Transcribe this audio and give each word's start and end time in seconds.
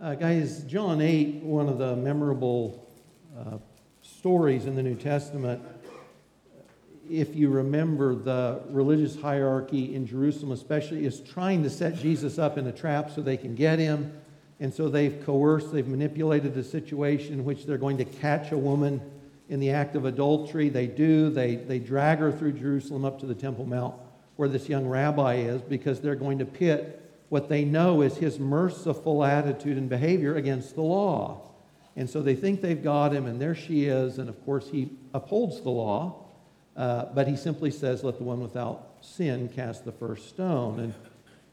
Uh, 0.00 0.14
guys, 0.14 0.62
John 0.62 1.00
8, 1.00 1.42
one 1.42 1.68
of 1.68 1.78
the 1.78 1.96
memorable 1.96 2.88
uh, 3.36 3.58
stories 4.00 4.66
in 4.66 4.76
the 4.76 4.82
New 4.82 4.94
Testament. 4.94 5.60
If 7.10 7.34
you 7.34 7.48
remember, 7.48 8.14
the 8.14 8.60
religious 8.70 9.20
hierarchy 9.20 9.96
in 9.96 10.06
Jerusalem, 10.06 10.52
especially, 10.52 11.04
is 11.04 11.18
trying 11.18 11.64
to 11.64 11.70
set 11.70 11.96
Jesus 11.96 12.38
up 12.38 12.56
in 12.58 12.68
a 12.68 12.72
trap 12.72 13.10
so 13.10 13.22
they 13.22 13.36
can 13.36 13.56
get 13.56 13.80
him. 13.80 14.12
And 14.60 14.72
so 14.72 14.88
they've 14.88 15.20
coerced, 15.26 15.72
they've 15.72 15.88
manipulated 15.88 16.54
the 16.54 16.62
situation 16.62 17.32
in 17.32 17.44
which 17.44 17.66
they're 17.66 17.76
going 17.76 17.98
to 17.98 18.04
catch 18.04 18.52
a 18.52 18.56
woman 18.56 19.00
in 19.48 19.58
the 19.58 19.70
act 19.70 19.96
of 19.96 20.04
adultery. 20.04 20.68
They 20.68 20.86
do. 20.86 21.28
They, 21.28 21.56
they 21.56 21.80
drag 21.80 22.18
her 22.18 22.30
through 22.30 22.52
Jerusalem 22.52 23.04
up 23.04 23.18
to 23.18 23.26
the 23.26 23.34
Temple 23.34 23.66
Mount 23.66 23.96
where 24.36 24.48
this 24.48 24.68
young 24.68 24.86
rabbi 24.86 25.38
is 25.38 25.60
because 25.60 26.00
they're 26.00 26.14
going 26.14 26.38
to 26.38 26.46
pit 26.46 27.07
what 27.28 27.48
they 27.48 27.64
know 27.64 28.02
is 28.02 28.16
his 28.16 28.38
merciful 28.38 29.22
attitude 29.22 29.76
and 29.76 29.88
behavior 29.88 30.36
against 30.36 30.74
the 30.74 30.82
law. 30.82 31.42
And 31.96 32.08
so 32.08 32.22
they 32.22 32.34
think 32.34 32.60
they've 32.60 32.82
got 32.82 33.12
him, 33.12 33.26
and 33.26 33.40
there 33.40 33.54
she 33.54 33.86
is. 33.86 34.18
And 34.18 34.28
of 34.28 34.44
course, 34.44 34.70
he 34.70 34.90
upholds 35.12 35.60
the 35.60 35.70
law, 35.70 36.14
uh, 36.76 37.06
but 37.06 37.26
he 37.26 37.36
simply 37.36 37.70
says, 37.70 38.04
Let 38.04 38.18
the 38.18 38.24
one 38.24 38.40
without 38.40 38.88
sin 39.00 39.48
cast 39.48 39.84
the 39.84 39.92
first 39.92 40.28
stone. 40.28 40.80
And, 40.80 40.94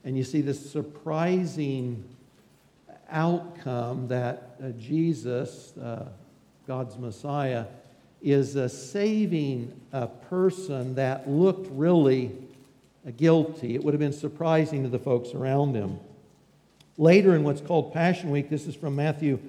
and 0.03 0.17
you 0.17 0.23
see 0.23 0.41
this 0.41 0.71
surprising 0.71 2.03
outcome 3.09 4.07
that 4.07 4.55
uh, 4.63 4.69
Jesus, 4.71 5.75
uh, 5.77 6.05
God's 6.67 6.97
Messiah, 6.97 7.65
is 8.21 8.55
uh, 8.55 8.67
saving 8.67 9.73
a 9.91 10.07
person 10.07 10.95
that 10.95 11.29
looked 11.29 11.67
really 11.71 12.31
guilty. 13.11 13.75
It 13.75 13.83
would 13.83 13.93
have 13.93 13.99
been 13.99 14.13
surprising 14.13 14.83
to 14.83 14.89
the 14.89 14.99
folks 14.99 15.33
around 15.33 15.75
him. 15.75 15.99
Later 16.97 17.35
in 17.35 17.43
what's 17.43 17.61
called 17.61 17.93
Passion 17.93 18.31
Week, 18.31 18.49
this 18.49 18.67
is 18.67 18.75
from 18.75 18.95
Matthew 18.95 19.39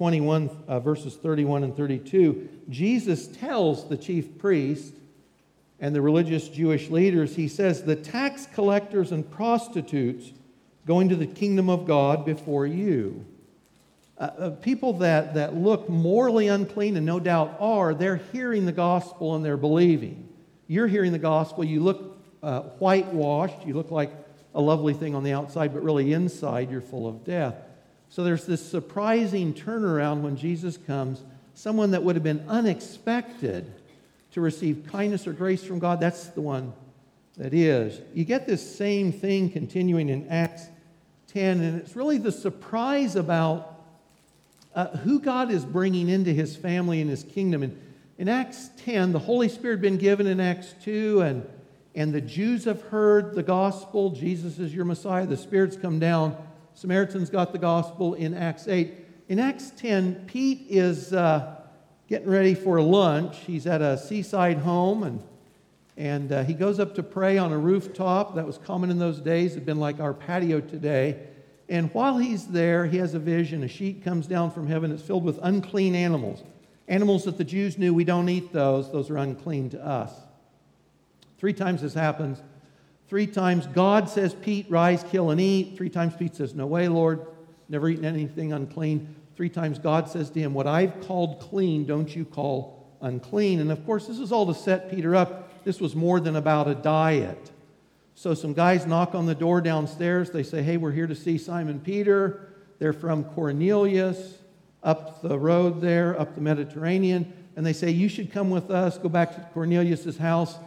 21, 0.00 0.48
uh, 0.66 0.80
verses 0.80 1.14
31 1.14 1.62
and 1.62 1.76
32, 1.76 2.48
Jesus 2.70 3.26
tells 3.26 3.86
the 3.86 3.98
chief 3.98 4.38
priest 4.38 4.94
and 5.78 5.94
the 5.94 6.00
religious 6.00 6.48
Jewish 6.48 6.88
leaders, 6.88 7.36
he 7.36 7.48
says, 7.48 7.82
The 7.82 7.96
tax 7.96 8.46
collectors 8.54 9.12
and 9.12 9.30
prostitutes 9.30 10.32
go 10.86 11.00
into 11.00 11.16
the 11.16 11.26
kingdom 11.26 11.68
of 11.68 11.86
God 11.86 12.24
before 12.24 12.66
you. 12.66 13.26
Uh, 14.16 14.22
uh, 14.22 14.50
people 14.50 14.94
that, 14.94 15.34
that 15.34 15.54
look 15.54 15.86
morally 15.90 16.48
unclean, 16.48 16.96
and 16.96 17.04
no 17.04 17.20
doubt 17.20 17.56
are, 17.60 17.92
they're 17.92 18.22
hearing 18.32 18.64
the 18.64 18.72
gospel 18.72 19.34
and 19.34 19.44
they're 19.44 19.58
believing. 19.58 20.28
You're 20.66 20.88
hearing 20.88 21.12
the 21.12 21.18
gospel, 21.18 21.62
you 21.62 21.80
look 21.80 22.19
uh, 22.42 22.62
whitewashed. 22.78 23.66
You 23.66 23.74
look 23.74 23.90
like 23.90 24.12
a 24.54 24.60
lovely 24.60 24.94
thing 24.94 25.14
on 25.14 25.22
the 25.22 25.32
outside, 25.32 25.72
but 25.72 25.82
really 25.82 26.12
inside 26.12 26.70
you're 26.70 26.80
full 26.80 27.06
of 27.06 27.24
death. 27.24 27.54
So 28.08 28.24
there's 28.24 28.44
this 28.44 28.64
surprising 28.68 29.54
turnaround 29.54 30.22
when 30.22 30.36
Jesus 30.36 30.76
comes. 30.76 31.22
Someone 31.54 31.92
that 31.92 32.02
would 32.02 32.16
have 32.16 32.24
been 32.24 32.44
unexpected 32.48 33.72
to 34.32 34.40
receive 34.40 34.88
kindness 34.90 35.26
or 35.26 35.32
grace 35.32 35.62
from 35.62 35.78
God, 35.78 36.00
that's 36.00 36.28
the 36.28 36.40
one 36.40 36.72
that 37.36 37.54
is. 37.54 38.00
You 38.14 38.24
get 38.24 38.46
this 38.46 38.76
same 38.76 39.12
thing 39.12 39.50
continuing 39.50 40.08
in 40.08 40.28
Acts 40.28 40.66
10, 41.28 41.60
and 41.60 41.80
it's 41.80 41.94
really 41.94 42.18
the 42.18 42.32
surprise 42.32 43.14
about 43.14 43.80
uh, 44.74 44.88
who 44.98 45.20
God 45.20 45.50
is 45.50 45.64
bringing 45.64 46.08
into 46.08 46.32
his 46.32 46.56
family 46.56 47.00
and 47.00 47.08
his 47.08 47.22
kingdom. 47.22 47.62
And 47.62 47.80
in 48.18 48.28
Acts 48.28 48.70
10, 48.84 49.12
the 49.12 49.18
Holy 49.18 49.48
Spirit 49.48 49.74
had 49.74 49.82
been 49.82 49.98
given 49.98 50.26
in 50.26 50.40
Acts 50.40 50.74
2, 50.82 51.22
and 51.22 51.48
and 51.94 52.12
the 52.12 52.20
Jews 52.20 52.64
have 52.64 52.82
heard 52.82 53.34
the 53.34 53.42
gospel. 53.42 54.10
Jesus 54.10 54.58
is 54.58 54.74
your 54.74 54.84
Messiah. 54.84 55.26
The 55.26 55.36
Spirit's 55.36 55.76
come 55.76 55.98
down. 55.98 56.36
Samaritans 56.74 57.30
got 57.30 57.52
the 57.52 57.58
gospel 57.58 58.14
in 58.14 58.32
Acts 58.34 58.68
8. 58.68 58.94
In 59.28 59.38
Acts 59.38 59.70
10, 59.76 60.26
Pete 60.26 60.66
is 60.68 61.12
uh, 61.12 61.56
getting 62.08 62.30
ready 62.30 62.54
for 62.54 62.80
lunch. 62.80 63.38
He's 63.38 63.66
at 63.66 63.82
a 63.82 63.98
seaside 63.98 64.58
home 64.58 65.02
and, 65.02 65.22
and 65.96 66.32
uh, 66.32 66.44
he 66.44 66.54
goes 66.54 66.78
up 66.78 66.94
to 66.94 67.02
pray 67.02 67.38
on 67.38 67.52
a 67.52 67.58
rooftop. 67.58 68.36
That 68.36 68.46
was 68.46 68.58
common 68.58 68.90
in 68.90 68.98
those 68.98 69.20
days. 69.20 69.52
It'd 69.52 69.66
been 69.66 69.80
like 69.80 70.00
our 70.00 70.14
patio 70.14 70.60
today. 70.60 71.26
And 71.68 71.92
while 71.92 72.18
he's 72.18 72.46
there, 72.48 72.86
he 72.86 72.98
has 72.98 73.14
a 73.14 73.18
vision. 73.18 73.62
A 73.64 73.68
sheet 73.68 74.02
comes 74.02 74.26
down 74.26 74.52
from 74.52 74.66
heaven. 74.66 74.92
It's 74.92 75.02
filled 75.02 75.24
with 75.24 75.38
unclean 75.42 75.94
animals. 75.94 76.42
Animals 76.88 77.24
that 77.24 77.36
the 77.36 77.44
Jews 77.44 77.78
knew 77.78 77.94
we 77.94 78.04
don't 78.04 78.28
eat 78.28 78.52
those, 78.52 78.90
those 78.90 79.10
are 79.10 79.16
unclean 79.18 79.70
to 79.70 79.84
us. 79.84 80.12
Three 81.40 81.54
times 81.54 81.80
this 81.80 81.94
happens. 81.94 82.38
Three 83.08 83.26
times 83.26 83.66
God 83.66 84.10
says, 84.10 84.34
Pete, 84.34 84.66
rise, 84.68 85.02
kill, 85.10 85.30
and 85.30 85.40
eat. 85.40 85.74
Three 85.74 85.88
times 85.88 86.14
Pete 86.14 86.36
says, 86.36 86.54
No 86.54 86.66
way, 86.66 86.86
Lord. 86.86 87.26
Never 87.70 87.88
eaten 87.88 88.04
anything 88.04 88.52
unclean. 88.52 89.16
Three 89.36 89.48
times 89.48 89.78
God 89.78 90.06
says 90.06 90.28
to 90.30 90.38
him, 90.38 90.52
What 90.52 90.66
I've 90.66 91.00
called 91.06 91.40
clean, 91.40 91.86
don't 91.86 92.14
you 92.14 92.26
call 92.26 92.86
unclean. 93.00 93.60
And 93.60 93.72
of 93.72 93.86
course, 93.86 94.06
this 94.06 94.18
is 94.18 94.32
all 94.32 94.46
to 94.46 94.54
set 94.54 94.90
Peter 94.90 95.16
up. 95.16 95.64
This 95.64 95.80
was 95.80 95.96
more 95.96 96.20
than 96.20 96.36
about 96.36 96.68
a 96.68 96.74
diet. 96.74 97.50
So 98.14 98.34
some 98.34 98.52
guys 98.52 98.84
knock 98.84 99.14
on 99.14 99.24
the 99.24 99.34
door 99.34 99.62
downstairs. 99.62 100.30
They 100.30 100.42
say, 100.42 100.60
Hey, 100.60 100.76
we're 100.76 100.92
here 100.92 101.06
to 101.06 101.16
see 101.16 101.38
Simon 101.38 101.80
Peter. 101.80 102.52
They're 102.78 102.92
from 102.92 103.24
Cornelius, 103.24 104.36
up 104.82 105.22
the 105.22 105.38
road 105.38 105.80
there, 105.80 106.20
up 106.20 106.34
the 106.34 106.42
Mediterranean. 106.42 107.32
And 107.56 107.64
they 107.64 107.72
say, 107.72 107.88
You 107.90 108.10
should 108.10 108.30
come 108.30 108.50
with 108.50 108.70
us, 108.70 108.98
go 108.98 109.08
back 109.08 109.34
to 109.36 109.40
Cornelius' 109.54 110.18
house. 110.18 110.58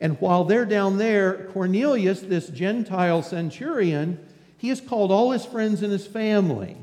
And 0.00 0.20
while 0.20 0.44
they're 0.44 0.66
down 0.66 0.98
there, 0.98 1.48
Cornelius, 1.52 2.20
this 2.20 2.48
Gentile 2.48 3.22
centurion, 3.22 4.18
he 4.58 4.68
has 4.68 4.80
called 4.80 5.10
all 5.10 5.30
his 5.30 5.46
friends 5.46 5.82
and 5.82 5.92
his 5.92 6.06
family. 6.06 6.76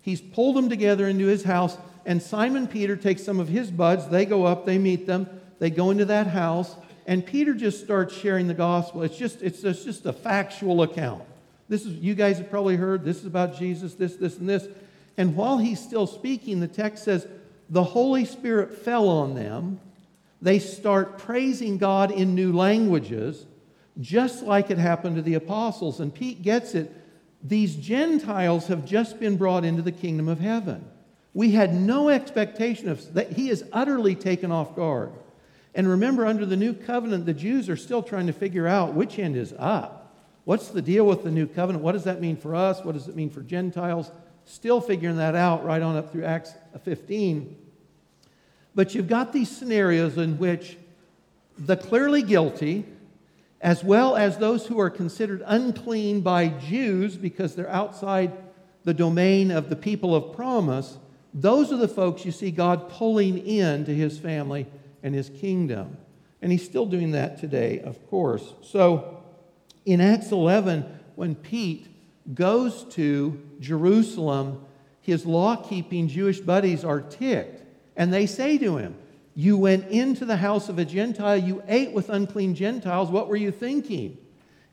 He's 0.00 0.20
pulled 0.20 0.56
them 0.56 0.68
together 0.68 1.08
into 1.08 1.26
his 1.26 1.42
house, 1.42 1.76
and 2.04 2.22
Simon 2.22 2.68
Peter 2.68 2.96
takes 2.96 3.24
some 3.24 3.40
of 3.40 3.48
his 3.48 3.70
buds. 3.70 4.08
They 4.08 4.24
go 4.24 4.44
up, 4.44 4.64
they 4.64 4.78
meet 4.78 5.06
them, 5.06 5.28
they 5.58 5.70
go 5.70 5.90
into 5.90 6.04
that 6.04 6.28
house, 6.28 6.76
and 7.06 7.26
Peter 7.26 7.54
just 7.54 7.82
starts 7.82 8.14
sharing 8.14 8.46
the 8.46 8.54
gospel. 8.54 9.02
It's 9.02 9.16
just, 9.16 9.42
it's 9.42 9.62
just, 9.62 9.86
it's 9.86 9.98
just 9.98 10.06
a 10.06 10.12
factual 10.12 10.82
account. 10.82 11.24
This 11.68 11.84
is, 11.84 11.94
you 11.94 12.14
guys 12.14 12.38
have 12.38 12.50
probably 12.50 12.76
heard, 12.76 13.04
this 13.04 13.18
is 13.18 13.26
about 13.26 13.58
Jesus, 13.58 13.94
this, 13.94 14.14
this, 14.16 14.38
and 14.38 14.48
this. 14.48 14.68
And 15.16 15.34
while 15.34 15.58
he's 15.58 15.80
still 15.80 16.06
speaking, 16.06 16.60
the 16.60 16.68
text 16.68 17.04
says, 17.04 17.26
the 17.68 17.82
Holy 17.82 18.24
Spirit 18.24 18.76
fell 18.78 19.08
on 19.08 19.34
them 19.34 19.80
they 20.46 20.60
start 20.60 21.18
praising 21.18 21.76
God 21.76 22.12
in 22.12 22.36
new 22.36 22.52
languages, 22.52 23.46
just 24.00 24.44
like 24.44 24.70
it 24.70 24.78
happened 24.78 25.16
to 25.16 25.22
the 25.22 25.34
apostles. 25.34 25.98
And 25.98 26.14
Pete 26.14 26.42
gets 26.42 26.76
it. 26.76 26.94
These 27.42 27.74
Gentiles 27.74 28.68
have 28.68 28.84
just 28.84 29.18
been 29.18 29.36
brought 29.36 29.64
into 29.64 29.82
the 29.82 29.90
kingdom 29.90 30.28
of 30.28 30.38
heaven. 30.38 30.88
We 31.34 31.50
had 31.50 31.74
no 31.74 32.10
expectation 32.10 32.88
of 32.88 33.12
that. 33.14 33.32
He 33.32 33.50
is 33.50 33.64
utterly 33.72 34.14
taken 34.14 34.52
off 34.52 34.76
guard. 34.76 35.10
And 35.74 35.88
remember, 35.88 36.24
under 36.24 36.46
the 36.46 36.56
new 36.56 36.74
covenant, 36.74 37.26
the 37.26 37.34
Jews 37.34 37.68
are 37.68 37.76
still 37.76 38.02
trying 38.04 38.28
to 38.28 38.32
figure 38.32 38.68
out 38.68 38.94
which 38.94 39.18
end 39.18 39.34
is 39.36 39.52
up. 39.58 40.16
What's 40.44 40.68
the 40.68 40.80
deal 40.80 41.06
with 41.06 41.24
the 41.24 41.32
new 41.32 41.48
covenant? 41.48 41.82
What 41.82 41.92
does 41.92 42.04
that 42.04 42.20
mean 42.20 42.36
for 42.36 42.54
us? 42.54 42.84
What 42.84 42.92
does 42.92 43.08
it 43.08 43.16
mean 43.16 43.30
for 43.30 43.40
Gentiles? 43.40 44.12
Still 44.44 44.80
figuring 44.80 45.16
that 45.16 45.34
out 45.34 45.64
right 45.64 45.82
on 45.82 45.96
up 45.96 46.12
through 46.12 46.24
Acts 46.24 46.52
15. 46.84 47.65
But 48.76 48.94
you've 48.94 49.08
got 49.08 49.32
these 49.32 49.48
scenarios 49.48 50.18
in 50.18 50.38
which 50.38 50.76
the 51.58 51.78
clearly 51.78 52.22
guilty, 52.22 52.84
as 53.62 53.82
well 53.82 54.14
as 54.14 54.36
those 54.36 54.66
who 54.66 54.78
are 54.78 54.90
considered 54.90 55.42
unclean 55.46 56.20
by 56.20 56.48
Jews 56.48 57.16
because 57.16 57.54
they're 57.54 57.70
outside 57.70 58.32
the 58.84 58.92
domain 58.92 59.50
of 59.50 59.70
the 59.70 59.76
people 59.76 60.14
of 60.14 60.36
promise, 60.36 60.98
those 61.32 61.72
are 61.72 61.78
the 61.78 61.88
folks 61.88 62.26
you 62.26 62.32
see 62.32 62.50
God 62.50 62.90
pulling 62.90 63.38
in 63.38 63.86
to 63.86 63.94
his 63.94 64.18
family 64.18 64.66
and 65.02 65.14
his 65.14 65.30
kingdom. 65.30 65.96
And 66.42 66.52
he's 66.52 66.64
still 66.64 66.86
doing 66.86 67.12
that 67.12 67.40
today, 67.40 67.80
of 67.80 68.06
course. 68.10 68.52
So 68.62 69.22
in 69.86 70.02
Acts 70.02 70.32
11, 70.32 70.84
when 71.14 71.34
Pete 71.34 71.88
goes 72.34 72.84
to 72.90 73.42
Jerusalem, 73.58 74.66
his 75.00 75.24
law 75.24 75.56
keeping 75.56 76.08
Jewish 76.08 76.40
buddies 76.40 76.84
are 76.84 77.00
ticked 77.00 77.62
and 77.96 78.12
they 78.12 78.26
say 78.26 78.58
to 78.58 78.76
him, 78.76 78.96
You 79.34 79.56
went 79.56 79.88
into 79.88 80.24
the 80.24 80.36
house 80.36 80.68
of 80.68 80.78
a 80.78 80.84
Gentile, 80.84 81.36
you 81.36 81.62
ate 81.66 81.92
with 81.92 82.08
unclean 82.08 82.54
Gentiles. 82.54 83.10
What 83.10 83.28
were 83.28 83.36
you 83.36 83.50
thinking? 83.50 84.18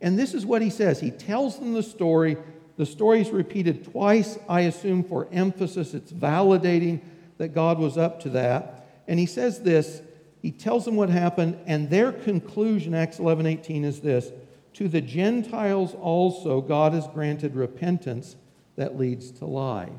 And 0.01 0.19
this 0.19 0.33
is 0.33 0.45
what 0.45 0.61
he 0.61 0.69
says. 0.69 0.99
He 0.99 1.11
tells 1.11 1.59
them 1.59 1.73
the 1.73 1.83
story. 1.83 2.37
The 2.75 2.85
story 2.85 3.21
is 3.21 3.29
repeated 3.29 3.85
twice, 3.91 4.37
I 4.49 4.61
assume, 4.61 5.03
for 5.03 5.27
emphasis. 5.31 5.93
It's 5.93 6.11
validating 6.11 7.01
that 7.37 7.49
God 7.49 7.79
was 7.79 7.97
up 7.97 8.19
to 8.21 8.29
that. 8.31 8.87
And 9.07 9.19
he 9.19 9.25
says 9.25 9.61
this 9.61 10.01
he 10.43 10.51
tells 10.51 10.83
them 10.83 10.97
what 10.97 11.09
happened, 11.09 11.57
and 11.65 11.89
their 11.89 12.11
conclusion, 12.11 12.93
Acts 12.93 13.17
11 13.17 13.45
18, 13.45 13.85
is 13.85 14.01
this 14.01 14.31
To 14.73 14.89
the 14.89 14.99
Gentiles 15.01 15.95
also, 15.95 16.59
God 16.59 16.93
has 16.93 17.07
granted 17.07 17.55
repentance 17.55 18.35
that 18.75 18.97
leads 18.97 19.31
to 19.31 19.45
life. 19.45 19.89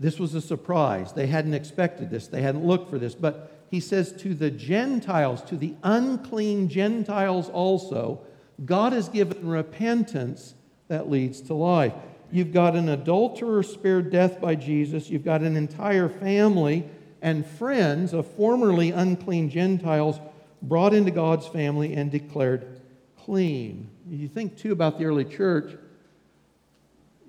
This 0.00 0.18
was 0.18 0.34
a 0.34 0.40
surprise. 0.40 1.12
They 1.12 1.26
hadn't 1.26 1.54
expected 1.54 2.10
this, 2.10 2.26
they 2.26 2.40
hadn't 2.42 2.66
looked 2.66 2.90
for 2.90 2.98
this. 2.98 3.14
But 3.14 3.66
he 3.70 3.78
says, 3.78 4.12
To 4.14 4.34
the 4.34 4.50
Gentiles, 4.50 5.42
to 5.42 5.56
the 5.56 5.74
unclean 5.84 6.68
Gentiles 6.68 7.50
also, 7.50 8.22
God 8.64 8.94
has 8.94 9.08
given 9.08 9.46
repentance 9.46 10.54
that 10.88 11.08
leads 11.08 11.42
to 11.42 11.54
life. 11.54 11.92
You've 12.32 12.52
got 12.52 12.76
an 12.76 12.88
adulterer 12.88 13.62
spared 13.62 14.10
death 14.10 14.40
by 14.40 14.54
Jesus. 14.54 15.10
You've 15.10 15.24
got 15.24 15.42
an 15.42 15.56
entire 15.56 16.08
family 16.08 16.88
and 17.22 17.44
friends 17.44 18.12
of 18.12 18.26
formerly 18.26 18.90
unclean 18.92 19.50
Gentiles 19.50 20.18
brought 20.62 20.94
into 20.94 21.10
God's 21.10 21.46
family 21.46 21.94
and 21.94 22.10
declared 22.10 22.80
clean. 23.18 23.90
You 24.08 24.28
think 24.28 24.56
too 24.56 24.72
about 24.72 24.98
the 24.98 25.04
early 25.04 25.24
church. 25.24 25.76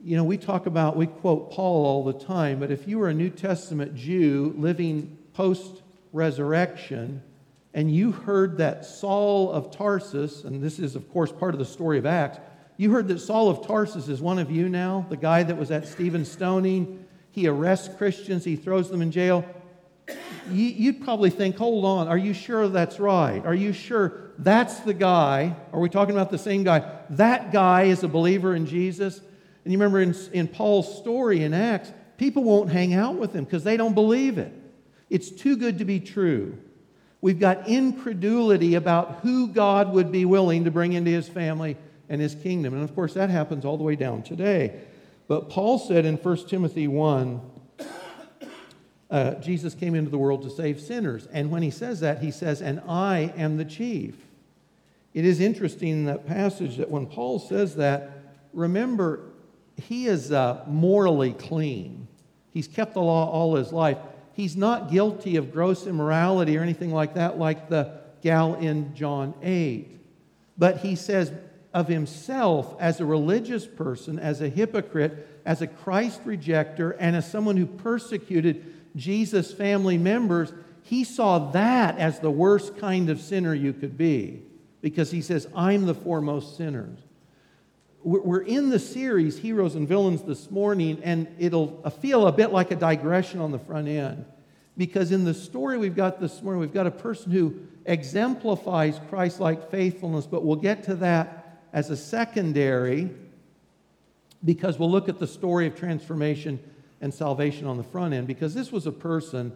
You 0.03 0.17
know, 0.17 0.23
we 0.23 0.37
talk 0.37 0.65
about, 0.65 0.95
we 0.95 1.07
quote 1.07 1.51
Paul 1.51 1.85
all 1.85 2.03
the 2.03 2.13
time, 2.13 2.59
but 2.59 2.71
if 2.71 2.87
you 2.87 2.97
were 2.99 3.09
a 3.09 3.13
New 3.13 3.29
Testament 3.29 3.95
Jew 3.95 4.53
living 4.57 5.17
post 5.33 5.81
resurrection, 6.11 7.21
and 7.73 7.93
you 7.93 8.11
heard 8.11 8.57
that 8.57 8.83
Saul 8.85 9.51
of 9.51 9.71
Tarsus, 9.71 10.43
and 10.43 10.61
this 10.61 10.79
is, 10.79 10.95
of 10.95 11.09
course, 11.11 11.31
part 11.31 11.53
of 11.53 11.59
the 11.59 11.65
story 11.65 11.97
of 11.97 12.05
Acts, 12.05 12.39
you 12.77 12.91
heard 12.91 13.07
that 13.09 13.19
Saul 13.19 13.49
of 13.49 13.65
Tarsus 13.65 14.07
is 14.07 14.21
one 14.21 14.39
of 14.39 14.49
you 14.49 14.67
now, 14.67 15.05
the 15.09 15.17
guy 15.17 15.43
that 15.43 15.55
was 15.55 15.71
at 15.71 15.87
Stephen 15.87 16.25
stoning. 16.25 17.05
He 17.31 17.47
arrests 17.47 17.95
Christians, 17.95 18.43
he 18.43 18.55
throws 18.55 18.89
them 18.89 19.01
in 19.01 19.11
jail 19.11 19.45
you'd 20.51 21.03
probably 21.03 21.29
think, 21.29 21.57
hold 21.57 21.85
on, 21.85 22.07
are 22.07 22.17
you 22.17 22.33
sure 22.33 22.67
that's 22.67 22.99
right? 22.99 23.45
Are 23.45 23.53
you 23.53 23.73
sure 23.73 24.31
that's 24.37 24.79
the 24.79 24.93
guy? 24.93 25.55
Are 25.71 25.79
we 25.79 25.89
talking 25.89 26.15
about 26.15 26.31
the 26.31 26.37
same 26.37 26.63
guy? 26.63 26.89
That 27.11 27.51
guy 27.51 27.83
is 27.83 28.03
a 28.03 28.07
believer 28.07 28.55
in 28.55 28.65
Jesus? 28.65 29.21
And 29.63 29.71
you 29.71 29.79
remember 29.79 30.01
in, 30.01 30.15
in 30.33 30.47
Paul's 30.47 30.97
story 30.97 31.43
in 31.43 31.53
Acts, 31.53 31.91
people 32.17 32.43
won't 32.43 32.71
hang 32.71 32.93
out 32.93 33.15
with 33.15 33.33
him 33.33 33.43
because 33.43 33.63
they 33.63 33.77
don't 33.77 33.93
believe 33.93 34.37
it. 34.37 34.53
It's 35.09 35.29
too 35.29 35.57
good 35.57 35.77
to 35.79 35.85
be 35.85 35.99
true. 35.99 36.57
We've 37.21 37.39
got 37.39 37.67
incredulity 37.67 38.75
about 38.75 39.19
who 39.21 39.47
God 39.47 39.93
would 39.93 40.11
be 40.11 40.25
willing 40.25 40.63
to 40.63 40.71
bring 40.71 40.93
into 40.93 41.11
his 41.11 41.29
family 41.29 41.77
and 42.09 42.19
his 42.19 42.33
kingdom. 42.33 42.73
And 42.73 42.83
of 42.83 42.95
course, 42.95 43.13
that 43.13 43.29
happens 43.29 43.63
all 43.63 43.77
the 43.77 43.83
way 43.83 43.95
down 43.95 44.23
today. 44.23 44.79
But 45.27 45.49
Paul 45.49 45.77
said 45.77 46.05
in 46.05 46.17
1 46.17 46.47
Timothy 46.47 46.87
1 46.87 47.41
uh, 49.11 49.35
Jesus 49.35 49.75
came 49.75 49.93
into 49.93 50.09
the 50.09 50.17
world 50.17 50.41
to 50.43 50.49
save 50.49 50.79
sinners. 50.79 51.27
And 51.33 51.51
when 51.51 51.61
he 51.61 51.69
says 51.69 51.99
that, 51.99 52.21
he 52.21 52.31
says, 52.31 52.61
And 52.61 52.81
I 52.87 53.33
am 53.35 53.57
the 53.57 53.65
chief. 53.65 54.15
It 55.13 55.25
is 55.25 55.41
interesting 55.41 55.89
in 55.89 56.05
that 56.05 56.25
passage 56.25 56.77
that 56.77 56.89
when 56.89 57.05
Paul 57.05 57.37
says 57.37 57.75
that, 57.75 58.11
remember, 58.53 59.30
he 59.81 60.07
is 60.07 60.31
uh, 60.31 60.63
morally 60.67 61.33
clean. 61.33 62.07
He's 62.51 62.67
kept 62.67 62.93
the 62.93 63.01
law 63.01 63.29
all 63.29 63.55
his 63.55 63.71
life. 63.71 63.97
He's 64.33 64.55
not 64.55 64.91
guilty 64.91 65.35
of 65.35 65.51
gross 65.51 65.87
immorality 65.87 66.57
or 66.57 66.61
anything 66.61 66.91
like 66.91 67.15
that, 67.15 67.37
like 67.37 67.69
the 67.69 68.01
gal 68.21 68.55
in 68.55 68.95
John 68.95 69.33
8. 69.41 69.99
But 70.57 70.77
he 70.77 70.95
says 70.95 71.31
of 71.73 71.87
himself 71.87 72.75
as 72.79 72.99
a 72.99 73.05
religious 73.05 73.65
person, 73.65 74.19
as 74.19 74.41
a 74.41 74.49
hypocrite, 74.49 75.27
as 75.45 75.61
a 75.61 75.67
Christ 75.67 76.23
rejecter, 76.25 76.95
and 76.99 77.15
as 77.15 77.29
someone 77.29 77.57
who 77.57 77.65
persecuted 77.65 78.65
Jesus' 78.95 79.53
family 79.53 79.97
members, 79.97 80.53
he 80.83 81.03
saw 81.03 81.51
that 81.51 81.97
as 81.97 82.19
the 82.19 82.31
worst 82.31 82.77
kind 82.77 83.09
of 83.09 83.21
sinner 83.21 83.53
you 83.53 83.73
could 83.73 83.97
be 83.97 84.43
because 84.81 85.11
he 85.11 85.21
says, 85.21 85.47
I'm 85.55 85.85
the 85.85 85.93
foremost 85.93 86.57
sinner. 86.57 86.89
We're 88.03 88.41
in 88.41 88.69
the 88.69 88.79
series 88.79 89.37
Heroes 89.37 89.75
and 89.75 89.87
Villains 89.87 90.23
this 90.23 90.49
morning, 90.49 90.99
and 91.03 91.27
it'll 91.37 91.87
feel 92.01 92.27
a 92.27 92.31
bit 92.31 92.51
like 92.51 92.71
a 92.71 92.75
digression 92.75 93.39
on 93.39 93.51
the 93.51 93.59
front 93.59 93.87
end. 93.87 94.25
Because 94.75 95.11
in 95.11 95.23
the 95.23 95.33
story 95.33 95.77
we've 95.77 95.95
got 95.95 96.19
this 96.19 96.41
morning, 96.41 96.61
we've 96.61 96.73
got 96.73 96.87
a 96.87 96.91
person 96.91 97.31
who 97.31 97.59
exemplifies 97.85 98.99
Christ 99.09 99.39
like 99.39 99.69
faithfulness, 99.69 100.25
but 100.25 100.43
we'll 100.43 100.55
get 100.55 100.83
to 100.83 100.95
that 100.95 101.61
as 101.73 101.89
a 101.89 101.97
secondary 101.97 103.09
because 104.43 104.79
we'll 104.79 104.89
look 104.89 105.07
at 105.07 105.19
the 105.19 105.27
story 105.27 105.67
of 105.67 105.75
transformation 105.75 106.59
and 107.01 107.13
salvation 107.13 107.67
on 107.67 107.77
the 107.77 107.83
front 107.83 108.13
end 108.13 108.25
because 108.25 108.53
this 108.53 108.71
was 108.71 108.87
a 108.87 108.91
person 108.91 109.51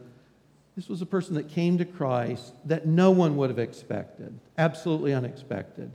this 0.76 0.90
was 0.90 1.02
a 1.02 1.06
person 1.06 1.36
that 1.36 1.48
came 1.50 1.78
to 1.78 1.86
Christ 1.86 2.54
that 2.66 2.86
no 2.86 3.10
one 3.12 3.38
would 3.38 3.50
have 3.50 3.60
expected, 3.60 4.38
absolutely 4.58 5.14
unexpected. 5.14 5.90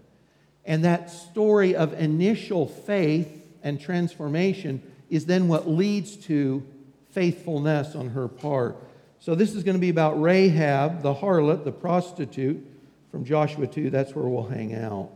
And 0.64 0.84
that 0.84 1.10
story 1.10 1.74
of 1.74 1.92
initial 1.94 2.66
faith 2.66 3.28
and 3.62 3.80
transformation 3.80 4.82
is 5.08 5.26
then 5.26 5.48
what 5.48 5.68
leads 5.68 6.16
to 6.16 6.66
faithfulness 7.10 7.94
on 7.94 8.10
her 8.10 8.28
part. 8.28 8.76
So, 9.18 9.34
this 9.34 9.54
is 9.54 9.62
going 9.64 9.76
to 9.76 9.80
be 9.80 9.90
about 9.90 10.20
Rahab, 10.20 11.02
the 11.02 11.14
harlot, 11.14 11.64
the 11.64 11.72
prostitute 11.72 12.66
from 13.10 13.24
Joshua 13.24 13.66
2. 13.66 13.90
That's 13.90 14.14
where 14.14 14.26
we'll 14.26 14.48
hang 14.48 14.74
out. 14.74 15.10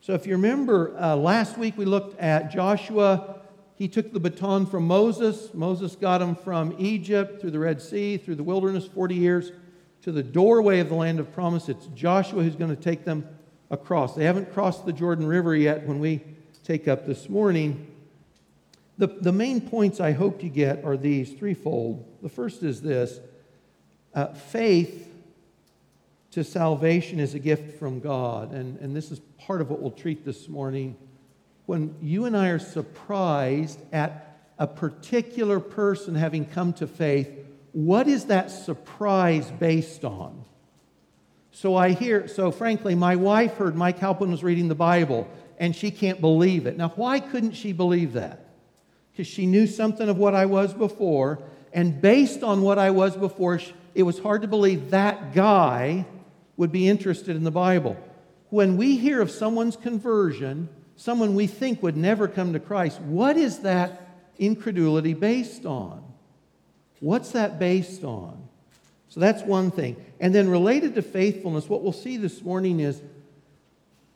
So, 0.00 0.12
if 0.12 0.26
you 0.26 0.32
remember, 0.32 0.96
uh, 1.00 1.16
last 1.16 1.58
week 1.58 1.76
we 1.76 1.84
looked 1.84 2.20
at 2.20 2.52
Joshua 2.52 3.36
he 3.76 3.88
took 3.88 4.12
the 4.12 4.20
baton 4.20 4.64
from 4.64 4.86
Moses. 4.86 5.52
Moses 5.52 5.96
got 5.96 6.22
him 6.22 6.34
from 6.34 6.74
Egypt 6.78 7.40
through 7.40 7.50
the 7.50 7.58
Red 7.58 7.80
Sea, 7.80 8.16
through 8.16 8.36
the 8.36 8.42
wilderness, 8.42 8.86
40 8.86 9.14
years, 9.14 9.52
to 10.02 10.12
the 10.12 10.22
doorway 10.22 10.80
of 10.80 10.88
the 10.88 10.94
land 10.94 11.20
of 11.20 11.30
promise. 11.32 11.68
It's 11.68 11.86
Joshua 11.88 12.42
who's 12.42 12.56
going 12.56 12.74
to 12.74 12.82
take 12.82 13.04
them 13.04 13.28
across. 13.70 14.14
They 14.14 14.24
haven't 14.24 14.52
crossed 14.52 14.86
the 14.86 14.92
Jordan 14.92 15.26
River 15.26 15.54
yet 15.54 15.86
when 15.86 15.98
we 15.98 16.22
take 16.64 16.88
up 16.88 17.06
this 17.06 17.28
morning. 17.28 17.86
The, 18.98 19.08
the 19.08 19.32
main 19.32 19.60
points 19.60 20.00
I 20.00 20.12
hope 20.12 20.42
you 20.42 20.50
get 20.50 20.84
are 20.84 20.96
these 20.96 21.32
threefold. 21.32 22.04
The 22.22 22.28
first 22.28 22.62
is 22.62 22.80
this 22.80 23.20
uh, 24.14 24.28
faith 24.32 25.12
to 26.30 26.44
salvation 26.44 27.20
is 27.20 27.34
a 27.34 27.38
gift 27.38 27.78
from 27.78 28.00
God. 28.00 28.52
And, 28.52 28.78
and 28.80 28.94
this 28.94 29.10
is 29.10 29.20
part 29.38 29.60
of 29.60 29.70
what 29.70 29.80
we'll 29.80 29.90
treat 29.90 30.24
this 30.24 30.48
morning 30.48 30.96
when 31.66 31.96
you 32.00 32.24
and 32.24 32.36
I 32.36 32.48
are 32.48 32.60
surprised 32.60 33.80
at 33.92 34.38
a 34.58 34.66
particular 34.66 35.60
person 35.60 36.14
having 36.14 36.46
come 36.46 36.72
to 36.74 36.86
faith, 36.86 37.28
what 37.72 38.08
is 38.08 38.26
that 38.26 38.50
surprise 38.50 39.50
based 39.50 40.04
on? 40.04 40.44
So 41.56 41.74
I 41.74 41.92
hear, 41.92 42.28
so 42.28 42.50
frankly, 42.50 42.94
my 42.94 43.16
wife 43.16 43.54
heard 43.54 43.74
Mike 43.74 43.98
Halpin 43.98 44.30
was 44.30 44.44
reading 44.44 44.68
the 44.68 44.74
Bible 44.74 45.26
and 45.58 45.74
she 45.74 45.90
can't 45.90 46.20
believe 46.20 46.66
it. 46.66 46.76
Now, 46.76 46.90
why 46.96 47.18
couldn't 47.18 47.52
she 47.52 47.72
believe 47.72 48.12
that? 48.12 48.44
Because 49.10 49.26
she 49.26 49.46
knew 49.46 49.66
something 49.66 50.06
of 50.06 50.18
what 50.18 50.34
I 50.34 50.44
was 50.44 50.74
before, 50.74 51.42
and 51.72 51.98
based 51.98 52.42
on 52.42 52.60
what 52.60 52.78
I 52.78 52.90
was 52.90 53.16
before, 53.16 53.58
it 53.94 54.02
was 54.02 54.18
hard 54.18 54.42
to 54.42 54.48
believe 54.48 54.90
that 54.90 55.32
guy 55.32 56.04
would 56.58 56.72
be 56.72 56.90
interested 56.90 57.34
in 57.36 57.42
the 57.44 57.50
Bible. 57.50 57.96
When 58.50 58.76
we 58.76 58.98
hear 58.98 59.22
of 59.22 59.30
someone's 59.30 59.78
conversion, 59.78 60.68
someone 60.96 61.34
we 61.34 61.46
think 61.46 61.82
would 61.82 61.96
never 61.96 62.28
come 62.28 62.52
to 62.52 62.60
Christ, 62.60 63.00
what 63.00 63.38
is 63.38 63.60
that 63.60 64.10
incredulity 64.36 65.14
based 65.14 65.64
on? 65.64 66.04
What's 67.00 67.30
that 67.30 67.58
based 67.58 68.04
on? 68.04 68.45
So 69.08 69.20
that's 69.20 69.42
one 69.42 69.70
thing. 69.70 69.96
And 70.20 70.34
then 70.34 70.48
related 70.48 70.94
to 70.96 71.02
faithfulness, 71.02 71.68
what 71.68 71.82
we'll 71.82 71.92
see 71.92 72.16
this 72.16 72.42
morning 72.42 72.80
is 72.80 73.00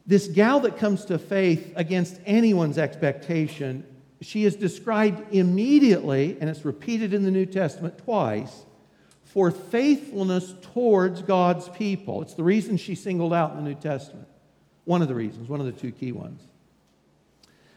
this 0.06 0.26
gal 0.26 0.61
that 0.61 0.76
comes 0.76 1.04
to 1.06 1.18
faith 1.18 1.73
against 1.76 2.20
anyone's 2.26 2.78
expectation, 2.78 3.85
she 4.20 4.44
is 4.44 4.56
described 4.56 5.32
immediately, 5.32 6.37
and 6.40 6.50
it's 6.50 6.64
repeated 6.64 7.14
in 7.14 7.23
the 7.23 7.30
New 7.30 7.47
Testament 7.47 7.99
twice, 7.99 8.64
for 9.25 9.50
faithfulness 9.50 10.54
towards 10.75 11.23
God's 11.23 11.68
people. 11.68 12.20
It's 12.23 12.35
the 12.35 12.42
reason 12.42 12.76
she 12.76 12.97
singled 12.97 13.32
out 13.32 13.52
in 13.52 13.59
the 13.59 13.62
New 13.62 13.76
Testament. 13.76 14.26
One 14.85 15.02
of 15.02 15.09
the 15.09 15.14
reasons, 15.14 15.49
one 15.49 15.61
of 15.61 15.66
the 15.66 15.73
two 15.73 15.92
key 15.92 16.11
ones. 16.11 16.42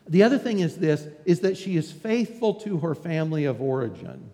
The 0.08 0.24
other 0.24 0.38
thing 0.38 0.60
is 0.60 0.78
this 0.78 1.08
is 1.26 1.42
that 1.42 1.58
she 1.58 1.78
is 1.78 1.92
faithful 1.92 2.56
to 2.56 2.80
her 2.80 2.96
family 2.96 3.46
of 3.46 3.62
origin. 3.62 4.32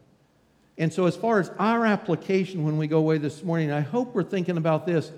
And 0.80 0.92
so 0.92 1.06
as 1.06 1.16
far 1.18 1.40
as 1.40 1.52
our 1.60 1.86
application 1.86 2.64
when 2.64 2.78
we 2.78 2.88
go 2.88 2.98
away 2.98 3.18
this 3.18 3.44
morning, 3.44 3.70
I 3.70 3.82
hope 3.82 4.16
we're 4.16 4.24
thinking 4.24 4.58
about 4.58 4.86
this. 4.86 5.12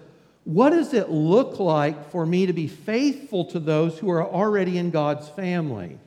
What 0.43 0.71
does 0.71 0.93
it 0.95 1.09
look 1.09 1.59
like 1.59 2.09
for 2.09 2.25
me 2.25 2.47
to 2.47 2.53
be 2.53 2.67
faithful 2.67 3.45
to 3.45 3.59
those 3.59 3.99
who 3.99 4.09
are 4.09 4.25
already 4.25 4.79
in 4.79 4.89
God's 4.89 5.29
family? 5.29 5.99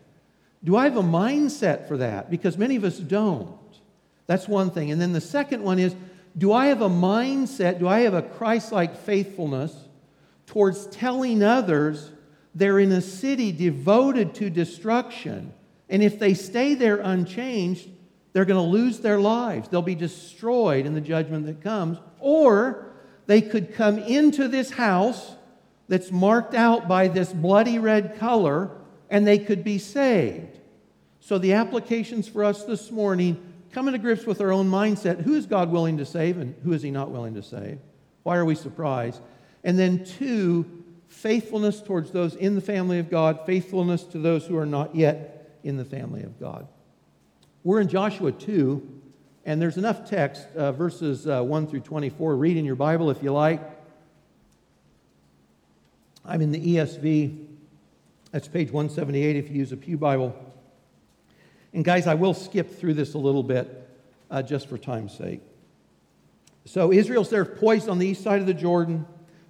Do 0.64 0.76
I 0.76 0.84
have 0.84 0.96
a 0.96 1.02
mindset 1.02 1.86
for 1.86 1.98
that? 1.98 2.30
Because 2.30 2.58
many 2.58 2.74
of 2.74 2.82
us 2.82 2.98
don't. 2.98 3.56
That's 4.26 4.48
one 4.48 4.72
thing. 4.72 4.90
And 4.90 5.00
then 5.00 5.12
the 5.12 5.20
second 5.20 5.62
one 5.62 5.78
is 5.78 5.94
do 6.36 6.52
I 6.52 6.66
have 6.66 6.82
a 6.82 6.88
mindset, 6.88 7.78
do 7.78 7.86
I 7.86 8.00
have 8.00 8.14
a 8.14 8.22
Christ 8.22 8.72
like 8.72 8.96
faithfulness 8.96 9.72
towards 10.46 10.86
telling 10.86 11.44
others 11.44 12.10
they're 12.56 12.80
in 12.80 12.90
a 12.90 13.00
city 13.00 13.52
devoted 13.52 14.34
to 14.34 14.50
destruction. 14.50 15.52
And 15.88 16.02
if 16.02 16.18
they 16.18 16.34
stay 16.34 16.74
there 16.74 16.96
unchanged, 16.96 17.88
they're 18.34 18.44
going 18.44 18.62
to 18.62 18.70
lose 18.70 18.98
their 18.98 19.18
lives. 19.18 19.68
They'll 19.68 19.80
be 19.80 19.94
destroyed 19.94 20.86
in 20.86 20.92
the 20.92 21.00
judgment 21.00 21.46
that 21.46 21.62
comes. 21.62 21.98
Or 22.18 22.90
they 23.26 23.40
could 23.40 23.74
come 23.74 23.98
into 23.98 24.48
this 24.48 24.72
house 24.72 25.36
that's 25.88 26.10
marked 26.10 26.52
out 26.52 26.88
by 26.88 27.08
this 27.08 27.32
bloody 27.32 27.78
red 27.78 28.18
color 28.18 28.70
and 29.08 29.26
they 29.26 29.38
could 29.38 29.62
be 29.62 29.78
saved. 29.78 30.58
So, 31.20 31.38
the 31.38 31.52
applications 31.54 32.26
for 32.28 32.44
us 32.44 32.64
this 32.64 32.90
morning 32.90 33.40
coming 33.70 33.92
to 33.92 33.98
grips 33.98 34.26
with 34.26 34.40
our 34.40 34.52
own 34.52 34.68
mindset 34.68 35.22
who 35.22 35.34
is 35.34 35.46
God 35.46 35.70
willing 35.70 35.98
to 35.98 36.04
save 36.04 36.36
and 36.38 36.54
who 36.64 36.72
is 36.72 36.82
He 36.82 36.90
not 36.90 37.10
willing 37.10 37.34
to 37.34 37.42
save? 37.42 37.78
Why 38.24 38.36
are 38.36 38.44
we 38.44 38.56
surprised? 38.56 39.22
And 39.62 39.78
then, 39.78 40.04
two, 40.04 40.84
faithfulness 41.06 41.80
towards 41.80 42.10
those 42.10 42.34
in 42.34 42.56
the 42.56 42.60
family 42.60 42.98
of 42.98 43.10
God, 43.10 43.40
faithfulness 43.46 44.02
to 44.04 44.18
those 44.18 44.44
who 44.44 44.58
are 44.58 44.66
not 44.66 44.94
yet 44.94 45.58
in 45.62 45.76
the 45.76 45.84
family 45.84 46.24
of 46.24 46.38
God. 46.40 46.66
We're 47.64 47.80
in 47.80 47.88
Joshua 47.88 48.30
2, 48.30 49.00
and 49.46 49.60
there's 49.60 49.78
enough 49.78 50.06
text, 50.06 50.46
uh, 50.54 50.72
verses 50.72 51.26
uh, 51.26 51.42
1 51.42 51.66
through 51.66 51.80
24. 51.80 52.36
Read 52.36 52.58
in 52.58 52.66
your 52.66 52.74
Bible 52.74 53.08
if 53.08 53.22
you 53.22 53.32
like. 53.32 53.62
I'm 56.26 56.42
in 56.42 56.52
the 56.52 56.76
ESV. 56.76 57.46
That's 58.32 58.48
page 58.48 58.70
178 58.70 59.36
if 59.36 59.48
you 59.48 59.56
use 59.56 59.72
a 59.72 59.78
Pew 59.78 59.96
Bible. 59.96 60.36
And 61.72 61.82
guys, 61.82 62.06
I 62.06 62.12
will 62.12 62.34
skip 62.34 62.78
through 62.78 62.94
this 62.94 63.14
a 63.14 63.18
little 63.18 63.42
bit 63.42 63.88
uh, 64.30 64.42
just 64.42 64.68
for 64.68 64.76
time's 64.76 65.16
sake. 65.16 65.40
So 66.66 66.92
Israel's 66.92 67.30
there 67.30 67.46
poised 67.46 67.88
on 67.88 67.98
the 67.98 68.06
east 68.06 68.22
side 68.22 68.42
of 68.42 68.46
the 68.46 68.52
Jordan. 68.52 69.06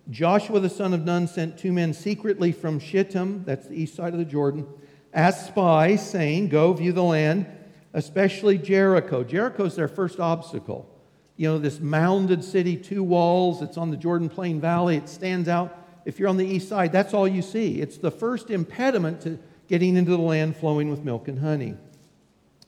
Joshua 0.08 0.60
the 0.60 0.70
son 0.70 0.94
of 0.94 1.04
Nun 1.04 1.26
sent 1.26 1.58
two 1.58 1.72
men 1.72 1.92
secretly 1.92 2.52
from 2.52 2.78
Shittim, 2.78 3.42
that's 3.44 3.66
the 3.66 3.74
east 3.74 3.96
side 3.96 4.12
of 4.12 4.20
the 4.20 4.24
Jordan, 4.24 4.68
as 5.12 5.46
spies, 5.46 6.08
saying, 6.08 6.50
Go 6.50 6.72
view 6.74 6.92
the 6.92 7.02
land, 7.02 7.46
especially 7.94 8.58
Jericho. 8.58 9.24
Jericho's 9.24 9.76
their 9.76 9.88
first 9.88 10.20
obstacle. 10.20 10.90
You 11.36 11.48
know, 11.48 11.58
this 11.58 11.80
mounded 11.80 12.44
city, 12.44 12.76
two 12.76 13.02
walls, 13.02 13.62
it's 13.62 13.78
on 13.78 13.90
the 13.90 13.96
Jordan 13.96 14.28
Plain 14.28 14.60
Valley, 14.60 14.96
it 14.96 15.08
stands 15.08 15.48
out. 15.48 15.78
If 16.04 16.18
you're 16.18 16.28
on 16.28 16.36
the 16.36 16.46
east 16.46 16.68
side, 16.68 16.92
that's 16.92 17.14
all 17.14 17.26
you 17.26 17.40
see. 17.40 17.80
It's 17.80 17.96
the 17.96 18.10
first 18.10 18.50
impediment 18.50 19.22
to 19.22 19.38
getting 19.68 19.96
into 19.96 20.10
the 20.10 20.18
land 20.18 20.56
flowing 20.56 20.90
with 20.90 21.02
milk 21.02 21.28
and 21.28 21.38
honey. 21.38 21.76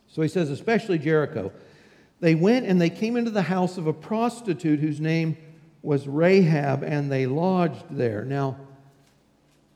So 0.09 0.23
he 0.23 0.29
says, 0.29 0.49
especially 0.49 0.99
Jericho. 0.99 1.53
They 2.21 2.35
went 2.35 2.65
and 2.65 2.81
they 2.81 2.89
came 2.89 3.17
into 3.17 3.31
the 3.31 3.43
house 3.43 3.77
of 3.77 3.87
a 3.87 3.93
prostitute 3.93 4.81
whose 4.81 5.01
name 5.01 5.37
was 5.83 6.09
Rahab, 6.09 6.83
and 6.83 7.13
they 7.13 7.27
lodged 7.27 7.85
there. 7.91 8.25
Now, 8.25 8.57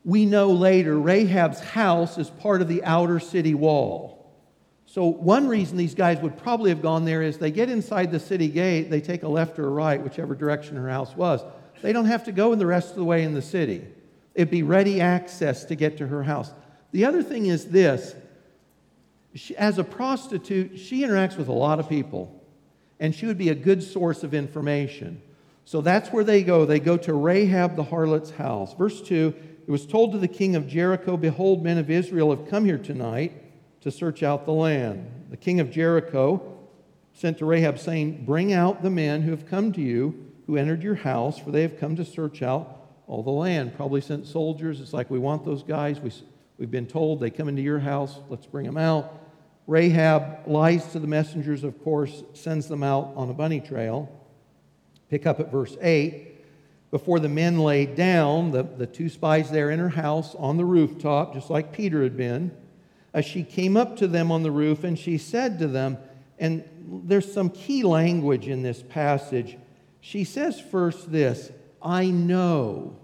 we 0.05 0.25
know 0.25 0.51
later 0.51 0.99
Rahab's 0.99 1.61
house 1.61 2.17
is 2.17 2.31
part 2.31 2.63
of 2.63 2.69
the 2.69 2.83
outer 2.83 3.21
city 3.21 3.55
wall. 3.55 4.20
So, 4.91 5.07
one 5.07 5.47
reason 5.47 5.77
these 5.77 5.95
guys 5.95 6.19
would 6.19 6.37
probably 6.37 6.71
have 6.71 6.83
gone 6.83 7.05
there 7.05 7.23
is 7.23 7.39
they 7.39 7.53
get 7.53 7.71
inside 7.71 8.11
the 8.11 8.19
city 8.19 8.49
gate, 8.49 8.91
they 8.91 9.01
take 9.01 9.23
a 9.23 9.29
left 9.29 9.57
or 9.61 9.69
a 9.69 9.71
right, 9.71 10.03
whichever 10.03 10.35
direction 10.35 10.75
her 10.75 10.89
house 10.89 11.15
was. 11.15 11.43
They 11.81 11.93
don't 11.93 12.07
have 12.07 12.25
to 12.25 12.33
go 12.33 12.53
in 12.53 12.59
the 12.59 12.67
rest 12.67 12.91
of 12.91 12.97
the 12.97 13.05
way 13.05 13.23
in 13.23 13.33
the 13.33 13.41
city. 13.41 13.87
It'd 14.35 14.51
be 14.51 14.65
ready 14.65 15.01
access 15.01 15.63
to 15.67 15.77
get 15.77 15.99
to 15.99 16.09
her 16.09 16.25
house. 16.25 16.53
The 16.91 17.05
other 17.05 17.23
thing 17.23 17.47
is 17.47 17.67
this 17.67 18.17
she, 19.33 19.57
as 19.57 19.79
a 19.79 19.85
prostitute, 19.85 20.77
she 20.77 21.03
interacts 21.03 21.37
with 21.37 21.47
a 21.47 21.53
lot 21.53 21.79
of 21.79 21.89
people, 21.89 22.43
and 22.99 23.15
she 23.15 23.27
would 23.27 23.39
be 23.39 23.51
a 23.51 23.55
good 23.55 23.85
source 23.85 24.25
of 24.25 24.35
information. 24.35 25.23
So 25.67 25.83
that's 25.83 26.09
where 26.09 26.25
they 26.25 26.43
go. 26.43 26.65
They 26.65 26.81
go 26.81 26.97
to 26.97 27.15
Rahab 27.15 27.77
the 27.77 27.85
harlot's 27.85 28.33
house. 28.33 28.75
Verse 28.75 29.01
2 29.03 29.33
It 29.69 29.71
was 29.71 29.87
told 29.87 30.11
to 30.15 30.19
the 30.19 30.27
king 30.27 30.57
of 30.57 30.67
Jericho, 30.67 31.17
Behold, 31.17 31.63
men 31.63 31.79
of 31.79 31.91
Israel 31.91 32.35
have 32.35 32.49
come 32.49 32.65
here 32.65 32.77
tonight 32.77 33.41
to 33.81 33.91
search 33.91 34.23
out 34.23 34.45
the 34.45 34.53
land. 34.53 35.27
The 35.31 35.37
king 35.37 35.61
of 35.61 35.71
Jericho 35.71 36.59
sent 37.13 37.39
to 37.39 37.45
Rahab, 37.45 37.79
saying, 37.79 38.25
Bring 38.25 38.53
out 38.53 38.83
the 38.83 38.91
men 38.91 39.23
who 39.23 39.31
have 39.31 39.47
come 39.47 39.73
to 39.73 39.81
you, 39.81 40.33
who 40.47 40.57
entered 40.57 40.83
your 40.83 40.97
house, 40.97 41.39
for 41.39 41.51
they 41.51 41.63
have 41.63 41.79
come 41.79 41.97
to 41.97 42.05
search 42.05 42.43
out 42.43 42.77
all 43.07 43.23
the 43.23 43.31
land. 43.31 43.75
Probably 43.77 44.01
sent 44.01 44.27
soldiers. 44.27 44.81
It's 44.81 44.93
like, 44.93 45.11
We 45.11 45.19
want 45.19 45.45
those 45.45 45.63
guys. 45.63 46.01
We, 46.01 46.13
we've 46.59 46.71
been 46.71 46.87
told 46.87 47.21
they 47.21 47.31
come 47.31 47.49
into 47.49 47.63
your 47.63 47.79
house. 47.79 48.19
Let's 48.29 48.47
bring 48.47 48.67
them 48.67 48.77
out. 48.77 49.19
Rahab 49.67 50.49
lies 50.49 50.93
to 50.93 50.99
the 50.99 51.07
messengers, 51.07 51.63
of 51.63 51.83
course, 51.85 52.25
sends 52.35 52.67
them 52.67 52.83
out 52.83 53.13
on 53.15 53.31
a 53.31 53.35
bunny 53.35 53.61
trail. 53.61 54.11
Pick 55.09 55.27
up 55.27 55.39
at 55.39 55.51
verse 55.51 55.77
8. 55.81 56.27
Before 56.91 57.21
the 57.21 57.29
men 57.29 57.59
laid 57.59 57.95
down, 57.95 58.51
the, 58.51 58.65
the 58.65 58.87
two 58.87 59.09
spies 59.09 59.51
there 59.51 59.71
in 59.71 59.79
her 59.79 59.91
house 59.91 60.35
on 60.35 60.57
the 60.57 60.65
rooftop, 60.65 61.35
just 61.35 61.51
like 61.51 61.73
Peter 61.73 62.03
had 62.03 62.17
been, 62.17 62.51
as 63.13 63.25
she 63.25 63.43
came 63.43 63.77
up 63.77 63.97
to 63.97 64.07
them 64.07 64.31
on 64.31 64.43
the 64.43 64.51
roof 64.51 64.85
and 64.85 64.99
she 64.99 65.19
said 65.19 65.59
to 65.59 65.67
them, 65.67 65.99
and 66.39 66.65
there's 67.05 67.33
some 67.33 67.51
key 67.51 67.83
language 67.83 68.49
in 68.49 68.63
this 68.63 68.83
passage. 68.83 69.57
She 70.01 70.25
says 70.25 70.61
first 70.61 71.13
this 71.13 71.51
I 71.83 72.07
know. 72.07 72.97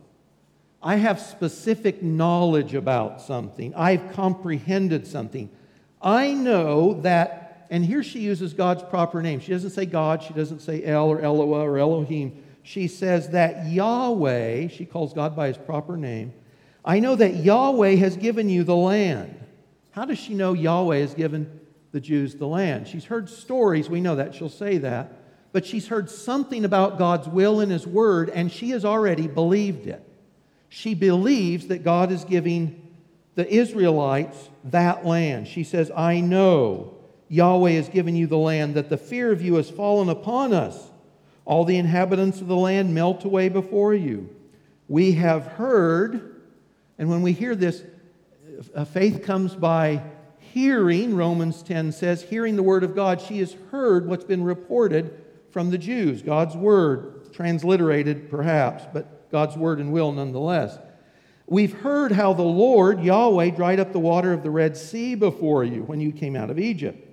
I 0.83 0.97
have 0.97 1.21
specific 1.21 2.03
knowledge 2.03 2.75
about 2.75 3.21
something. 3.21 3.75
I've 3.75 4.13
comprehended 4.13 5.07
something. 5.07 5.51
I 6.01 6.33
know 6.33 7.01
that, 7.01 7.67
and 7.71 7.85
here 7.85 8.03
she 8.03 8.21
uses 8.21 8.55
God's 8.55 8.83
proper 8.85 9.23
name. 9.23 9.41
She 9.41 9.53
doesn't 9.53 9.71
say 9.71 9.87
God, 9.87 10.23
she 10.23 10.35
doesn't 10.35 10.61
say 10.61 10.85
El 10.85 11.09
or 11.09 11.21
Eloah 11.21 11.65
or 11.65 11.79
Elohim. 11.79 12.43
She 12.63 12.87
says 12.89 13.31
that 13.31 13.67
Yahweh, 13.67 14.69
she 14.69 14.85
calls 14.85 15.13
God 15.13 15.35
by 15.35 15.49
his 15.49 15.57
proper 15.57 15.97
name, 15.97 16.33
I 16.85 17.01
know 17.01 17.17
that 17.17 17.37
Yahweh 17.37 17.97
has 17.97 18.17
given 18.17 18.49
you 18.49 18.63
the 18.63 18.77
land. 18.77 19.46
How 19.97 20.05
does 20.05 20.19
she 20.19 20.35
know 20.35 20.53
Yahweh 20.53 20.99
has 20.99 21.15
given 21.15 21.59
the 21.93 22.01
Jews 22.01 22.35
the 22.35 22.47
land? 22.47 22.87
She's 22.87 23.07
heard 23.07 23.31
stories, 23.31 23.89
we 23.89 24.03
know 24.03 24.17
that, 24.17 24.35
she'll 24.35 24.51
say 24.51 24.77
that, 24.79 25.11
but 25.53 25.65
she's 25.65 25.89
heard 25.89 26.11
something 26.11 26.67
about 26.67 26.99
God's 26.99 27.27
will 27.27 27.61
and 27.61 27.73
his 27.73 27.87
word, 27.87 28.29
and 28.29 28.53
she 28.53 28.71
has 28.71 28.85
already 28.85 29.27
believed 29.27 29.87
it. 29.87 30.07
She 30.69 30.93
believes 30.93 31.69
that 31.69 31.83
God 31.83 32.13
is 32.13 32.25
giving 32.25 32.95
the 33.37 33.51
Israelites 33.51 34.51
that 34.65 35.07
land. 35.07 35.49
She 35.49 35.65
says, 35.65 35.91
I 35.97 36.21
know 36.21 36.95
Yahweh 37.29 37.71
has 37.71 37.89
given 37.89 38.15
you 38.15 38.27
the 38.27 38.37
land, 38.37 38.75
that 38.75 38.91
the 38.91 38.99
fear 38.99 39.33
of 39.33 39.41
you 39.41 39.55
has 39.55 39.71
fallen 39.71 40.11
upon 40.11 40.53
us. 40.53 40.91
All 41.47 41.65
the 41.65 41.79
inhabitants 41.79 42.43
of 42.43 42.49
the 42.49 42.57
land 42.57 42.95
melt 42.95 43.25
away 43.25 43.49
before 43.49 43.95
you. 43.95 44.29
We 44.89 45.13
have 45.13 45.47
heard, 45.47 46.43
and 46.99 47.09
when 47.09 47.23
we 47.23 47.33
hear 47.33 47.55
this, 47.55 47.83
faith 48.87 49.23
comes 49.23 49.55
by 49.55 50.03
hearing, 50.39 51.15
Romans 51.15 51.63
10 51.63 51.93
says, 51.93 52.23
hearing 52.23 52.57
the 52.57 52.63
word 52.63 52.85
of 52.85 52.95
God. 52.95 53.21
She 53.21 53.39
has 53.41 53.55
heard 53.71 54.07
what's 54.07 54.25
been 54.25 54.43
reported 54.43 55.23
from 55.51 55.71
the 55.71 55.79
Jews, 55.79 56.23
God's 56.23 56.57
word, 56.57 57.33
transliterated 57.33 58.31
perhaps, 58.31 58.85
but 58.93 59.31
God's 59.31 59.57
word 59.57 59.81
and 59.81 59.93
will 59.93 60.13
nonetheless. 60.13 60.79
We've 61.47 61.73
heard 61.73 62.13
how 62.13 62.33
the 62.33 62.43
Lord, 62.43 63.03
Yahweh, 63.03 63.51
dried 63.51 63.79
up 63.79 63.93
the 63.93 64.01
water 64.01 64.33
of 64.33 64.43
the 64.43 64.51
Red 64.51 64.77
Sea 64.77 65.15
before 65.15 65.63
you 65.63 65.83
when 65.83 66.01
you 66.01 66.11
came 66.11 66.35
out 66.35 66.51
of 66.51 66.59
Egypt. 66.59 67.07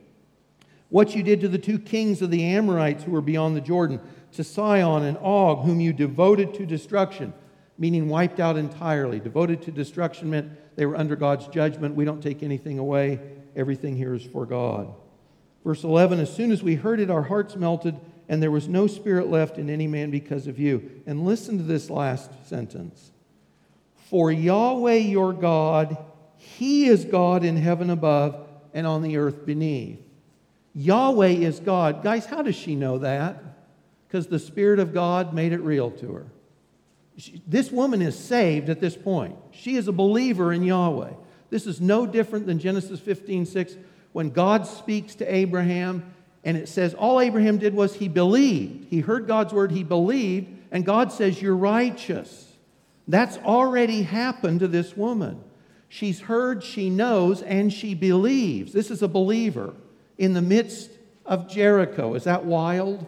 What 0.89 1.15
you 1.15 1.23
did 1.23 1.41
to 1.41 1.47
the 1.47 1.57
two 1.57 1.79
kings 1.79 2.21
of 2.21 2.31
the 2.31 2.43
Amorites 2.43 3.03
who 3.03 3.11
were 3.11 3.21
beyond 3.21 3.55
the 3.55 3.61
Jordan, 3.61 3.99
to 4.33 4.43
Sihon 4.43 5.03
and 5.03 5.17
Og, 5.19 5.65
whom 5.65 5.79
you 5.79 5.93
devoted 5.93 6.53
to 6.55 6.65
destruction, 6.65 7.33
meaning 7.77 8.09
wiped 8.09 8.39
out 8.39 8.57
entirely. 8.57 9.19
Devoted 9.19 9.61
to 9.63 9.71
destruction 9.71 10.29
meant 10.29 10.51
they 10.75 10.85
were 10.85 10.95
under 10.95 11.15
God's 11.15 11.47
judgment. 11.47 11.95
We 11.95 12.05
don't 12.05 12.21
take 12.21 12.43
anything 12.43 12.79
away, 12.79 13.19
everything 13.55 13.95
here 13.95 14.13
is 14.13 14.23
for 14.23 14.45
God. 14.45 14.93
Verse 15.63 15.83
11 15.83 16.19
As 16.19 16.33
soon 16.33 16.51
as 16.51 16.63
we 16.63 16.75
heard 16.75 16.99
it, 16.99 17.09
our 17.09 17.23
hearts 17.23 17.55
melted, 17.55 17.99
and 18.27 18.41
there 18.41 18.51
was 18.51 18.67
no 18.67 18.87
spirit 18.87 19.29
left 19.29 19.57
in 19.57 19.69
any 19.69 19.87
man 19.87 20.11
because 20.11 20.47
of 20.47 20.59
you. 20.59 21.01
And 21.05 21.25
listen 21.25 21.57
to 21.57 21.63
this 21.63 21.89
last 21.89 22.31
sentence. 22.47 23.11
For 24.09 24.31
Yahweh 24.31 24.95
your 24.95 25.33
God, 25.33 25.97
He 26.37 26.85
is 26.85 27.05
God 27.05 27.43
in 27.43 27.57
heaven 27.57 27.89
above 27.89 28.47
and 28.73 28.87
on 28.87 29.01
the 29.01 29.17
earth 29.17 29.45
beneath. 29.45 29.99
Yahweh 30.75 31.29
is 31.29 31.59
God. 31.59 32.03
Guys, 32.03 32.25
how 32.25 32.41
does 32.41 32.55
she 32.55 32.75
know 32.75 32.99
that? 32.99 33.41
Because 34.07 34.27
the 34.27 34.39
Spirit 34.39 34.79
of 34.79 34.93
God 34.93 35.33
made 35.33 35.53
it 35.53 35.61
real 35.61 35.91
to 35.91 36.13
her. 36.13 36.25
She, 37.17 37.41
this 37.47 37.71
woman 37.71 38.01
is 38.01 38.17
saved 38.17 38.69
at 38.69 38.79
this 38.79 38.95
point. 38.95 39.35
She 39.51 39.75
is 39.75 39.87
a 39.87 39.91
believer 39.91 40.51
in 40.51 40.63
Yahweh. 40.63 41.11
This 41.49 41.67
is 41.67 41.79
no 41.79 42.05
different 42.05 42.47
than 42.47 42.59
Genesis 42.59 42.99
15 42.99 43.45
6, 43.45 43.75
when 44.11 44.29
God 44.29 44.65
speaks 44.65 45.15
to 45.15 45.33
Abraham, 45.33 46.13
and 46.43 46.57
it 46.57 46.67
says 46.67 46.93
all 46.93 47.19
Abraham 47.19 47.57
did 47.57 47.73
was 47.73 47.95
he 47.95 48.07
believed. 48.07 48.85
He 48.89 48.99
heard 48.99 49.27
God's 49.27 49.53
word, 49.53 49.71
he 49.71 49.83
believed, 49.83 50.51
and 50.71 50.85
God 50.85 51.11
says, 51.11 51.41
You're 51.41 51.55
righteous. 51.55 52.51
That's 53.07 53.37
already 53.37 54.03
happened 54.03 54.61
to 54.61 54.67
this 54.67 54.95
woman. 54.95 55.43
She's 55.89 56.21
heard, 56.21 56.63
she 56.63 56.89
knows, 56.89 57.41
and 57.41 57.71
she 57.71 57.93
believes. 57.93 58.73
This 58.73 58.89
is 58.89 59.03
a 59.03 59.07
believer 59.07 59.75
in 60.17 60.33
the 60.33 60.41
midst 60.41 60.89
of 61.25 61.47
Jericho. 61.47 62.15
Is 62.15 62.23
that 62.23 62.45
wild? 62.45 63.05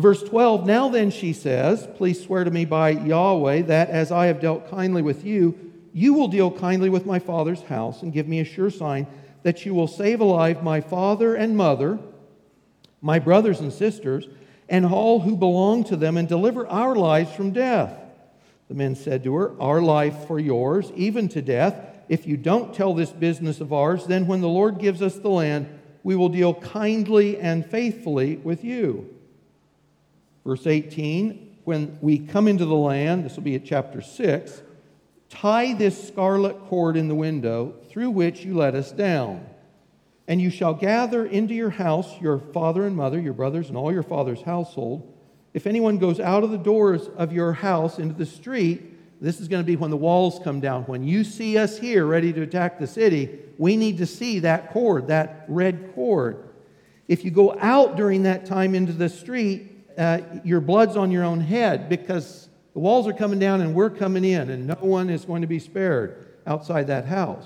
Verse 0.00 0.22
12 0.22 0.66
Now 0.66 0.88
then, 0.88 1.10
she 1.10 1.32
says, 1.32 1.86
Please 1.96 2.22
swear 2.22 2.44
to 2.44 2.50
me 2.50 2.64
by 2.64 2.90
Yahweh 2.90 3.62
that 3.62 3.90
as 3.90 4.10
I 4.10 4.26
have 4.26 4.40
dealt 4.40 4.70
kindly 4.70 5.02
with 5.02 5.24
you, 5.24 5.72
you 5.92 6.14
will 6.14 6.28
deal 6.28 6.50
kindly 6.50 6.88
with 6.88 7.04
my 7.04 7.18
father's 7.18 7.62
house 7.62 8.02
and 8.02 8.12
give 8.12 8.26
me 8.26 8.40
a 8.40 8.44
sure 8.44 8.70
sign 8.70 9.06
that 9.42 9.66
you 9.66 9.74
will 9.74 9.88
save 9.88 10.20
alive 10.20 10.62
my 10.62 10.80
father 10.80 11.34
and 11.34 11.56
mother, 11.56 11.98
my 13.02 13.18
brothers 13.18 13.60
and 13.60 13.72
sisters, 13.72 14.26
and 14.68 14.86
all 14.86 15.20
who 15.20 15.36
belong 15.36 15.84
to 15.84 15.96
them, 15.96 16.16
and 16.16 16.28
deliver 16.28 16.66
our 16.68 16.94
lives 16.94 17.32
from 17.32 17.52
death. 17.52 17.98
The 18.68 18.74
men 18.74 18.94
said 18.94 19.24
to 19.24 19.34
her, 19.34 19.60
Our 19.60 19.82
life 19.82 20.26
for 20.26 20.38
yours, 20.38 20.92
even 20.94 21.28
to 21.30 21.42
death. 21.42 21.98
If 22.08 22.26
you 22.26 22.36
don't 22.36 22.72
tell 22.72 22.94
this 22.94 23.10
business 23.10 23.60
of 23.60 23.72
ours, 23.72 24.06
then 24.06 24.26
when 24.26 24.40
the 24.40 24.48
Lord 24.48 24.78
gives 24.78 25.02
us 25.02 25.16
the 25.16 25.28
land, 25.28 25.68
we 26.02 26.16
will 26.16 26.28
deal 26.28 26.54
kindly 26.54 27.38
and 27.38 27.66
faithfully 27.66 28.36
with 28.36 28.64
you. 28.64 29.19
Verse 30.44 30.66
18 30.66 31.58
When 31.64 31.98
we 32.00 32.18
come 32.18 32.48
into 32.48 32.64
the 32.64 32.74
land, 32.74 33.24
this 33.24 33.36
will 33.36 33.42
be 33.42 33.54
at 33.54 33.64
chapter 33.64 34.00
6, 34.00 34.62
Tie 35.30 35.74
this 35.74 36.08
scarlet 36.08 36.58
cord 36.66 36.96
in 36.96 37.06
the 37.06 37.14
window 37.14 37.74
through 37.88 38.10
which 38.10 38.44
you 38.44 38.56
let 38.56 38.74
us 38.74 38.90
down. 38.90 39.46
And 40.26 40.40
you 40.40 40.50
shall 40.50 40.74
gather 40.74 41.24
into 41.24 41.54
your 41.54 41.70
house 41.70 42.20
your 42.20 42.38
father 42.38 42.86
and 42.86 42.96
mother, 42.96 43.18
your 43.18 43.32
brothers, 43.32 43.68
and 43.68 43.76
all 43.76 43.92
your 43.92 44.02
father's 44.02 44.42
household. 44.42 45.16
If 45.54 45.66
anyone 45.66 45.98
goes 45.98 46.20
out 46.20 46.44
of 46.44 46.50
the 46.50 46.58
doors 46.58 47.08
of 47.16 47.32
your 47.32 47.52
house 47.52 47.98
into 47.98 48.14
the 48.14 48.26
street, 48.26 49.20
this 49.20 49.40
is 49.40 49.48
going 49.48 49.62
to 49.62 49.66
be 49.66 49.76
when 49.76 49.90
the 49.90 49.96
walls 49.96 50.40
come 50.42 50.60
down. 50.60 50.84
When 50.84 51.04
you 51.04 51.24
see 51.24 51.58
us 51.58 51.78
here 51.78 52.06
ready 52.06 52.32
to 52.32 52.42
attack 52.42 52.78
the 52.78 52.86
city, 52.86 53.38
we 53.58 53.76
need 53.76 53.98
to 53.98 54.06
see 54.06 54.40
that 54.40 54.72
cord, 54.72 55.08
that 55.08 55.44
red 55.48 55.92
cord. 55.94 56.48
If 57.06 57.24
you 57.24 57.30
go 57.30 57.56
out 57.60 57.96
during 57.96 58.22
that 58.22 58.46
time 58.46 58.74
into 58.74 58.92
the 58.92 59.08
street, 59.08 59.69
uh, 60.00 60.20
your 60.44 60.60
blood's 60.60 60.96
on 60.96 61.10
your 61.10 61.24
own 61.24 61.40
head 61.40 61.90
because 61.90 62.48
the 62.72 62.78
walls 62.78 63.06
are 63.06 63.12
coming 63.12 63.38
down 63.38 63.60
and 63.60 63.74
we're 63.74 63.90
coming 63.90 64.24
in, 64.24 64.48
and 64.48 64.66
no 64.66 64.74
one 64.76 65.10
is 65.10 65.26
going 65.26 65.42
to 65.42 65.46
be 65.46 65.58
spared 65.58 66.26
outside 66.46 66.86
that 66.86 67.04
house. 67.04 67.44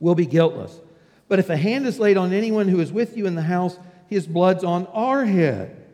We'll 0.00 0.14
be 0.14 0.26
guiltless. 0.26 0.80
But 1.28 1.38
if 1.38 1.50
a 1.50 1.56
hand 1.56 1.86
is 1.86 1.98
laid 1.98 2.16
on 2.16 2.32
anyone 2.32 2.68
who 2.68 2.80
is 2.80 2.90
with 2.90 3.14
you 3.16 3.26
in 3.26 3.34
the 3.34 3.42
house, 3.42 3.78
his 4.06 4.26
blood's 4.26 4.64
on 4.64 4.86
our 4.86 5.26
head. 5.26 5.84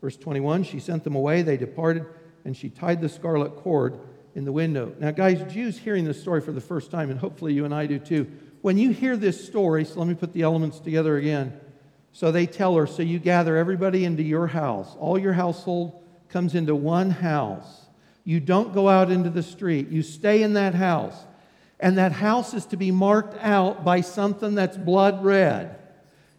Verse 0.00 0.16
21 0.16 0.64
She 0.64 0.80
sent 0.80 1.04
them 1.04 1.14
away, 1.14 1.42
they 1.42 1.56
departed, 1.56 2.04
and 2.44 2.56
she 2.56 2.68
tied 2.68 3.00
the 3.00 3.08
scarlet 3.08 3.54
cord 3.54 4.00
in 4.34 4.44
the 4.44 4.52
window. 4.52 4.92
Now, 4.98 5.12
guys, 5.12 5.52
Jews 5.52 5.78
hearing 5.78 6.04
this 6.04 6.20
story 6.20 6.40
for 6.40 6.50
the 6.50 6.60
first 6.60 6.90
time, 6.90 7.10
and 7.10 7.20
hopefully 7.20 7.52
you 7.52 7.64
and 7.64 7.72
I 7.72 7.86
do 7.86 8.00
too, 8.00 8.26
when 8.60 8.76
you 8.76 8.90
hear 8.90 9.16
this 9.16 9.46
story, 9.46 9.84
so 9.84 10.00
let 10.00 10.08
me 10.08 10.14
put 10.14 10.32
the 10.32 10.42
elements 10.42 10.80
together 10.80 11.16
again. 11.16 11.60
So 12.14 12.30
they 12.30 12.46
tell 12.46 12.76
her, 12.76 12.86
So 12.86 13.02
you 13.02 13.18
gather 13.18 13.56
everybody 13.56 14.04
into 14.04 14.22
your 14.22 14.46
house, 14.46 14.96
all 14.98 15.18
your 15.18 15.32
household 15.32 16.00
comes 16.28 16.54
into 16.54 16.74
one 16.74 17.10
house. 17.10 17.86
You 18.22 18.40
don't 18.40 18.72
go 18.72 18.88
out 18.88 19.10
into 19.10 19.28
the 19.28 19.42
street, 19.42 19.88
you 19.88 20.02
stay 20.02 20.42
in 20.42 20.54
that 20.54 20.74
house. 20.74 21.16
And 21.80 21.98
that 21.98 22.12
house 22.12 22.54
is 22.54 22.66
to 22.66 22.76
be 22.76 22.92
marked 22.92 23.36
out 23.42 23.84
by 23.84 24.00
something 24.00 24.54
that's 24.54 24.76
blood 24.76 25.24
red. 25.24 25.76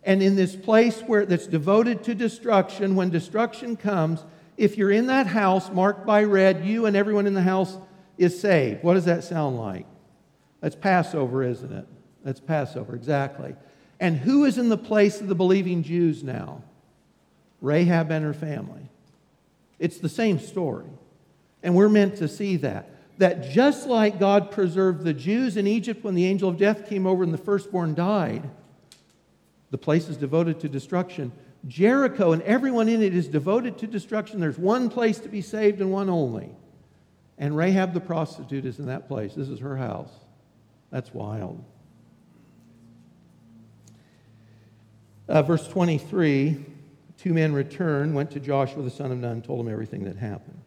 And 0.02 0.24
in 0.24 0.38
this 0.38 0.56
place 0.56 1.02
where 1.02 1.26
that's 1.26 1.46
devoted 1.46 2.06
to 2.06 2.16
destruction, 2.16 2.96
when 2.96 3.10
destruction 3.10 3.76
comes, 3.76 4.24
if 4.56 4.78
you're 4.78 4.92
in 4.92 5.08
that 5.08 5.28
house 5.28 5.70
marked 5.70 6.06
by 6.06 6.24
red, 6.24 6.66
you 6.66 6.86
and 6.86 6.96
everyone 6.96 7.28
in 7.28 7.34
the 7.34 7.42
house 7.42 7.78
is 8.18 8.40
saved. 8.40 8.82
What 8.82 8.94
does 8.94 9.06
that 9.06 9.26
sound 9.26 9.58
like? 9.58 9.86
That's 10.62 10.76
Passover, 10.76 11.44
isn't 11.44 11.72
it? 11.72 11.86
That's 12.24 12.40
Passover, 12.40 12.96
exactly. 12.96 13.56
And 14.00 14.18
who 14.18 14.46
is 14.46 14.58
in 14.58 14.70
the 14.70 14.78
place 14.78 15.22
of 15.22 15.28
the 15.28 15.36
believing 15.36 15.84
Jews 15.84 16.24
now? 16.24 16.62
Rahab 17.62 18.12
and 18.12 18.26
her 18.26 18.34
family. 18.34 18.90
It's 19.80 19.98
the 19.98 20.10
same 20.10 20.40
story. 20.40 20.90
And 21.64 21.76
we're 21.76 21.90
meant 21.90 22.18
to 22.18 22.28
see 22.28 22.58
that. 22.58 22.90
That 23.18 23.50
just 23.50 23.88
like 23.88 24.20
God 24.20 24.52
preserved 24.52 25.04
the 25.04 25.14
Jews 25.14 25.56
in 25.56 25.68
Egypt 25.68 26.04
when 26.04 26.16
the 26.16 26.26
angel 26.26 26.50
of 26.50 26.58
death 26.58 26.88
came 26.88 27.08
over 27.08 27.24
and 27.24 27.34
the 27.34 27.38
firstborn 27.38 27.96
died, 27.96 28.50
the 29.72 29.78
place 29.78 30.10
is 30.10 30.18
devoted 30.18 30.60
to 30.60 30.70
destruction. 30.70 31.32
Jericho 31.68 32.34
and 32.34 32.42
everyone 32.44 32.90
in 32.90 33.02
it 33.02 33.16
is 33.16 33.28
devoted 33.28 33.78
to 33.80 33.88
destruction. 33.88 34.40
There's 34.40 34.58
one 34.58 34.90
place 34.90 35.18
to 35.20 35.30
be 35.30 35.42
saved 35.42 35.82
and 35.82 35.92
one 35.92 36.10
only. 36.10 36.52
And 37.38 37.58
Rahab 37.58 37.94
the 37.94 38.00
prostitute 38.00 38.66
is 38.66 38.80
in 38.80 38.86
that 38.88 39.08
place. 39.08 39.34
This 39.34 39.50
is 39.50 39.60
her 39.60 39.78
house. 39.78 40.12
That's 40.92 41.14
wild. 41.14 41.64
Uh, 45.28 45.42
verse 45.42 45.68
23 45.68 46.66
two 47.18 47.34
men 47.34 47.54
returned, 47.54 48.14
went 48.14 48.32
to 48.32 48.40
Joshua 48.40 48.84
the 48.84 48.92
son 48.92 49.12
of 49.12 49.18
Nun, 49.18 49.42
told 49.42 49.60
him 49.60 49.72
everything 49.72 50.04
that 50.04 50.18
happened. 50.18 50.62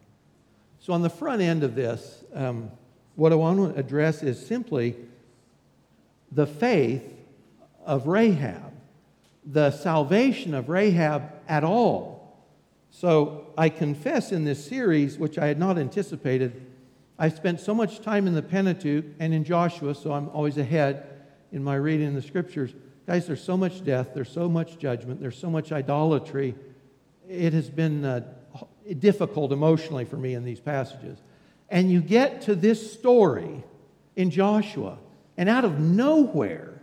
So, 0.81 0.93
on 0.93 1.03
the 1.03 1.11
front 1.11 1.43
end 1.43 1.62
of 1.62 1.75
this, 1.75 2.25
um, 2.35 2.71
what 3.17 3.33
I 3.33 3.37
want 3.37 3.75
to 3.75 3.79
address 3.79 4.23
is 4.23 4.45
simply 4.45 4.97
the 6.33 6.47
faith 6.47 7.05
of 7.85 8.07
Rahab, 8.07 8.73
the 9.45 9.71
salvation 9.71 10.55
of 10.55 10.69
Rahab 10.69 11.31
at 11.49 11.65
all. 11.65 12.37
So, 12.91 13.47
I 13.56 13.69
confess 13.69 14.32
in 14.32 14.45
this 14.45 14.65
series, 14.65 15.19
which 15.19 15.39
I 15.39 15.47
had 15.47 15.59
not 15.59 15.78
anticipated, 15.78 16.65
I 17.19 17.28
spent 17.28 17.61
so 17.61 17.75
much 17.75 18.00
time 18.00 18.26
in 18.26 18.35
the 18.35 18.43
Pentateuch 18.43 19.04
and 19.19 19.35
in 19.35 19.45
Joshua, 19.45 19.95
so 19.95 20.13
I'm 20.13 20.28
always 20.30 20.56
ahead 20.56 21.06
in 21.50 21.65
my 21.65 21.75
reading 21.75 22.15
the 22.15 22.23
scriptures. 22.23 22.73
Guys, 23.08 23.26
there's 23.26 23.42
so 23.42 23.56
much 23.56 23.82
death, 23.82 24.10
there's 24.12 24.30
so 24.30 24.50
much 24.50 24.78
judgment, 24.78 25.18
there's 25.18 25.38
so 25.38 25.49
much 25.49 25.73
idolatry. 25.73 26.54
It 27.26 27.54
has 27.54 27.71
been 27.71 28.04
uh, 28.04 28.21
difficult 28.99 29.50
emotionally 29.50 30.04
for 30.04 30.18
me 30.18 30.34
in 30.34 30.44
these 30.44 30.60
passages. 30.60 31.16
And 31.71 31.90
you 31.90 32.02
get 32.02 32.42
to 32.42 32.54
this 32.54 32.92
story 32.92 33.64
in 34.14 34.30
Joshua, 34.30 34.99
and 35.38 35.49
out 35.49 35.64
of 35.64 35.80
nowhere, 35.80 36.82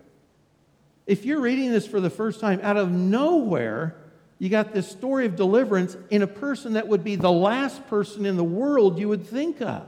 if 1.05 1.25
you're 1.25 1.41
reading 1.41 1.71
this 1.71 1.85
for 1.85 2.01
the 2.01 2.09
first 2.09 2.39
time, 2.39 2.59
out 2.63 2.77
of 2.77 2.89
nowhere, 2.89 3.95
you 4.39 4.49
got 4.49 4.73
this 4.73 4.89
story 4.89 5.27
of 5.27 5.35
deliverance 5.35 5.95
in 6.09 6.23
a 6.23 6.27
person 6.27 6.73
that 6.73 6.87
would 6.87 7.03
be 7.03 7.15
the 7.15 7.31
last 7.31 7.85
person 7.85 8.25
in 8.25 8.35
the 8.35 8.43
world 8.43 8.97
you 8.97 9.09
would 9.09 9.27
think 9.27 9.61
of. 9.61 9.85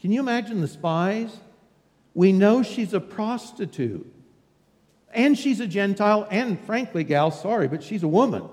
Can 0.00 0.12
you 0.12 0.20
imagine 0.20 0.60
the 0.60 0.68
spies? 0.68 1.36
We 2.14 2.30
know 2.30 2.62
she's 2.62 2.94
a 2.94 3.00
prostitute 3.00 4.12
and 5.16 5.36
she's 5.36 5.60
a 5.60 5.66
Gentile, 5.66 6.28
and 6.30 6.60
frankly, 6.60 7.02
gal, 7.02 7.30
sorry, 7.30 7.68
but 7.68 7.82
she's 7.82 8.02
a 8.02 8.08
woman, 8.08 8.44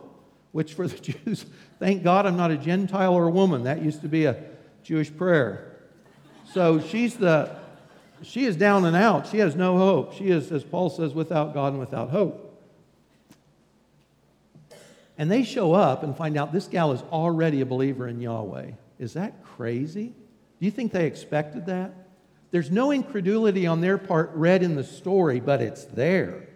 which 0.53 0.73
for 0.73 0.87
the 0.87 0.97
Jews, 1.25 1.45
thank 1.77 2.03
God 2.03 2.25
I'm 2.25 2.37
not 2.37 2.51
a 2.51 2.57
Gentile 2.57 3.13
or 3.13 3.25
a 3.25 3.29
woman. 3.29 3.65
That 3.65 3.83
used 3.83 4.01
to 4.01 4.07
be 4.07 4.25
a 4.25 4.37
Jewish 4.81 5.15
prayer. 5.15 5.77
So 6.53 6.79
she's 6.79 7.17
the, 7.17 7.53
she 8.21 8.45
is 8.45 8.55
down 8.55 8.85
and 8.85 8.95
out. 8.95 9.27
She 9.27 9.39
has 9.39 9.57
no 9.57 9.77
hope. 9.77 10.13
She 10.13 10.29
is, 10.29 10.53
as 10.53 10.63
Paul 10.63 10.89
says, 10.89 11.13
without 11.13 11.53
God 11.53 11.73
and 11.73 11.81
without 11.81 12.11
hope. 12.11 12.39
And 15.17 15.29
they 15.29 15.43
show 15.43 15.73
up 15.73 16.01
and 16.01 16.15
find 16.15 16.37
out 16.37 16.53
this 16.53 16.67
gal 16.67 16.93
is 16.93 17.01
already 17.11 17.59
a 17.59 17.65
believer 17.65 18.07
in 18.07 18.21
Yahweh. 18.21 18.71
Is 18.99 19.13
that 19.13 19.43
crazy? 19.43 20.07
Do 20.59 20.65
you 20.65 20.71
think 20.71 20.93
they 20.93 21.07
expected 21.07 21.65
that? 21.65 21.93
There's 22.51 22.71
no 22.71 22.91
incredulity 22.91 23.67
on 23.67 23.81
their 23.81 23.97
part 23.97 24.31
read 24.33 24.63
in 24.63 24.75
the 24.75 24.83
story, 24.83 25.41
but 25.41 25.61
it's 25.61 25.83
there 25.85 26.47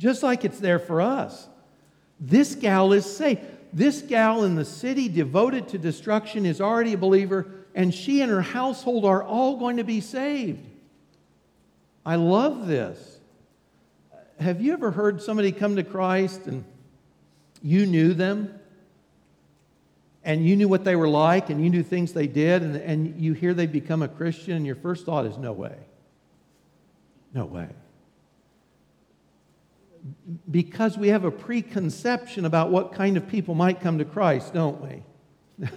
just 0.00 0.22
like 0.22 0.46
it's 0.46 0.58
there 0.58 0.78
for 0.78 1.02
us. 1.02 1.46
This 2.18 2.54
gal 2.54 2.92
is 2.94 3.04
safe. 3.04 3.38
This 3.72 4.00
gal 4.00 4.44
in 4.44 4.54
the 4.54 4.64
city 4.64 5.08
devoted 5.08 5.68
to 5.68 5.78
destruction 5.78 6.46
is 6.46 6.60
already 6.60 6.94
a 6.94 6.98
believer, 6.98 7.46
and 7.74 7.94
she 7.94 8.22
and 8.22 8.30
her 8.30 8.40
household 8.40 9.04
are 9.04 9.22
all 9.22 9.58
going 9.58 9.76
to 9.76 9.84
be 9.84 10.00
saved. 10.00 10.66
I 12.04 12.16
love 12.16 12.66
this. 12.66 13.18
Have 14.40 14.62
you 14.62 14.72
ever 14.72 14.90
heard 14.90 15.20
somebody 15.20 15.52
come 15.52 15.76
to 15.76 15.84
Christ 15.84 16.46
and 16.46 16.64
you 17.62 17.84
knew 17.84 18.14
them? 18.14 18.58
And 20.24 20.44
you 20.44 20.56
knew 20.56 20.68
what 20.68 20.84
they 20.84 20.96
were 20.96 21.08
like, 21.08 21.48
and 21.48 21.62
you 21.62 21.70
knew 21.70 21.82
things 21.82 22.12
they 22.12 22.26
did, 22.26 22.62
and, 22.62 22.76
and 22.76 23.20
you 23.20 23.32
hear 23.32 23.54
they 23.54 23.66
become 23.66 24.02
a 24.02 24.08
Christian, 24.08 24.54
and 24.54 24.66
your 24.66 24.76
first 24.76 25.06
thought 25.06 25.24
is, 25.24 25.38
no 25.38 25.52
way. 25.52 25.76
No 27.32 27.44
way 27.46 27.68
because 30.50 30.96
we 30.96 31.08
have 31.08 31.24
a 31.24 31.30
preconception 31.30 32.44
about 32.44 32.70
what 32.70 32.92
kind 32.92 33.16
of 33.16 33.28
people 33.28 33.54
might 33.54 33.80
come 33.80 33.98
to 33.98 34.04
Christ, 34.04 34.54
don't 34.54 34.80
we? 34.80 35.02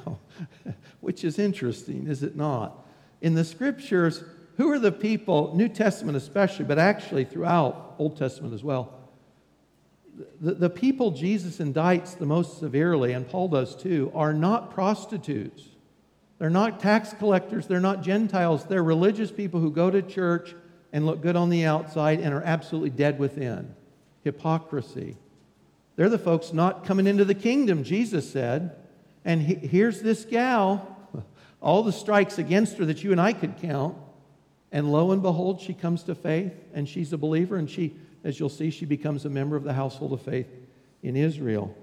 No, 0.05 0.19
which 1.01 1.25
is 1.25 1.37
interesting, 1.37 2.07
is 2.07 2.23
it 2.23 2.37
not? 2.37 2.85
In 3.19 3.33
the 3.33 3.43
scriptures, 3.43 4.23
who 4.55 4.71
are 4.71 4.79
the 4.79 4.93
people, 4.93 5.53
New 5.57 5.67
Testament 5.67 6.15
especially, 6.15 6.63
but 6.63 6.79
actually 6.79 7.25
throughout 7.25 7.95
Old 7.99 8.17
Testament 8.17 8.53
as 8.53 8.63
well, 8.63 8.97
the, 10.39 10.53
the 10.53 10.69
people 10.69 11.11
Jesus 11.11 11.57
indicts 11.57 12.17
the 12.17 12.25
most 12.25 12.59
severely, 12.59 13.11
and 13.11 13.27
Paul 13.27 13.49
does 13.49 13.75
too, 13.75 14.09
are 14.15 14.31
not 14.31 14.71
prostitutes. 14.71 15.63
They're 16.39 16.49
not 16.49 16.79
tax 16.79 17.13
collectors. 17.13 17.67
They're 17.67 17.81
not 17.81 18.03
Gentiles. 18.03 18.63
They're 18.63 18.83
religious 18.83 19.31
people 19.31 19.59
who 19.59 19.69
go 19.69 19.91
to 19.91 20.01
church 20.01 20.55
and 20.93 21.05
look 21.05 21.21
good 21.21 21.35
on 21.35 21.49
the 21.49 21.65
outside 21.65 22.21
and 22.21 22.33
are 22.33 22.43
absolutely 22.43 22.91
dead 22.91 23.19
within 23.19 23.75
hypocrisy. 24.23 25.17
They're 25.95 26.09
the 26.09 26.17
folks 26.17 26.53
not 26.53 26.85
coming 26.85 27.07
into 27.07 27.25
the 27.25 27.35
kingdom, 27.35 27.83
Jesus 27.83 28.29
said. 28.29 28.75
And 29.25 29.41
he, 29.41 29.55
here's 29.55 30.01
this 30.01 30.25
gal, 30.25 30.97
all 31.61 31.83
the 31.83 31.91
strikes 31.91 32.37
against 32.37 32.77
her 32.77 32.85
that 32.85 33.03
you 33.03 33.11
and 33.11 33.21
I 33.21 33.33
could 33.33 33.57
count. 33.61 33.97
And 34.71 34.91
lo 34.91 35.11
and 35.11 35.21
behold, 35.21 35.61
she 35.61 35.73
comes 35.73 36.03
to 36.03 36.15
faith 36.15 36.53
and 36.73 36.89
she's 36.89 37.13
a 37.13 37.17
believer. 37.17 37.57
And 37.57 37.69
she, 37.69 37.95
as 38.23 38.39
you'll 38.39 38.49
see, 38.49 38.71
she 38.71 38.85
becomes 38.85 39.25
a 39.25 39.29
member 39.29 39.55
of 39.55 39.63
the 39.63 39.73
household 39.73 40.13
of 40.13 40.21
faith 40.21 40.47
in 41.03 41.15
Israel. 41.15 41.75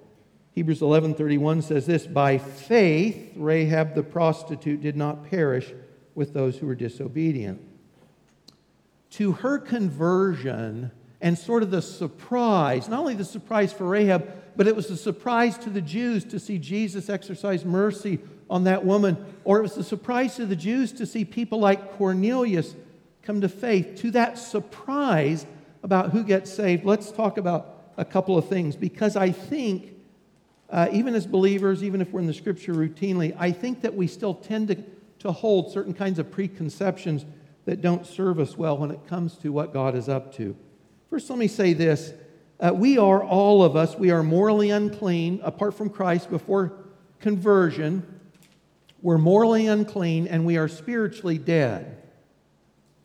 Hebrews 0.52 0.80
11:31 0.80 1.62
says 1.62 1.86
this, 1.86 2.06
"By 2.06 2.38
faith 2.38 3.32
Rahab 3.36 3.94
the 3.94 4.02
prostitute 4.02 4.82
did 4.82 4.96
not 4.96 5.24
perish 5.30 5.72
with 6.14 6.34
those 6.34 6.58
who 6.58 6.66
were 6.66 6.74
disobedient." 6.74 7.60
To 9.10 9.32
her 9.32 9.58
conversion, 9.58 10.90
and 11.20 11.38
sort 11.38 11.62
of 11.62 11.70
the 11.70 11.82
surprise, 11.82 12.88
not 12.88 13.00
only 13.00 13.14
the 13.14 13.24
surprise 13.24 13.72
for 13.72 13.86
Rahab, 13.86 14.32
but 14.56 14.66
it 14.66 14.74
was 14.74 14.90
a 14.90 14.96
surprise 14.96 15.58
to 15.58 15.70
the 15.70 15.80
Jews 15.80 16.24
to 16.24 16.38
see 16.38 16.58
Jesus 16.58 17.08
exercise 17.08 17.64
mercy 17.64 18.18
on 18.48 18.64
that 18.64 18.84
woman, 18.84 19.16
or 19.44 19.58
it 19.58 19.62
was 19.62 19.76
a 19.76 19.84
surprise 19.84 20.36
to 20.36 20.46
the 20.46 20.56
Jews 20.56 20.92
to 20.92 21.06
see 21.06 21.24
people 21.24 21.60
like 21.60 21.92
Cornelius 21.92 22.74
come 23.22 23.40
to 23.42 23.48
faith. 23.48 23.96
To 24.00 24.10
that 24.12 24.38
surprise 24.38 25.46
about 25.82 26.10
who 26.10 26.24
gets 26.24 26.52
saved, 26.52 26.84
let's 26.84 27.12
talk 27.12 27.38
about 27.38 27.84
a 27.96 28.04
couple 28.04 28.36
of 28.36 28.48
things 28.48 28.76
because 28.76 29.14
I 29.14 29.30
think, 29.30 29.92
uh, 30.68 30.88
even 30.90 31.14
as 31.14 31.26
believers, 31.26 31.84
even 31.84 32.00
if 32.00 32.10
we're 32.10 32.20
in 32.20 32.26
the 32.26 32.34
scripture 32.34 32.74
routinely, 32.74 33.36
I 33.38 33.52
think 33.52 33.82
that 33.82 33.94
we 33.94 34.06
still 34.06 34.34
tend 34.34 34.68
to, 34.68 34.82
to 35.20 35.32
hold 35.32 35.72
certain 35.72 35.94
kinds 35.94 36.18
of 36.18 36.30
preconceptions 36.30 37.24
that 37.66 37.82
don't 37.82 38.06
serve 38.06 38.40
us 38.40 38.56
well 38.56 38.78
when 38.78 38.90
it 38.90 39.06
comes 39.06 39.36
to 39.38 39.52
what 39.52 39.72
God 39.72 39.94
is 39.94 40.08
up 40.08 40.34
to. 40.36 40.56
First, 41.10 41.28
let 41.28 41.38
me 41.38 41.48
say 41.48 41.72
this. 41.72 42.12
Uh, 42.60 42.72
we 42.72 42.98
are, 42.98 43.22
all 43.22 43.64
of 43.64 43.74
us, 43.74 43.96
we 43.96 44.10
are 44.10 44.22
morally 44.22 44.70
unclean 44.70 45.40
apart 45.42 45.74
from 45.74 45.90
Christ 45.90 46.30
before 46.30 46.72
conversion. 47.18 48.20
We're 49.02 49.18
morally 49.18 49.66
unclean 49.66 50.28
and 50.28 50.46
we 50.46 50.56
are 50.56 50.68
spiritually 50.68 51.38
dead. 51.38 52.00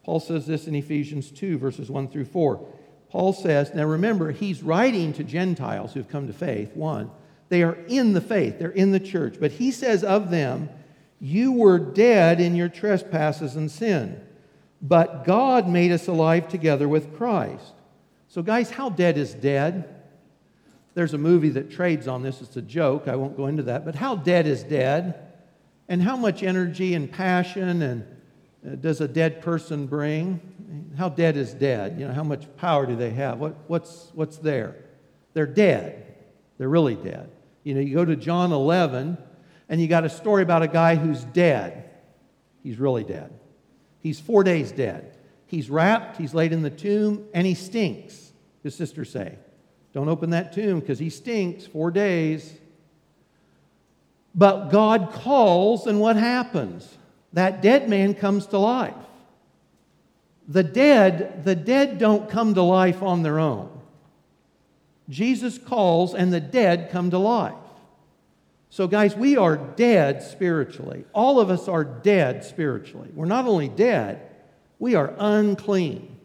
Paul 0.04 0.20
says 0.20 0.46
this 0.46 0.68
in 0.68 0.76
Ephesians 0.76 1.32
2, 1.32 1.58
verses 1.58 1.89
1 1.89 2.10
through 2.10 2.26
4. 2.26 2.63
Paul 3.10 3.34
says, 3.34 3.74
now 3.74 3.86
remember, 3.86 4.32
he's 4.32 4.62
writing 4.62 5.13
to 5.13 5.24
Gentiles 5.24 5.94
who've 5.94 6.08
come 6.08 6.28
to 6.28 6.34
faith, 6.34 6.76
one. 6.76 7.10
They 7.50 7.63
are 7.63 7.78
in 7.88 8.13
the 8.13 8.22
faith, 8.22 8.60
they're 8.60 8.70
in 8.70 8.91
the 8.91 9.00
church. 9.00 9.38
But 9.39 9.52
he 9.52 9.72
says 9.72 10.04
of 10.04 10.30
them, 10.30 10.70
You 11.20 11.54
were 11.54 11.80
dead 11.80 12.39
in 12.39 12.56
your 12.56 12.70
trespasses 12.70 13.56
and 13.56 13.72
sin, 13.72 14.22
but 14.82 15.24
God 15.24 15.68
made 15.68 15.91
us 15.91 16.08
alive 16.08 16.50
together 16.50 16.88
with 16.88 17.15
Christ. 17.15 17.74
So, 18.36 18.41
guys, 18.41 18.69
how 18.69 18.89
dead 18.89 19.17
is 19.17 19.34
dead? 19.34 19.88
There's 20.93 21.13
a 21.13 21.17
movie 21.17 21.52
that 21.52 21.71
trades 21.71 22.06
on 22.06 22.21
this. 22.21 22.41
It's 22.41 22.58
a 22.58 22.62
joke. 22.62 23.08
I 23.08 23.15
won't 23.15 23.38
go 23.38 23.48
into 23.48 23.63
that. 23.63 23.86
But 23.86 23.95
how 23.95 24.17
dead 24.17 24.45
is 24.45 24.62
dead? 24.62 25.32
And 25.88 26.02
how 26.02 26.17
much 26.17 26.43
energy 26.43 26.95
and 26.95 27.10
passion 27.10 27.82
and 27.82 28.06
uh, 28.67 28.76
does 28.76 29.00
a 29.00 29.08
dead 29.08 29.41
person 29.41 29.88
bring? 29.88 30.91
How 30.98 31.08
dead 31.08 31.38
is 31.38 31.54
dead? 31.54 31.98
You 31.98 32.10
know, 32.10 32.13
how 32.13 32.26
much 32.26 32.54
power 32.58 32.86
do 32.86 32.98
they 32.98 33.12
have? 33.12 33.39
What, 33.39 33.56
what's, 33.67 34.12
what's 34.13 34.36
there? 34.36 34.84
They're 35.34 35.45
dead. 35.45 36.17
They're 36.58 36.67
really 36.67 36.95
dead. 36.95 37.30
You 37.63 37.76
know, 37.76 37.80
you 37.80 37.95
go 37.95 38.04
to 38.04 38.17
John 38.17 38.52
11, 38.52 39.17
and 39.69 39.80
you 39.80 39.88
got 39.88 40.04
a 40.04 40.10
story 40.10 40.43
about 40.43 40.62
a 40.62 40.67
guy 40.67 40.95
who's 40.95 41.24
dead. 41.24 41.89
He's 42.63 42.80
really 42.80 43.06
dead. 43.06 43.32
He's 44.02 44.19
four 44.19 44.43
days 44.43 44.74
dead. 44.74 45.15
He's 45.48 45.69
wrapped, 45.69 46.17
he's 46.17 46.34
laid 46.34 46.52
in 46.52 46.63
the 46.63 46.69
tomb, 46.69 47.30
and 47.34 47.48
he 47.48 47.54
stinks, 47.54 48.24
his 48.65 48.75
sisters 48.75 49.10
say. 49.10 49.38
Don't 49.93 50.10
open 50.10 50.32
that 50.32 50.54
tomb 50.54 50.82
because 50.82 50.99
he 50.99 51.10
stinks 51.10 51.65
four 51.65 51.89
days. 51.89 52.54
But 54.36 54.67
God 54.69 55.12
calls, 55.13 55.88
and 55.88 56.01
what 56.01 56.17
happens? 56.17 56.97
that 57.36 57.62
dead 57.62 57.89
man 57.89 58.13
comes 58.13 58.47
to 58.47 58.58
life. 58.58 58.93
The 60.47 60.63
dead, 60.63 61.43
the 61.43 61.56
dead 61.56 61.97
don't 61.97 62.30
come 62.30 62.54
to 62.54 62.62
life 62.62 63.04
on 63.04 63.23
their 63.23 63.39
own. 63.39 63.69
Jesus 65.10 65.58
calls 65.58 66.15
and 66.15 66.32
the 66.32 66.39
dead 66.39 66.89
come 66.91 67.12
to 67.12 67.17
life. 67.17 67.54
So, 68.69 68.88
guys, 68.88 69.15
we 69.15 69.36
are 69.36 69.58
dead 69.58 70.23
spiritually. 70.23 71.04
All 71.13 71.39
of 71.39 71.49
us 71.49 71.67
are 71.67 71.84
dead 71.84 72.45
spiritually. 72.45 73.10
We're 73.13 73.25
not 73.25 73.45
only 73.45 73.67
dead, 73.67 74.21
we 74.80 74.95
are 74.95 75.13
unclean. 75.17 76.17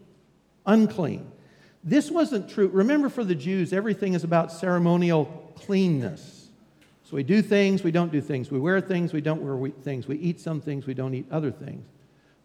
Unclean. 0.65 1.29
This 1.83 2.11
wasn't 2.11 2.49
true. 2.49 2.67
Remember, 2.67 3.09
for 3.09 3.23
the 3.23 3.35
Jews, 3.35 3.73
everything 3.73 4.13
is 4.13 4.23
about 4.23 4.51
ceremonial 4.51 5.25
cleanness. 5.55 6.49
So 7.03 7.15
we 7.15 7.23
do 7.23 7.41
things, 7.41 7.83
we 7.83 7.91
don't 7.91 8.11
do 8.11 8.21
things. 8.21 8.51
We 8.51 8.59
wear 8.59 8.79
things, 8.79 9.13
we 9.13 9.21
don't 9.21 9.41
wear 9.41 9.69
things. 9.83 10.07
We 10.07 10.17
eat 10.17 10.39
some 10.39 10.61
things, 10.61 10.85
we 10.85 10.93
don't 10.93 11.13
eat 11.13 11.25
other 11.31 11.51
things. 11.51 11.85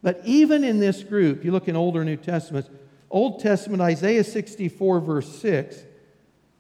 But 0.03 0.21
even 0.25 0.65
in 0.65 0.81
this 0.81 1.03
group, 1.03 1.45
you 1.45 1.53
look 1.53 1.69
in 1.69 1.77
Old 1.77 1.97
or 1.97 2.05
New 2.05 2.17
Testaments, 2.17 2.69
Old 3.11 3.41
Testament, 3.41 3.81
Isaiah 3.83 4.25
64, 4.25 5.01
verse 5.01 5.39
6, 5.39 5.85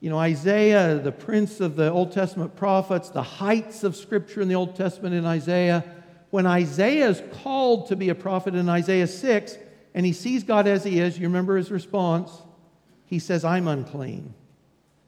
you 0.01 0.11
know, 0.11 0.19
Isaiah, 0.19 1.01
the 1.03 1.13
prince 1.13 1.61
of 1.61 1.75
the 1.75 1.91
Old 1.91 2.13
Testament 2.13 2.55
prophets, 2.55 3.09
the 3.09 3.23
heights 3.23 3.83
of 3.83 3.97
Scripture 3.97 4.41
in 4.41 4.49
the 4.49 4.55
Old 4.55 4.77
Testament 4.77 5.15
in 5.15 5.25
Isaiah. 5.25 5.85
When 6.31 6.47
Isaiah 6.47 7.09
is 7.09 7.23
called 7.43 7.89
to 7.89 7.97
be 7.97 8.11
a 8.11 8.15
prophet 8.15 8.55
in 8.55 8.69
Isaiah 8.69 9.07
6, 9.07 9.57
and 9.95 10.05
he 10.05 10.13
sees 10.13 10.45
God 10.45 10.67
as 10.69 10.85
he 10.85 11.01
is, 11.01 11.19
you 11.19 11.27
remember 11.27 11.57
his 11.57 11.71
response? 11.71 12.31
He 13.07 13.19
says, 13.19 13.45
I'm 13.45 13.69
unclean. 13.69 14.35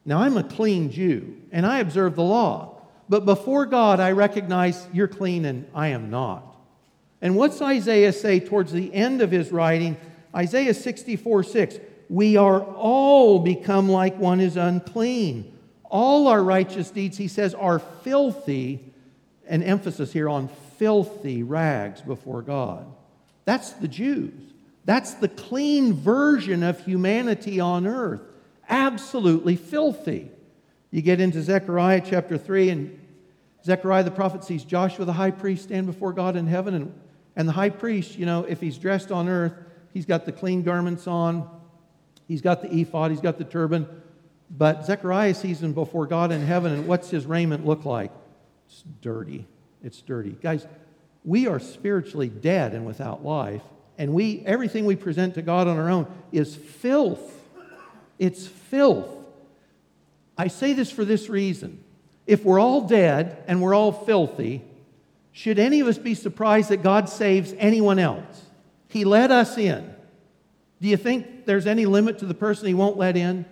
Now, 0.04 0.20
I'm 0.20 0.36
a 0.36 0.44
clean 0.44 0.90
Jew, 0.90 1.36
and 1.52 1.66
I 1.66 1.80
observe 1.80 2.16
the 2.16 2.22
law. 2.22 2.80
But 3.08 3.24
before 3.24 3.66
God, 3.66 4.00
I 4.00 4.12
recognize 4.12 4.86
you're 4.92 5.08
clean 5.08 5.44
and 5.44 5.68
I 5.74 5.88
am 5.88 6.10
not. 6.10 6.56
And 7.20 7.36
what's 7.36 7.60
Isaiah 7.60 8.12
say 8.12 8.38
towards 8.38 8.72
the 8.72 8.92
end 8.94 9.22
of 9.22 9.30
his 9.30 9.50
writing? 9.50 9.96
Isaiah 10.34 10.74
64 10.74 11.42
6. 11.42 11.78
We 12.08 12.36
are 12.36 12.62
all 12.62 13.40
become 13.40 13.88
like 13.88 14.16
one 14.18 14.40
is 14.40 14.56
unclean. 14.56 15.56
All 15.84 16.28
our 16.28 16.42
righteous 16.42 16.90
deeds, 16.90 17.16
he 17.16 17.28
says, 17.28 17.54
are 17.54 17.78
filthy, 17.78 18.84
an 19.46 19.62
emphasis 19.62 20.12
here 20.12 20.28
on 20.28 20.48
filthy 20.78 21.42
rags 21.42 22.00
before 22.02 22.42
God. 22.42 22.86
That's 23.44 23.72
the 23.72 23.88
Jews. 23.88 24.47
That's 24.88 25.12
the 25.12 25.28
clean 25.28 25.92
version 25.92 26.62
of 26.62 26.82
humanity 26.82 27.60
on 27.60 27.86
earth. 27.86 28.22
Absolutely 28.70 29.54
filthy. 29.54 30.30
You 30.90 31.02
get 31.02 31.20
into 31.20 31.42
Zechariah 31.42 32.00
chapter 32.02 32.38
3, 32.38 32.70
and 32.70 33.00
Zechariah 33.62 34.04
the 34.04 34.10
prophet 34.10 34.44
sees 34.44 34.64
Joshua 34.64 35.04
the 35.04 35.12
high 35.12 35.30
priest 35.30 35.64
stand 35.64 35.88
before 35.88 36.14
God 36.14 36.36
in 36.36 36.46
heaven. 36.46 36.72
And, 36.72 37.00
and 37.36 37.46
the 37.46 37.52
high 37.52 37.68
priest, 37.68 38.16
you 38.16 38.24
know, 38.24 38.44
if 38.44 38.62
he's 38.62 38.78
dressed 38.78 39.12
on 39.12 39.28
earth, 39.28 39.52
he's 39.92 40.06
got 40.06 40.24
the 40.24 40.32
clean 40.32 40.62
garments 40.62 41.06
on, 41.06 41.46
he's 42.26 42.40
got 42.40 42.62
the 42.62 42.74
ephod, 42.74 43.10
he's 43.10 43.20
got 43.20 43.36
the 43.36 43.44
turban. 43.44 43.86
But 44.50 44.86
Zechariah 44.86 45.34
sees 45.34 45.62
him 45.62 45.74
before 45.74 46.06
God 46.06 46.32
in 46.32 46.40
heaven, 46.40 46.72
and 46.72 46.88
what's 46.88 47.10
his 47.10 47.26
raiment 47.26 47.66
look 47.66 47.84
like? 47.84 48.10
It's 48.66 48.84
dirty. 49.02 49.46
It's 49.84 50.00
dirty. 50.00 50.34
Guys, 50.40 50.66
we 51.26 51.46
are 51.46 51.60
spiritually 51.60 52.30
dead 52.30 52.72
and 52.72 52.86
without 52.86 53.22
life, 53.22 53.60
and 53.98 54.14
we 54.14 54.42
everything 54.46 54.86
we 54.86 54.96
present 54.96 55.34
to 55.34 55.42
God 55.42 55.66
on 55.66 55.76
our 55.76 55.90
own 55.90 56.06
is 56.32 56.54
filth. 56.54 57.34
It's 58.18 58.46
filth. 58.46 59.08
I 60.36 60.48
say 60.48 60.72
this 60.72 60.90
for 60.90 61.04
this 61.04 61.28
reason. 61.28 61.82
If 62.26 62.44
we're 62.44 62.60
all 62.60 62.82
dead 62.82 63.42
and 63.48 63.60
we're 63.60 63.74
all 63.74 63.90
filthy, 63.90 64.62
should 65.32 65.58
any 65.58 65.80
of 65.80 65.88
us 65.88 65.98
be 65.98 66.14
surprised 66.14 66.70
that 66.70 66.82
God 66.82 67.08
saves 67.08 67.54
anyone 67.58 67.98
else? 67.98 68.42
He 68.88 69.04
let 69.04 69.30
us 69.30 69.58
in. 69.58 69.94
Do 70.80 70.88
you 70.88 70.96
think 70.96 71.44
there's 71.44 71.66
any 71.66 71.86
limit 71.86 72.20
to 72.20 72.26
the 72.26 72.34
person 72.34 72.68
He 72.68 72.74
won't 72.74 72.96
let 72.96 73.16
in? 73.16 73.44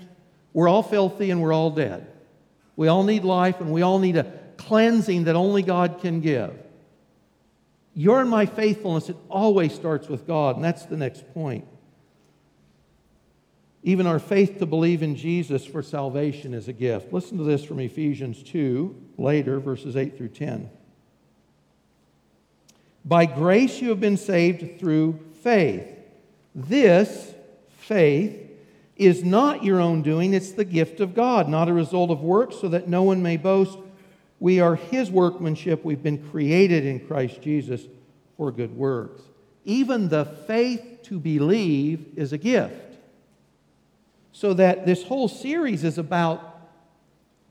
We're 0.52 0.68
all 0.68 0.82
filthy 0.82 1.30
and 1.30 1.42
we're 1.42 1.52
all 1.52 1.70
dead. 1.70 2.06
We 2.76 2.88
all 2.88 3.02
need 3.02 3.24
life 3.24 3.60
and 3.60 3.72
we 3.72 3.82
all 3.82 3.98
need 3.98 4.16
a 4.16 4.32
cleansing 4.56 5.24
that 5.24 5.36
only 5.36 5.62
God 5.62 6.00
can 6.00 6.20
give. 6.20 6.54
Your 7.98 8.20
and 8.20 8.28
my 8.28 8.44
faithfulness, 8.44 9.08
it 9.08 9.16
always 9.30 9.74
starts 9.74 10.06
with 10.06 10.26
God, 10.26 10.56
and 10.56 10.64
that's 10.64 10.84
the 10.84 10.98
next 10.98 11.32
point. 11.32 11.66
Even 13.82 14.06
our 14.06 14.18
faith 14.18 14.58
to 14.58 14.66
believe 14.66 15.02
in 15.02 15.16
Jesus 15.16 15.64
for 15.64 15.82
salvation 15.82 16.52
is 16.52 16.68
a 16.68 16.74
gift. 16.74 17.10
Listen 17.10 17.38
to 17.38 17.44
this 17.44 17.64
from 17.64 17.80
Ephesians 17.80 18.42
2, 18.42 18.94
later, 19.16 19.58
verses 19.60 19.96
8 19.96 20.18
through 20.18 20.28
10. 20.28 20.68
By 23.02 23.24
grace 23.24 23.80
you 23.80 23.88
have 23.88 24.00
been 24.00 24.18
saved 24.18 24.78
through 24.78 25.18
faith. 25.42 25.88
This 26.54 27.32
faith 27.78 28.50
is 28.96 29.24
not 29.24 29.64
your 29.64 29.80
own 29.80 30.02
doing, 30.02 30.34
it's 30.34 30.52
the 30.52 30.64
gift 30.66 31.00
of 31.00 31.14
God, 31.14 31.48
not 31.48 31.70
a 31.70 31.72
result 31.72 32.10
of 32.10 32.20
works, 32.20 32.60
so 32.60 32.68
that 32.68 32.88
no 32.88 33.04
one 33.04 33.22
may 33.22 33.38
boast. 33.38 33.78
We 34.38 34.60
are 34.60 34.76
his 34.76 35.10
workmanship. 35.10 35.84
We've 35.84 36.02
been 36.02 36.28
created 36.30 36.84
in 36.84 37.06
Christ 37.06 37.40
Jesus 37.40 37.82
for 38.36 38.52
good 38.52 38.76
works. 38.76 39.22
Even 39.64 40.08
the 40.08 40.24
faith 40.24 41.00
to 41.04 41.18
believe 41.18 42.06
is 42.16 42.32
a 42.32 42.38
gift. 42.38 42.96
So 44.32 44.52
that 44.54 44.84
this 44.84 45.02
whole 45.02 45.28
series 45.28 45.82
is 45.82 45.98
about 45.98 46.60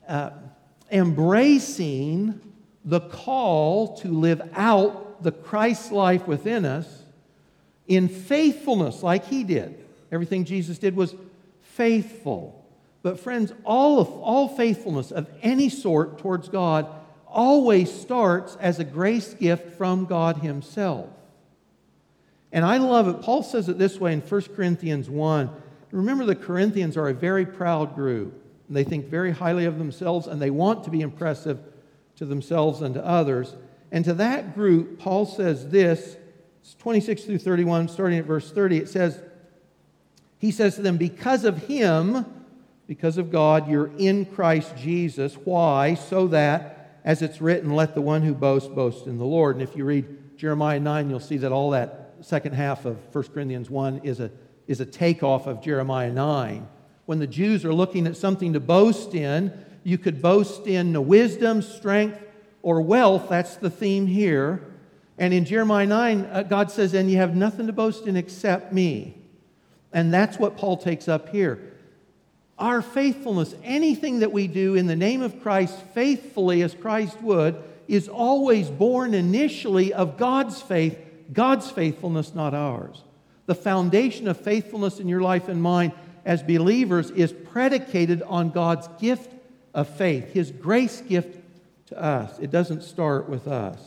uh, 0.07 0.29
embracing 0.91 2.39
the 2.83 2.99
call 3.01 3.97
to 3.97 4.07
live 4.09 4.41
out 4.53 5.23
the 5.23 5.31
Christ 5.31 5.91
life 5.91 6.27
within 6.27 6.65
us 6.65 7.03
in 7.87 8.07
faithfulness, 8.07 9.01
like 9.03 9.25
he 9.25 9.43
did. 9.43 9.83
Everything 10.11 10.45
Jesus 10.45 10.77
did 10.77 10.95
was 10.95 11.15
faithful. 11.61 12.64
But, 13.05 13.19
friends, 13.19 13.53
all, 13.63 13.99
of, 13.99 14.09
all 14.09 14.47
faithfulness 14.47 15.11
of 15.11 15.29
any 15.43 15.69
sort 15.69 16.17
towards 16.17 16.49
God 16.49 16.87
always 17.27 17.93
starts 17.93 18.57
as 18.59 18.79
a 18.79 18.83
grace 18.83 19.35
gift 19.35 19.75
from 19.77 20.05
God 20.05 20.37
Himself. 20.37 21.07
And 22.51 22.65
I 22.65 22.77
love 22.77 23.07
it. 23.07 23.21
Paul 23.21 23.43
says 23.43 23.69
it 23.69 23.77
this 23.77 23.99
way 23.99 24.11
in 24.11 24.21
1 24.21 24.41
Corinthians 24.55 25.07
1 25.07 25.51
Remember, 25.91 26.25
the 26.25 26.35
Corinthians 26.35 26.97
are 26.97 27.07
a 27.07 27.13
very 27.13 27.45
proud 27.45 27.93
group. 27.93 28.43
They 28.71 28.83
think 28.83 29.05
very 29.05 29.29
highly 29.29 29.65
of 29.65 29.77
themselves 29.77 30.25
and 30.25 30.41
they 30.41 30.49
want 30.49 30.83
to 30.85 30.89
be 30.89 31.01
impressive 31.01 31.59
to 32.15 32.25
themselves 32.25 32.81
and 32.81 32.95
to 32.95 33.05
others. 33.05 33.55
And 33.91 34.03
to 34.05 34.15
that 34.15 34.55
group, 34.55 34.97
Paul 34.97 35.27
says 35.27 35.69
this 35.69 36.17
26 36.79 37.25
through 37.25 37.37
31, 37.37 37.87
starting 37.87 38.17
at 38.17 38.25
verse 38.25 38.49
30, 38.51 38.77
it 38.77 38.89
says, 38.89 39.21
He 40.39 40.49
says 40.49 40.73
to 40.77 40.81
them, 40.81 40.97
Because 40.97 41.45
of 41.45 41.67
him, 41.67 42.25
because 42.87 43.17
of 43.17 43.31
God, 43.31 43.69
you're 43.69 43.91
in 43.97 44.25
Christ 44.25 44.75
Jesus. 44.75 45.35
Why? 45.35 45.95
So 45.95 46.27
that, 46.27 46.99
as 47.03 47.21
it's 47.21 47.41
written, 47.41 47.75
let 47.75 47.95
the 47.95 48.01
one 48.01 48.21
who 48.21 48.33
boasts 48.33 48.69
boast 48.69 49.07
in 49.07 49.17
the 49.17 49.25
Lord. 49.25 49.55
And 49.55 49.63
if 49.63 49.75
you 49.75 49.85
read 49.85 50.37
Jeremiah 50.37 50.79
9, 50.79 51.09
you'll 51.09 51.19
see 51.19 51.37
that 51.37 51.51
all 51.51 51.71
that 51.71 52.15
second 52.21 52.53
half 52.53 52.85
of 52.85 52.97
1 53.13 53.23
Corinthians 53.25 53.69
1 53.69 54.01
is 54.03 54.19
a, 54.19 54.31
is 54.67 54.81
a 54.81 54.85
takeoff 54.85 55.47
of 55.47 55.61
Jeremiah 55.61 56.11
9. 56.11 56.67
When 57.05 57.19
the 57.19 57.27
Jews 57.27 57.65
are 57.65 57.73
looking 57.73 58.07
at 58.07 58.17
something 58.17 58.53
to 58.53 58.59
boast 58.59 59.13
in, 59.13 59.53
you 59.83 59.97
could 59.97 60.21
boast 60.21 60.65
in 60.65 61.07
wisdom, 61.07 61.61
strength, 61.61 62.19
or 62.63 62.81
wealth. 62.81 63.29
That's 63.29 63.55
the 63.57 63.69
theme 63.69 64.07
here. 64.07 64.65
And 65.17 65.33
in 65.33 65.45
Jeremiah 65.45 65.85
9, 65.85 66.25
uh, 66.25 66.43
God 66.43 66.71
says, 66.71 66.93
And 66.93 67.09
you 67.09 67.17
have 67.17 67.35
nothing 67.35 67.67
to 67.67 67.73
boast 67.73 68.07
in 68.07 68.17
except 68.17 68.73
me. 68.73 69.17
And 69.93 70.13
that's 70.13 70.37
what 70.37 70.57
Paul 70.57 70.77
takes 70.77 71.07
up 71.07 71.29
here. 71.29 71.74
Our 72.57 72.81
faithfulness, 72.81 73.53
anything 73.63 74.19
that 74.19 74.31
we 74.31 74.47
do 74.47 74.75
in 74.75 74.87
the 74.87 74.95
name 74.95 75.21
of 75.21 75.41
Christ 75.41 75.77
faithfully 75.93 76.61
as 76.61 76.73
Christ 76.73 77.21
would, 77.21 77.61
is 77.87 78.07
always 78.07 78.69
born 78.69 79.13
initially 79.13 79.93
of 79.93 80.17
God's 80.17 80.61
faith, 80.61 80.97
God's 81.33 81.69
faithfulness, 81.69 82.33
not 82.33 82.53
ours. 82.53 83.03
The 83.45 83.55
foundation 83.55 84.27
of 84.27 84.37
faithfulness 84.37 84.99
in 84.99 85.07
your 85.07 85.21
life 85.21 85.49
and 85.49 85.61
mine 85.61 85.91
as 86.23 86.41
believers 86.41 87.11
is 87.11 87.31
predicated 87.31 88.23
on 88.23 88.49
God's 88.49 88.87
gift 88.99 89.31
of 89.73 89.87
faith, 89.87 90.31
His 90.31 90.51
grace 90.51 91.01
gift 91.01 91.39
to 91.87 92.01
us. 92.01 92.39
It 92.39 92.49
doesn't 92.49 92.81
start 92.81 93.29
with 93.29 93.47
us. 93.47 93.79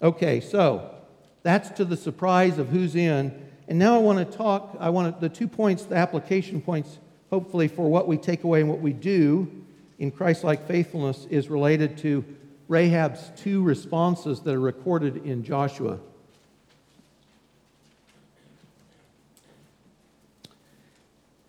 Okay, 0.00 0.40
so 0.40 0.94
that's 1.42 1.70
to 1.70 1.84
the 1.84 1.96
surprise 1.96 2.58
of 2.58 2.68
who's 2.68 2.94
in. 2.94 3.43
And 3.68 3.78
now 3.78 3.94
I 3.94 3.98
want 3.98 4.18
to 4.18 4.36
talk, 4.36 4.76
I 4.78 4.90
want 4.90 5.14
to, 5.14 5.20
the 5.20 5.34
two 5.34 5.48
points, 5.48 5.84
the 5.84 5.96
application 5.96 6.60
points, 6.60 6.98
hopefully, 7.30 7.68
for 7.68 7.88
what 7.88 8.06
we 8.06 8.16
take 8.16 8.44
away 8.44 8.60
and 8.60 8.68
what 8.68 8.80
we 8.80 8.92
do 8.92 9.50
in 9.98 10.10
Christ 10.10 10.44
like 10.44 10.66
faithfulness 10.66 11.26
is 11.30 11.48
related 11.48 11.96
to 11.98 12.24
Rahab's 12.68 13.30
two 13.36 13.62
responses 13.62 14.40
that 14.40 14.54
are 14.54 14.60
recorded 14.60 15.24
in 15.24 15.44
Joshua. 15.44 15.98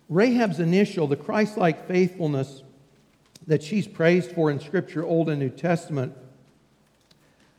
Rahab's 0.08 0.60
initial, 0.60 1.06
the 1.06 1.16
Christ 1.16 1.56
like 1.56 1.88
faithfulness 1.88 2.62
that 3.46 3.62
she's 3.62 3.86
praised 3.86 4.32
for 4.32 4.50
in 4.50 4.60
Scripture, 4.60 5.04
Old 5.04 5.28
and 5.28 5.40
New 5.40 5.50
Testament, 5.50 6.16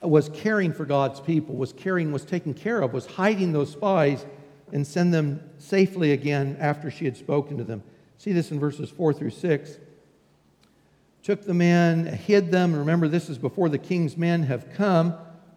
was 0.02 0.30
caring 0.30 0.72
for 0.72 0.86
God's 0.86 1.20
people, 1.20 1.56
was 1.56 1.74
caring, 1.74 2.12
was 2.12 2.24
taken 2.24 2.54
care 2.54 2.82
of, 2.82 2.94
was 2.94 3.06
hiding 3.06 3.52
those 3.52 3.72
spies 3.72 4.26
and 4.72 4.86
send 4.86 5.14
them 5.14 5.42
safely 5.58 6.12
again 6.12 6.58
after 6.60 6.92
she 6.92 7.06
had 7.06 7.18
spoken 7.18 7.58
to 7.58 7.64
them. 7.64 7.84
See 8.18 8.34
this 8.34 8.52
in 8.52 8.60
verses 8.60 8.90
4 8.90 9.14
through 9.14 9.30
6. 9.32 9.78
Took 11.24 11.44
the 11.44 11.54
men, 11.54 12.06
hid 12.06 12.52
them. 12.52 12.76
Remember, 12.76 13.08
this 13.08 13.30
is 13.30 13.38
before 13.38 13.70
the 13.70 13.78
king's 13.78 14.18
men 14.18 14.44
have 14.44 14.74
come. 14.74 15.16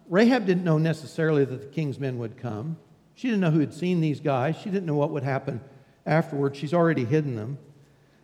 Rahab 0.09 0.45
didn't 0.45 0.63
know 0.63 0.77
necessarily 0.77 1.45
that 1.45 1.61
the 1.61 1.67
king's 1.67 1.99
men 1.99 2.17
would 2.17 2.37
come. 2.37 2.77
She 3.15 3.27
didn't 3.27 3.41
know 3.41 3.51
who 3.51 3.59
had 3.59 3.73
seen 3.73 4.01
these 4.01 4.19
guys. 4.19 4.57
She 4.57 4.69
didn't 4.69 4.85
know 4.85 4.95
what 4.95 5.11
would 5.11 5.23
happen 5.23 5.61
afterward. 6.05 6.55
She's 6.55 6.73
already 6.73 7.05
hidden 7.05 7.35
them. 7.35 7.57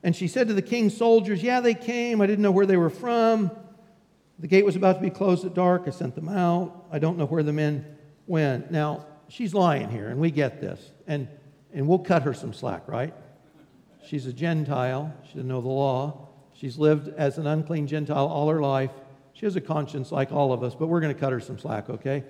And 0.04 0.16
she 0.16 0.28
said 0.28 0.48
to 0.48 0.54
the 0.54 0.62
king's 0.62 0.96
soldiers, 0.96 1.42
Yeah, 1.42 1.62
they 1.62 1.74
came. 1.74 2.22
I 2.22 2.28
didn't 2.28 2.42
know 2.42 2.52
where 2.52 2.66
they 2.66 2.78
were 2.78 2.90
from. 2.90 3.52
The 4.40 4.48
gate 4.48 4.66
was 4.66 4.76
about 4.76 4.98
to 4.98 5.02
be 5.02 5.10
closed 5.10 5.46
at 5.46 5.54
dark. 5.54 5.84
I 5.88 5.90
sent 5.90 6.16
them 6.16 6.30
out. 6.30 6.86
I 6.92 7.00
don't 7.00 7.18
know 7.18 7.26
where 7.26 7.44
the 7.44 7.54
men 7.54 7.86
went. 8.28 8.72
Now, 8.72 9.06
she's 9.30 9.54
lying 9.54 9.90
here, 9.90 10.10
and 10.10 10.20
we 10.20 10.32
get 10.32 10.62
this. 10.62 10.92
And, 11.08 11.28
and 11.74 11.88
we'll 11.88 12.00
cut 12.00 12.24
her 12.24 12.34
some 12.34 12.54
slack, 12.54 12.88
right? 12.88 13.14
She's 14.08 14.26
a 14.26 14.34
Gentile. 14.34 15.14
She 15.24 15.34
doesn't 15.36 15.48
know 15.48 15.62
the 15.62 15.68
law. 15.68 16.28
She's 16.54 16.78
lived 16.78 17.10
as 17.10 17.38
an 17.38 17.46
unclean 17.46 17.88
Gentile 17.88 18.28
all 18.28 18.50
her 18.50 18.62
life. 18.62 18.92
She 19.34 19.46
has 19.46 19.56
a 19.56 19.62
conscience 19.62 20.12
like 20.12 20.32
all 20.32 20.54
of 20.54 20.64
us, 20.64 20.74
but 20.74 20.88
we're 20.88 21.02
going 21.02 21.14
to 21.14 21.20
cut 21.20 21.32
her 21.32 21.40
some 21.40 21.60
slack, 21.60 21.90
okay? 21.90 22.24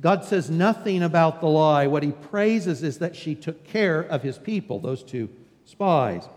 God 0.00 0.24
says 0.24 0.50
nothing 0.50 1.02
about 1.02 1.40
the 1.40 1.46
lie. 1.46 1.86
What 1.86 2.02
he 2.02 2.12
praises 2.12 2.82
is 2.82 2.98
that 2.98 3.16
she 3.16 3.34
took 3.34 3.64
care 3.64 4.00
of 4.00 4.22
his 4.22 4.36
people, 4.36 4.78
those 4.78 5.02
two 5.02 5.30
spies. 5.64 6.28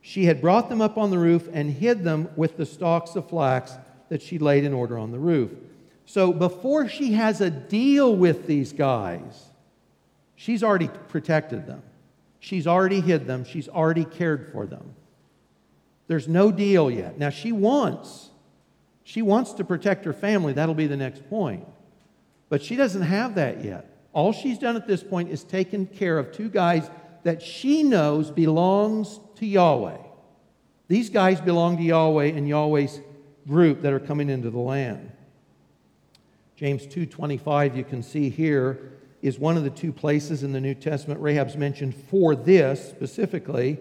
She 0.00 0.24
had 0.24 0.40
brought 0.40 0.68
them 0.68 0.80
up 0.80 0.96
on 0.96 1.10
the 1.10 1.18
roof 1.18 1.48
and 1.52 1.70
hid 1.70 2.04
them 2.04 2.28
with 2.36 2.56
the 2.56 2.64
stalks 2.64 3.16
of 3.16 3.28
flax 3.28 3.72
that 4.08 4.22
she 4.22 4.38
laid 4.38 4.64
in 4.64 4.72
order 4.72 4.96
on 4.96 5.10
the 5.10 5.18
roof. 5.18 5.50
So 6.06 6.32
before 6.32 6.88
she 6.88 7.12
has 7.12 7.40
a 7.40 7.50
deal 7.50 8.16
with 8.16 8.46
these 8.46 8.72
guys, 8.72 9.47
she's 10.38 10.62
already 10.62 10.88
protected 11.08 11.66
them. 11.66 11.82
She's 12.40 12.66
already 12.66 13.00
hid 13.00 13.26
them. 13.26 13.44
She's 13.44 13.68
already 13.68 14.04
cared 14.04 14.50
for 14.52 14.64
them. 14.64 14.94
There's 16.06 16.28
no 16.28 16.50
deal 16.50 16.90
yet. 16.90 17.18
Now 17.18 17.28
she 17.28 17.52
wants 17.52 18.30
she 19.02 19.22
wants 19.22 19.54
to 19.54 19.64
protect 19.64 20.04
her 20.04 20.12
family. 20.12 20.52
That'll 20.52 20.74
be 20.74 20.86
the 20.86 20.96
next 20.96 21.28
point. 21.30 21.66
But 22.50 22.62
she 22.62 22.76
doesn't 22.76 23.02
have 23.02 23.34
that 23.36 23.64
yet. 23.64 23.90
All 24.12 24.32
she's 24.32 24.58
done 24.58 24.76
at 24.76 24.86
this 24.86 25.02
point 25.02 25.30
is 25.30 25.44
taken 25.44 25.86
care 25.86 26.18
of 26.18 26.30
two 26.30 26.50
guys 26.50 26.90
that 27.24 27.42
she 27.42 27.82
knows 27.82 28.30
belongs 28.30 29.18
to 29.36 29.46
Yahweh. 29.46 29.96
These 30.88 31.10
guys 31.10 31.40
belong 31.40 31.78
to 31.78 31.82
Yahweh 31.82 32.26
and 32.26 32.46
Yahweh's 32.46 33.00
group 33.46 33.82
that 33.82 33.94
are 33.94 34.00
coming 34.00 34.28
into 34.28 34.50
the 34.50 34.58
land. 34.58 35.10
James 36.54 36.86
2:25 36.86 37.76
you 37.76 37.84
can 37.84 38.02
see 38.02 38.28
here 38.28 38.97
is 39.20 39.38
one 39.38 39.56
of 39.56 39.64
the 39.64 39.70
two 39.70 39.92
places 39.92 40.42
in 40.42 40.52
the 40.52 40.60
New 40.60 40.74
Testament 40.74 41.20
Rahab's 41.20 41.56
mentioned 41.56 41.94
for 41.94 42.36
this 42.36 42.88
specifically. 42.88 43.78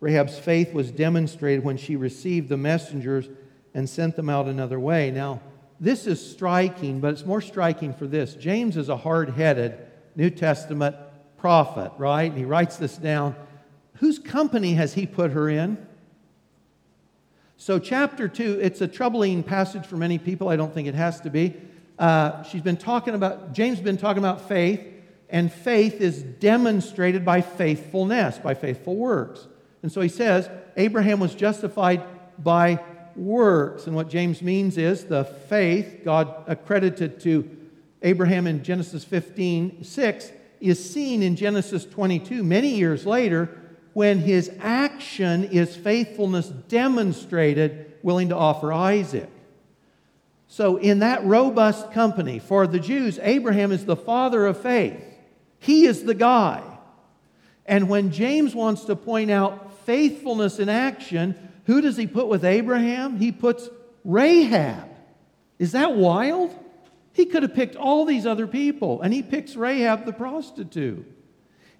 Rahab's 0.00 0.38
faith 0.38 0.74
was 0.74 0.90
demonstrated 0.90 1.64
when 1.64 1.76
she 1.76 1.96
received 1.96 2.48
the 2.48 2.56
messengers 2.56 3.28
and 3.72 3.88
sent 3.88 4.16
them 4.16 4.28
out 4.28 4.46
another 4.46 4.78
way. 4.78 5.10
Now, 5.10 5.40
this 5.80 6.06
is 6.06 6.30
striking, 6.30 7.00
but 7.00 7.12
it's 7.12 7.24
more 7.24 7.40
striking 7.40 7.92
for 7.92 8.06
this. 8.06 8.34
James 8.34 8.76
is 8.76 8.88
a 8.88 8.96
hard-headed 8.96 9.78
New 10.16 10.30
Testament 10.30 10.96
prophet, 11.36 11.92
right? 11.98 12.30
And 12.30 12.38
he 12.38 12.44
writes 12.44 12.76
this 12.76 12.96
down. 12.96 13.34
Whose 13.94 14.18
company 14.18 14.74
has 14.74 14.94
he 14.94 15.06
put 15.06 15.32
her 15.32 15.48
in? 15.48 15.84
So, 17.56 17.78
chapter 17.78 18.28
two, 18.28 18.58
it's 18.60 18.80
a 18.80 18.88
troubling 18.88 19.42
passage 19.42 19.86
for 19.86 19.96
many 19.96 20.18
people. 20.18 20.48
I 20.48 20.56
don't 20.56 20.74
think 20.74 20.88
it 20.88 20.94
has 20.94 21.20
to 21.22 21.30
be. 21.30 21.54
Uh, 21.98 22.42
she's 22.44 22.62
been 22.62 22.76
talking 22.76 23.14
about, 23.14 23.52
James 23.52 23.78
has 23.78 23.84
been 23.84 23.96
talking 23.96 24.18
about 24.18 24.48
faith, 24.48 24.80
and 25.28 25.52
faith 25.52 26.00
is 26.00 26.22
demonstrated 26.22 27.24
by 27.24 27.40
faithfulness, 27.40 28.38
by 28.38 28.54
faithful 28.54 28.96
works. 28.96 29.46
And 29.82 29.92
so 29.92 30.00
he 30.00 30.08
says, 30.08 30.48
Abraham 30.76 31.20
was 31.20 31.34
justified 31.34 32.02
by 32.38 32.80
works. 33.16 33.86
And 33.86 33.94
what 33.94 34.08
James 34.08 34.42
means 34.42 34.78
is 34.78 35.04
the 35.04 35.24
faith 35.24 36.00
God 36.04 36.34
accredited 36.46 37.20
to 37.20 37.48
Abraham 38.02 38.46
in 38.46 38.62
Genesis 38.62 39.04
15 39.04 39.84
6 39.84 40.32
is 40.60 40.92
seen 40.92 41.22
in 41.22 41.36
Genesis 41.36 41.84
22 41.84 42.42
many 42.42 42.76
years 42.76 43.06
later 43.06 43.60
when 43.92 44.18
his 44.18 44.50
action 44.60 45.44
is 45.44 45.76
faithfulness 45.76 46.48
demonstrated, 46.48 47.92
willing 48.02 48.28
to 48.28 48.36
offer 48.36 48.72
Isaac. 48.72 49.30
So, 50.54 50.76
in 50.76 51.00
that 51.00 51.24
robust 51.24 51.90
company, 51.90 52.38
for 52.38 52.68
the 52.68 52.78
Jews, 52.78 53.18
Abraham 53.20 53.72
is 53.72 53.84
the 53.84 53.96
father 53.96 54.46
of 54.46 54.62
faith. 54.62 55.02
He 55.58 55.84
is 55.84 56.04
the 56.04 56.14
guy. 56.14 56.62
And 57.66 57.88
when 57.88 58.12
James 58.12 58.54
wants 58.54 58.84
to 58.84 58.94
point 58.94 59.32
out 59.32 59.80
faithfulness 59.80 60.60
in 60.60 60.68
action, 60.68 61.34
who 61.64 61.80
does 61.80 61.96
he 61.96 62.06
put 62.06 62.28
with 62.28 62.44
Abraham? 62.44 63.16
He 63.16 63.32
puts 63.32 63.68
Rahab. 64.04 64.88
Is 65.58 65.72
that 65.72 65.96
wild? 65.96 66.56
He 67.14 67.26
could 67.26 67.42
have 67.42 67.54
picked 67.54 67.74
all 67.74 68.04
these 68.04 68.24
other 68.24 68.46
people, 68.46 69.02
and 69.02 69.12
he 69.12 69.24
picks 69.24 69.56
Rahab 69.56 70.04
the 70.04 70.12
prostitute. 70.12 71.04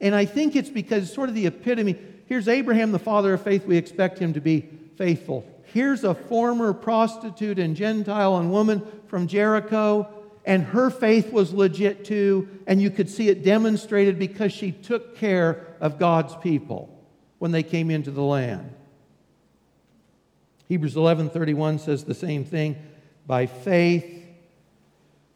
And 0.01 0.17
I 0.17 0.25
think 0.25 0.57
it's 0.57 0.69
because 0.69 1.13
sort 1.13 1.29
of 1.29 1.37
the 1.37 1.47
epitome. 1.47 1.97
Here's 2.27 2.49
Abraham, 2.49 2.91
the 2.91 2.99
father 2.99 3.35
of 3.35 3.43
faith. 3.43 3.67
We 3.67 3.77
expect 3.77 4.19
him 4.19 4.33
to 4.33 4.41
be 4.41 4.69
faithful. 4.97 5.47
Here's 5.75 6.05
a 6.05 6.15
former 6.15 6.73
prostitute 6.73 7.59
and 7.59 7.75
Gentile 7.75 8.37
and 8.37 8.53
woman 8.53 8.81
from 9.09 9.27
Jericho, 9.27 10.09
and 10.45 10.63
her 10.63 10.89
faith 10.89 11.33
was 11.33 11.53
legit 11.53 12.05
too, 12.05 12.49
and 12.69 12.81
you 12.81 12.91
could 12.91 13.11
see 13.11 13.29
it 13.29 13.43
demonstrated 13.43 14.17
because 14.17 14.53
she 14.53 14.71
took 14.71 15.17
care 15.17 15.67
of 15.81 15.99
God's 15.99 16.37
people 16.37 16.97
when 17.41 17.51
they 17.51 17.65
came 17.65 17.91
into 17.91 18.13
the 18.13 18.23
land. 18.23 18.73
Hebrews 20.69 20.95
11:31 20.95 21.81
says 21.81 22.05
the 22.05 22.15
same 22.15 22.45
thing. 22.45 22.77
By 23.27 23.47
faith 23.47 24.29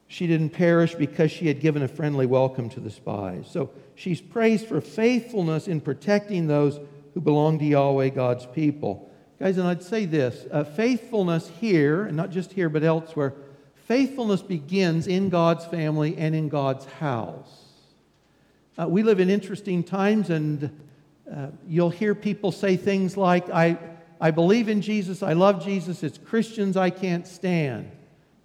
she 0.06 0.28
didn't 0.28 0.50
perish 0.50 0.94
because 0.94 1.32
she 1.32 1.48
had 1.48 1.58
given 1.58 1.82
a 1.82 1.88
friendly 1.88 2.26
welcome 2.26 2.68
to 2.70 2.80
the 2.80 2.90
spies. 2.90 3.48
So 3.50 3.70
she's 3.96 4.20
praised 4.20 4.66
for 4.66 4.80
faithfulness 4.80 5.66
in 5.66 5.80
protecting 5.80 6.46
those 6.46 6.78
who 7.14 7.20
belong 7.20 7.58
to 7.58 7.64
Yahweh, 7.64 8.10
God's 8.10 8.46
people. 8.46 9.08
Guys, 9.38 9.56
and 9.58 9.68
I'd 9.68 9.82
say 9.82 10.04
this 10.04 10.46
uh, 10.50 10.64
faithfulness 10.64 11.50
here, 11.60 12.04
and 12.04 12.16
not 12.16 12.30
just 12.30 12.52
here 12.52 12.68
but 12.68 12.82
elsewhere, 12.82 13.34
Faithfulness 13.88 14.42
begins 14.42 15.06
in 15.06 15.30
God's 15.30 15.64
family 15.64 16.14
and 16.18 16.34
in 16.34 16.50
God's 16.50 16.84
house. 16.84 17.64
Uh, 18.78 18.86
we 18.86 19.02
live 19.02 19.18
in 19.18 19.30
interesting 19.30 19.82
times, 19.82 20.28
and 20.28 20.78
uh, 21.34 21.46
you'll 21.66 21.88
hear 21.88 22.14
people 22.14 22.52
say 22.52 22.76
things 22.76 23.16
like, 23.16 23.48
I, 23.48 23.78
I 24.20 24.30
believe 24.30 24.68
in 24.68 24.82
Jesus, 24.82 25.22
I 25.22 25.32
love 25.32 25.64
Jesus, 25.64 26.02
it's 26.02 26.18
Christians 26.18 26.76
I 26.76 26.90
can't 26.90 27.26
stand. 27.26 27.90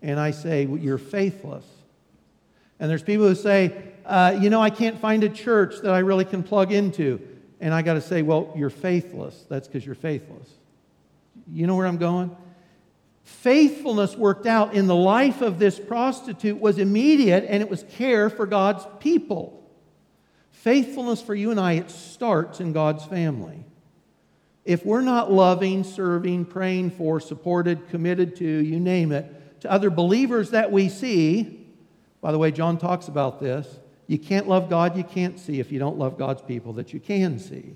And 0.01 0.17
I 0.17 0.31
say, 0.31 0.65
well, 0.65 0.79
You're 0.79 0.97
faithless. 0.97 1.65
And 2.79 2.89
there's 2.89 3.03
people 3.03 3.27
who 3.27 3.35
say, 3.35 3.75
uh, 4.05 4.37
You 4.39 4.49
know, 4.49 4.61
I 4.61 4.69
can't 4.69 4.97
find 4.97 5.25
a 5.25 5.29
church 5.29 5.75
that 5.81 5.91
I 5.91 5.99
really 5.99 6.25
can 6.25 6.43
plug 6.43 6.71
into. 6.71 7.19
And 7.59 7.73
I 7.73 7.81
got 7.81 7.95
to 7.95 8.01
say, 8.01 8.21
Well, 8.21 8.53
you're 8.55 8.69
faithless. 8.69 9.43
That's 9.49 9.67
because 9.67 9.85
you're 9.85 9.93
faithless. 9.93 10.47
You 11.51 11.67
know 11.67 11.75
where 11.75 11.87
I'm 11.87 11.97
going? 11.97 12.35
Faithfulness 13.23 14.15
worked 14.15 14.45
out 14.45 14.73
in 14.73 14.87
the 14.87 14.95
life 14.95 15.41
of 15.41 15.57
this 15.59 15.79
prostitute 15.79 16.59
was 16.59 16.77
immediate 16.77 17.45
and 17.47 17.63
it 17.63 17.69
was 17.69 17.83
care 17.83 18.29
for 18.29 18.45
God's 18.45 18.85
people. 18.99 19.59
Faithfulness 20.51 21.21
for 21.21 21.33
you 21.33 21.51
and 21.51 21.59
I, 21.59 21.73
it 21.73 21.89
starts 21.89 22.59
in 22.59 22.73
God's 22.73 23.05
family. 23.05 23.65
If 24.65 24.85
we're 24.85 25.01
not 25.01 25.31
loving, 25.31 25.83
serving, 25.83 26.45
praying 26.45 26.91
for, 26.91 27.19
supported, 27.19 27.89
committed 27.89 28.35
to, 28.37 28.45
you 28.45 28.79
name 28.79 29.11
it, 29.11 29.61
to 29.61 29.71
other 29.71 29.89
believers 29.89 30.51
that 30.51 30.71
we 30.71 30.89
see, 30.89 31.67
by 32.21 32.31
the 32.31 32.37
way, 32.37 32.51
John 32.51 32.77
talks 32.77 33.09
about 33.09 33.41
this, 33.41 33.79
you 34.07 34.17
can't 34.17 34.47
love 34.47 34.69
God 34.69 34.97
you 34.97 35.03
can't 35.03 35.39
see 35.39 35.59
if 35.59 35.71
you 35.71 35.79
don't 35.79 35.97
love 35.97 36.17
God's 36.17 36.41
people 36.41 36.73
that 36.73 36.93
you 36.93 36.99
can 36.99 37.39
see. 37.39 37.75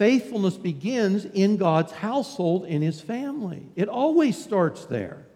Faithfulness 0.00 0.56
begins 0.56 1.26
in 1.26 1.58
God's 1.58 1.92
household, 1.92 2.64
in 2.64 2.80
His 2.80 3.02
family. 3.02 3.66
It 3.76 3.86
always 3.86 4.42
starts 4.42 4.86
there. 4.86 5.26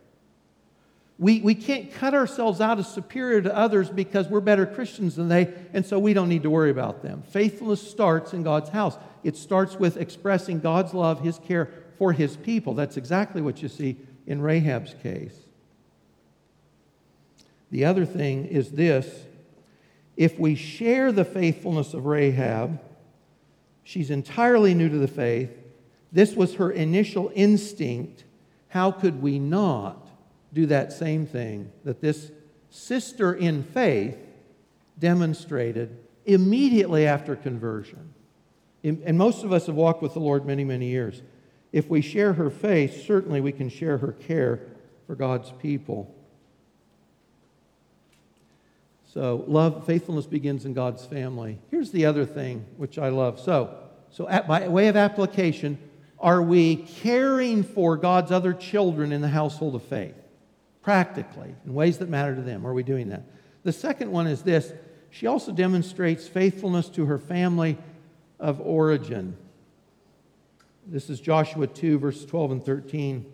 We, 1.18 1.42
we 1.42 1.54
can't 1.54 1.92
cut 1.92 2.14
ourselves 2.14 2.62
out 2.62 2.78
as 2.78 2.88
superior 2.88 3.42
to 3.42 3.54
others 3.54 3.90
because 3.90 4.26
we're 4.28 4.40
better 4.40 4.64
Christians 4.64 5.16
than 5.16 5.28
they, 5.28 5.52
and 5.74 5.84
so 5.84 5.98
we 5.98 6.14
don't 6.14 6.30
need 6.30 6.44
to 6.44 6.50
worry 6.50 6.70
about 6.70 7.02
them. 7.02 7.24
Faithfulness 7.28 7.86
starts 7.86 8.32
in 8.32 8.42
God's 8.42 8.70
house. 8.70 8.96
It 9.22 9.36
starts 9.36 9.76
with 9.78 9.98
expressing 9.98 10.60
God's 10.60 10.94
love, 10.94 11.20
His 11.20 11.38
care 11.40 11.68
for 11.98 12.14
His 12.14 12.38
people. 12.38 12.72
That's 12.72 12.96
exactly 12.96 13.42
what 13.42 13.60
you 13.60 13.68
see 13.68 13.98
in 14.26 14.40
Rahab's 14.40 14.94
case. 15.02 15.36
The 17.70 17.84
other 17.84 18.06
thing 18.06 18.46
is 18.46 18.70
this 18.70 19.26
if 20.16 20.38
we 20.38 20.54
share 20.54 21.12
the 21.12 21.26
faithfulness 21.26 21.92
of 21.92 22.06
Rahab, 22.06 22.80
she's 23.84 24.10
entirely 24.10 24.74
new 24.74 24.88
to 24.88 24.98
the 24.98 25.08
faith. 25.08 25.50
This 26.10 26.34
was 26.34 26.56
her 26.56 26.70
initial 26.70 27.30
instinct. 27.34 28.24
How 28.68 28.90
could 28.90 29.22
we 29.22 29.38
not 29.38 30.08
do 30.52 30.66
that 30.66 30.92
same 30.92 31.26
thing 31.26 31.70
that 31.84 32.00
this 32.00 32.30
sister 32.70 33.34
in 33.34 33.62
faith 33.62 34.16
demonstrated 34.98 35.96
immediately 36.24 37.06
after 37.06 37.36
conversion. 37.36 38.14
And 38.82 39.16
most 39.16 39.44
of 39.44 39.52
us 39.52 39.66
have 39.66 39.74
walked 39.74 40.02
with 40.02 40.12
the 40.12 40.20
Lord 40.20 40.44
many, 40.44 40.64
many 40.64 40.88
years. 40.88 41.22
If 41.72 41.88
we 41.88 42.02
share 42.02 42.34
her 42.34 42.50
faith, 42.50 43.06
certainly 43.06 43.40
we 43.40 43.52
can 43.52 43.68
share 43.68 43.98
her 43.98 44.12
care 44.12 44.60
for 45.06 45.14
God's 45.14 45.52
people. 45.52 46.14
So, 49.14 49.44
love, 49.46 49.86
faithfulness 49.86 50.26
begins 50.26 50.66
in 50.66 50.74
God's 50.74 51.06
family. 51.06 51.58
Here's 51.70 51.92
the 51.92 52.04
other 52.04 52.26
thing 52.26 52.66
which 52.76 52.98
I 52.98 53.08
love. 53.08 53.40
So, 53.40 53.74
so 54.10 54.28
at, 54.28 54.46
by 54.46 54.68
way 54.68 54.88
of 54.88 54.96
application, 54.96 55.78
are 56.18 56.42
we 56.42 56.76
caring 56.76 57.62
for 57.62 57.96
God's 57.96 58.32
other 58.32 58.52
children 58.52 59.12
in 59.12 59.20
the 59.20 59.28
household 59.28 59.74
of 59.74 59.82
faith? 59.84 60.14
practically 60.84 61.54
in 61.64 61.74
ways 61.74 61.98
that 61.98 62.08
matter 62.08 62.36
to 62.36 62.42
them. 62.42 62.66
Are 62.66 62.74
we 62.74 62.82
doing 62.82 63.08
that? 63.08 63.24
The 63.64 63.72
second 63.72 64.12
one 64.12 64.26
is 64.26 64.42
this 64.42 64.72
she 65.10 65.26
also 65.26 65.50
demonstrates 65.50 66.28
faithfulness 66.28 66.88
to 66.90 67.06
her 67.06 67.18
family 67.18 67.78
of 68.38 68.60
origin. 68.60 69.36
This 70.86 71.08
is 71.08 71.20
Joshua 71.20 71.66
2, 71.66 71.98
verses 71.98 72.26
12 72.26 72.50
and 72.50 72.64
13. 72.64 73.24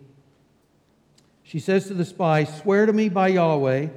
She 1.43 1.59
says 1.59 1.87
to 1.87 1.93
the 1.93 2.05
spy, 2.05 2.45
Swear 2.45 2.85
to 2.85 2.93
me 2.93 3.09
by 3.09 3.29
Yahweh 3.29 3.87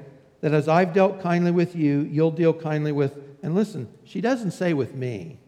that 0.45 0.53
as 0.53 0.69
I've 0.69 0.93
dealt 0.93 1.23
kindly 1.23 1.53
with 1.53 1.75
you, 1.75 2.01
you'll 2.01 2.31
deal 2.31 2.53
kindly 2.53 2.93
with. 2.93 3.17
And 3.43 3.55
listen, 3.55 3.89
she 4.05 4.21
doesn't 4.21 4.51
say 4.51 4.75
with 4.75 4.95
me. 4.95 5.39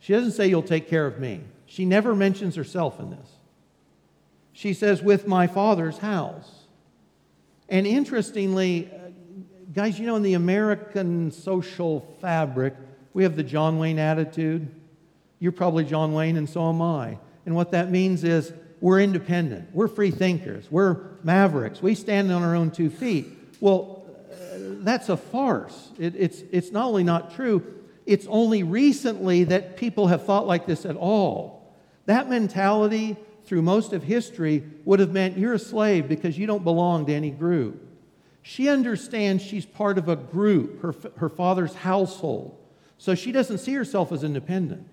She 0.00 0.12
doesn't 0.12 0.32
say 0.32 0.48
you'll 0.48 0.64
take 0.64 0.88
care 0.88 1.06
of 1.06 1.20
me. 1.20 1.42
She 1.66 1.84
never 1.84 2.12
mentions 2.12 2.56
herself 2.56 2.98
in 2.98 3.10
this. 3.10 3.28
She 4.52 4.74
says, 4.74 5.02
with 5.02 5.28
my 5.28 5.46
father's 5.46 5.98
house. 5.98 6.64
And 7.68 7.86
interestingly, 7.86 8.90
uh, 8.92 9.10
guys, 9.72 10.00
you 10.00 10.06
know, 10.06 10.16
in 10.16 10.24
the 10.24 10.34
American 10.34 11.30
social 11.30 12.00
fabric, 12.20 12.74
we 13.14 13.22
have 13.22 13.36
the 13.36 13.44
John 13.44 13.78
Wayne 13.78 14.00
attitude. 14.00 14.68
You're 15.38 15.52
probably 15.52 15.84
John 15.84 16.12
Wayne, 16.12 16.36
and 16.36 16.50
so 16.50 16.68
am 16.68 16.82
I. 16.82 17.20
And 17.46 17.54
what 17.54 17.70
that 17.70 17.88
means 17.88 18.24
is 18.24 18.52
we're 18.80 19.00
independent, 19.00 19.72
we're 19.72 19.86
free 19.86 20.10
thinkers, 20.10 20.66
we're 20.72 20.96
mavericks, 21.22 21.80
we 21.80 21.94
stand 21.94 22.32
on 22.32 22.42
our 22.42 22.56
own 22.56 22.72
two 22.72 22.90
feet. 22.90 23.38
Well, 23.62 24.04
that's 24.56 25.08
a 25.08 25.16
farce. 25.16 25.92
It, 25.96 26.16
it's, 26.16 26.42
it's 26.50 26.72
not 26.72 26.86
only 26.86 27.04
not 27.04 27.32
true, 27.36 27.62
it's 28.06 28.26
only 28.26 28.64
recently 28.64 29.44
that 29.44 29.76
people 29.76 30.08
have 30.08 30.26
thought 30.26 30.48
like 30.48 30.66
this 30.66 30.84
at 30.84 30.96
all. 30.96 31.72
That 32.06 32.28
mentality 32.28 33.16
through 33.44 33.62
most 33.62 33.92
of 33.92 34.02
history 34.02 34.64
would 34.84 34.98
have 34.98 35.12
meant 35.12 35.38
you're 35.38 35.52
a 35.54 35.60
slave 35.60 36.08
because 36.08 36.36
you 36.36 36.48
don't 36.48 36.64
belong 36.64 37.06
to 37.06 37.14
any 37.14 37.30
group. 37.30 37.88
She 38.42 38.68
understands 38.68 39.44
she's 39.44 39.64
part 39.64 39.96
of 39.96 40.08
a 40.08 40.16
group, 40.16 40.82
her, 40.82 40.94
her 41.18 41.28
father's 41.28 41.74
household. 41.74 42.58
So 42.98 43.14
she 43.14 43.30
doesn't 43.30 43.58
see 43.58 43.74
herself 43.74 44.10
as 44.10 44.24
independent. 44.24 44.88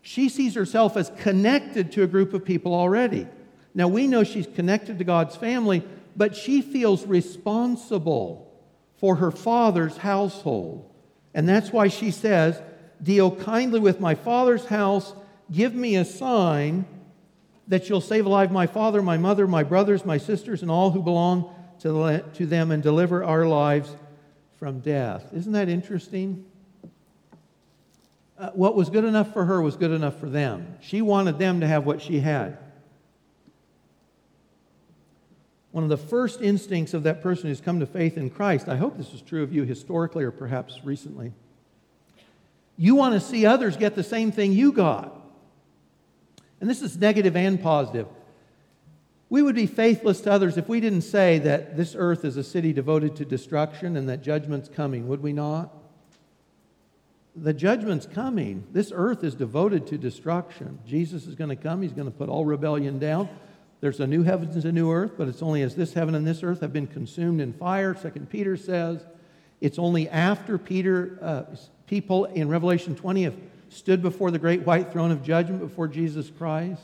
She 0.00 0.30
sees 0.30 0.54
herself 0.54 0.96
as 0.96 1.12
connected 1.18 1.92
to 1.92 2.02
a 2.02 2.06
group 2.06 2.32
of 2.32 2.42
people 2.42 2.72
already. 2.72 3.26
Now 3.74 3.88
we 3.88 4.06
know 4.06 4.24
she's 4.24 4.46
connected 4.46 4.96
to 4.96 5.04
God's 5.04 5.36
family, 5.36 5.84
but 6.16 6.36
she 6.36 6.62
feels 6.62 7.06
responsible 7.06 8.52
for 8.98 9.16
her 9.16 9.30
father's 9.30 9.96
household. 9.96 10.90
And 11.34 11.48
that's 11.48 11.72
why 11.72 11.88
she 11.88 12.10
says, 12.10 12.60
Deal 13.02 13.34
kindly 13.34 13.80
with 13.80 14.00
my 14.00 14.14
father's 14.14 14.66
house, 14.66 15.12
give 15.50 15.74
me 15.74 15.96
a 15.96 16.04
sign 16.04 16.86
that 17.68 17.88
you'll 17.88 18.00
save 18.00 18.26
alive 18.26 18.52
my 18.52 18.66
father, 18.66 19.02
my 19.02 19.16
mother, 19.16 19.46
my 19.46 19.62
brothers, 19.62 20.04
my 20.04 20.18
sisters, 20.18 20.62
and 20.62 20.70
all 20.70 20.90
who 20.90 21.02
belong 21.02 21.52
to, 21.80 22.46
them 22.46 22.70
and 22.70 22.82
deliver 22.82 23.24
our 23.24 23.46
lives 23.46 23.94
from 24.58 24.80
death. 24.80 25.26
Isn't 25.34 25.52
that 25.52 25.68
interesting? 25.68 26.46
Uh, 28.38 28.50
what 28.50 28.74
was 28.74 28.88
good 28.90 29.04
enough 29.04 29.32
for 29.32 29.44
her 29.44 29.60
was 29.60 29.76
good 29.76 29.90
enough 29.90 30.18
for 30.18 30.28
them. 30.28 30.78
She 30.80 31.02
wanted 31.02 31.38
them 31.38 31.60
to 31.60 31.66
have 31.66 31.84
what 31.84 32.00
she 32.00 32.20
had. 32.20 32.58
One 35.74 35.82
of 35.82 35.90
the 35.90 35.96
first 35.96 36.40
instincts 36.40 36.94
of 36.94 37.02
that 37.02 37.20
person 37.20 37.48
who's 37.48 37.60
come 37.60 37.80
to 37.80 37.86
faith 37.86 38.16
in 38.16 38.30
Christ, 38.30 38.68
I 38.68 38.76
hope 38.76 38.96
this 38.96 39.12
is 39.12 39.20
true 39.20 39.42
of 39.42 39.52
you 39.52 39.64
historically 39.64 40.22
or 40.22 40.30
perhaps 40.30 40.78
recently, 40.84 41.32
you 42.76 42.94
want 42.94 43.14
to 43.14 43.20
see 43.20 43.44
others 43.44 43.76
get 43.76 43.96
the 43.96 44.04
same 44.04 44.30
thing 44.30 44.52
you 44.52 44.70
got. 44.70 45.20
And 46.60 46.70
this 46.70 46.80
is 46.80 46.96
negative 46.96 47.34
and 47.34 47.60
positive. 47.60 48.06
We 49.28 49.42
would 49.42 49.56
be 49.56 49.66
faithless 49.66 50.20
to 50.20 50.30
others 50.30 50.56
if 50.56 50.68
we 50.68 50.78
didn't 50.78 51.00
say 51.00 51.40
that 51.40 51.76
this 51.76 51.96
earth 51.98 52.24
is 52.24 52.36
a 52.36 52.44
city 52.44 52.72
devoted 52.72 53.16
to 53.16 53.24
destruction 53.24 53.96
and 53.96 54.08
that 54.08 54.22
judgment's 54.22 54.68
coming, 54.68 55.08
would 55.08 55.24
we 55.24 55.32
not? 55.32 55.74
The 57.34 57.52
judgment's 57.52 58.06
coming. 58.06 58.62
This 58.70 58.92
earth 58.94 59.24
is 59.24 59.34
devoted 59.34 59.88
to 59.88 59.98
destruction. 59.98 60.78
Jesus 60.86 61.26
is 61.26 61.34
going 61.34 61.50
to 61.50 61.56
come, 61.56 61.82
he's 61.82 61.90
going 61.90 62.06
to 62.06 62.16
put 62.16 62.28
all 62.28 62.44
rebellion 62.44 63.00
down. 63.00 63.28
There's 63.84 64.00
a 64.00 64.06
new 64.06 64.22
heavens 64.22 64.56
and 64.56 64.64
a 64.64 64.72
new 64.72 64.90
earth, 64.90 65.12
but 65.18 65.28
it's 65.28 65.42
only 65.42 65.60
as 65.60 65.74
this 65.74 65.92
heaven 65.92 66.14
and 66.14 66.26
this 66.26 66.42
earth 66.42 66.62
have 66.62 66.72
been 66.72 66.86
consumed 66.86 67.42
in 67.42 67.52
fire, 67.52 67.94
Second 67.94 68.30
Peter 68.30 68.56
says. 68.56 69.04
It's 69.60 69.78
only 69.78 70.08
after 70.08 70.56
Peter, 70.56 71.18
uh, 71.20 71.42
people 71.86 72.24
in 72.24 72.48
Revelation 72.48 72.96
20 72.96 73.24
have 73.24 73.36
stood 73.68 74.00
before 74.00 74.30
the 74.30 74.38
great 74.38 74.62
white 74.62 74.90
throne 74.90 75.10
of 75.10 75.22
judgment 75.22 75.60
before 75.60 75.86
Jesus 75.86 76.30
Christ. 76.30 76.80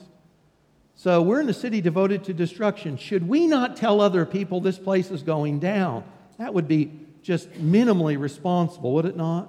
So 0.94 1.22
we're 1.22 1.40
in 1.40 1.48
a 1.48 1.54
city 1.54 1.80
devoted 1.80 2.22
to 2.24 2.34
destruction. 2.34 2.98
Should 2.98 3.26
we 3.26 3.46
not 3.46 3.76
tell 3.76 4.02
other 4.02 4.26
people 4.26 4.60
this 4.60 4.78
place 4.78 5.10
is 5.10 5.22
going 5.22 5.58
down? 5.58 6.04
That 6.36 6.52
would 6.52 6.68
be 6.68 6.92
just 7.22 7.50
minimally 7.52 8.20
responsible, 8.20 8.92
would 8.92 9.06
it 9.06 9.16
not? 9.16 9.48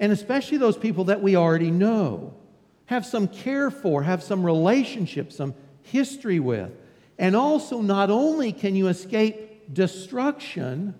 And 0.00 0.10
especially 0.10 0.56
those 0.56 0.78
people 0.78 1.04
that 1.04 1.20
we 1.20 1.36
already 1.36 1.70
know, 1.70 2.32
have 2.86 3.04
some 3.04 3.28
care 3.28 3.70
for, 3.70 4.04
have 4.04 4.22
some 4.22 4.42
relationship, 4.42 5.32
some 5.32 5.52
history 5.90 6.40
with. 6.40 6.70
And 7.18 7.34
also, 7.34 7.80
not 7.80 8.10
only 8.10 8.52
can 8.52 8.76
you 8.76 8.88
escape 8.88 9.74
destruction, 9.74 10.94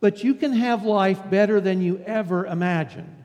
but 0.00 0.24
you 0.24 0.34
can 0.34 0.52
have 0.52 0.84
life 0.84 1.30
better 1.30 1.60
than 1.60 1.80
you 1.80 2.02
ever 2.04 2.44
imagined. 2.44 3.24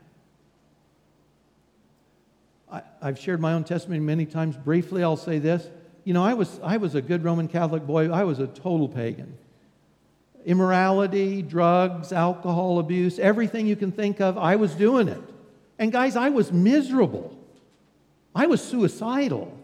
I, 2.72 2.84
have 3.02 3.20
shared 3.20 3.42
my 3.42 3.54
own 3.54 3.64
testimony 3.64 4.00
many 4.00 4.26
times. 4.26 4.56
Briefly, 4.56 5.04
I'll 5.04 5.18
say 5.18 5.40
this. 5.40 5.68
You 6.04 6.14
know, 6.14 6.24
I 6.24 6.36
was, 6.36 6.60
I 6.64 6.78
was 6.78 6.96
a 6.96 7.02
good 7.02 7.24
Roman 7.24 7.48
Catholic 7.48 7.86
boy, 7.86 8.12
I 8.12 8.24
was 8.24 8.40
a 8.40 8.48
total 8.48 8.88
pagan. 8.88 9.38
immorality, 10.46 11.42
drugs, 11.42 12.14
alcohol 12.14 12.80
abuse, 12.80 13.20
everything 13.20 13.68
you 13.68 13.76
can 13.76 13.92
think 13.92 14.22
of, 14.22 14.38
I 14.38 14.56
was 14.56 14.74
doing 14.74 15.08
it. 15.08 15.22
And 15.78 15.92
guys, 15.92 16.16
I 16.16 16.30
was 16.30 16.52
miserable. 16.52 17.38
I 18.34 18.48
was 18.48 18.64
suicidal. 18.64 19.59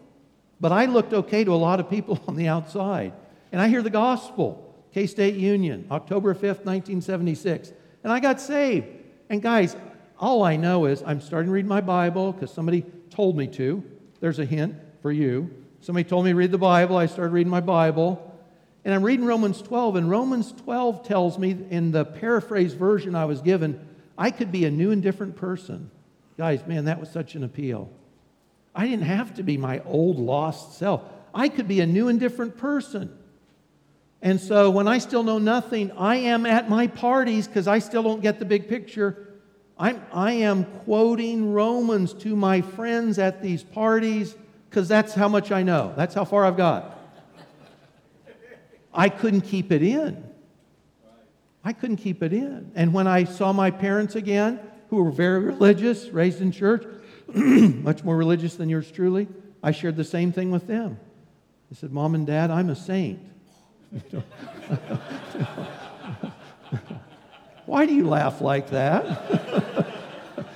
But 0.60 0.72
I 0.72 0.86
looked 0.86 1.12
okay 1.12 1.44
to 1.44 1.52
a 1.52 1.56
lot 1.56 1.80
of 1.80 1.90
people 1.90 2.20
on 2.28 2.36
the 2.36 2.48
outside. 2.48 3.12
And 3.52 3.60
I 3.60 3.68
hear 3.68 3.82
the 3.82 3.90
gospel, 3.90 4.74
K 4.92 5.06
State 5.06 5.34
Union, 5.34 5.86
October 5.90 6.34
5th, 6.34 6.64
1976. 6.64 7.72
And 8.02 8.12
I 8.12 8.20
got 8.20 8.40
saved. 8.40 8.86
And 9.28 9.42
guys, 9.42 9.76
all 10.18 10.42
I 10.42 10.56
know 10.56 10.86
is 10.86 11.02
I'm 11.04 11.20
starting 11.20 11.48
to 11.48 11.52
read 11.52 11.66
my 11.66 11.80
Bible 11.80 12.32
because 12.32 12.52
somebody 12.52 12.84
told 13.10 13.36
me 13.36 13.46
to. 13.48 13.82
There's 14.20 14.38
a 14.38 14.44
hint 14.44 14.74
for 15.02 15.12
you. 15.12 15.50
Somebody 15.80 16.08
told 16.08 16.24
me 16.24 16.32
to 16.32 16.36
read 16.36 16.50
the 16.52 16.58
Bible. 16.58 16.96
I 16.96 17.06
started 17.06 17.32
reading 17.32 17.50
my 17.50 17.60
Bible. 17.60 18.22
And 18.84 18.94
I'm 18.94 19.02
reading 19.02 19.26
Romans 19.26 19.60
12, 19.62 19.96
and 19.96 20.08
Romans 20.08 20.52
12 20.64 21.02
tells 21.02 21.38
me 21.38 21.56
in 21.70 21.90
the 21.90 22.04
paraphrase 22.04 22.72
version 22.72 23.16
I 23.16 23.24
was 23.24 23.40
given, 23.40 23.84
I 24.16 24.30
could 24.30 24.52
be 24.52 24.64
a 24.64 24.70
new 24.70 24.92
and 24.92 25.02
different 25.02 25.34
person. 25.34 25.90
Guys, 26.38 26.64
man, 26.68 26.84
that 26.84 27.00
was 27.00 27.10
such 27.10 27.34
an 27.34 27.42
appeal. 27.42 27.90
I 28.76 28.86
didn't 28.86 29.06
have 29.06 29.34
to 29.36 29.42
be 29.42 29.56
my 29.56 29.80
old 29.86 30.18
lost 30.18 30.78
self. 30.78 31.02
I 31.34 31.48
could 31.48 31.66
be 31.66 31.80
a 31.80 31.86
new 31.86 32.08
and 32.08 32.20
different 32.20 32.58
person. 32.58 33.16
And 34.20 34.38
so 34.38 34.70
when 34.70 34.86
I 34.86 34.98
still 34.98 35.22
know 35.22 35.38
nothing, 35.38 35.90
I 35.92 36.16
am 36.16 36.44
at 36.44 36.68
my 36.68 36.86
parties 36.86 37.48
because 37.48 37.66
I 37.66 37.78
still 37.78 38.02
don't 38.02 38.20
get 38.20 38.38
the 38.38 38.44
big 38.44 38.68
picture. 38.68 39.34
I'm, 39.78 40.02
I 40.12 40.32
am 40.32 40.64
quoting 40.84 41.52
Romans 41.52 42.12
to 42.14 42.36
my 42.36 42.60
friends 42.60 43.18
at 43.18 43.42
these 43.42 43.62
parties 43.62 44.34
because 44.68 44.88
that's 44.88 45.14
how 45.14 45.28
much 45.28 45.50
I 45.52 45.62
know. 45.62 45.94
That's 45.96 46.14
how 46.14 46.26
far 46.26 46.44
I've 46.44 46.56
got. 46.56 46.98
I 48.92 49.08
couldn't 49.08 49.42
keep 49.42 49.72
it 49.72 49.82
in. 49.82 50.22
I 51.64 51.72
couldn't 51.72 51.96
keep 51.96 52.22
it 52.22 52.32
in. 52.32 52.72
And 52.74 52.92
when 52.92 53.06
I 53.06 53.24
saw 53.24 53.52
my 53.52 53.70
parents 53.70 54.16
again, 54.16 54.60
who 54.88 55.02
were 55.02 55.10
very 55.10 55.40
religious, 55.40 56.08
raised 56.08 56.40
in 56.40 56.52
church, 56.52 56.86
much 57.34 58.04
more 58.04 58.16
religious 58.16 58.56
than 58.56 58.68
yours 58.68 58.90
truly, 58.90 59.28
I 59.62 59.72
shared 59.72 59.96
the 59.96 60.04
same 60.04 60.32
thing 60.32 60.50
with 60.50 60.66
them. 60.66 60.98
I 61.70 61.74
said, 61.74 61.92
Mom 61.92 62.14
and 62.14 62.26
Dad, 62.26 62.50
I'm 62.50 62.70
a 62.70 62.76
saint. 62.76 63.20
Why 67.66 67.86
do 67.86 67.94
you 67.94 68.08
laugh 68.08 68.40
like 68.40 68.70
that? 68.70 69.04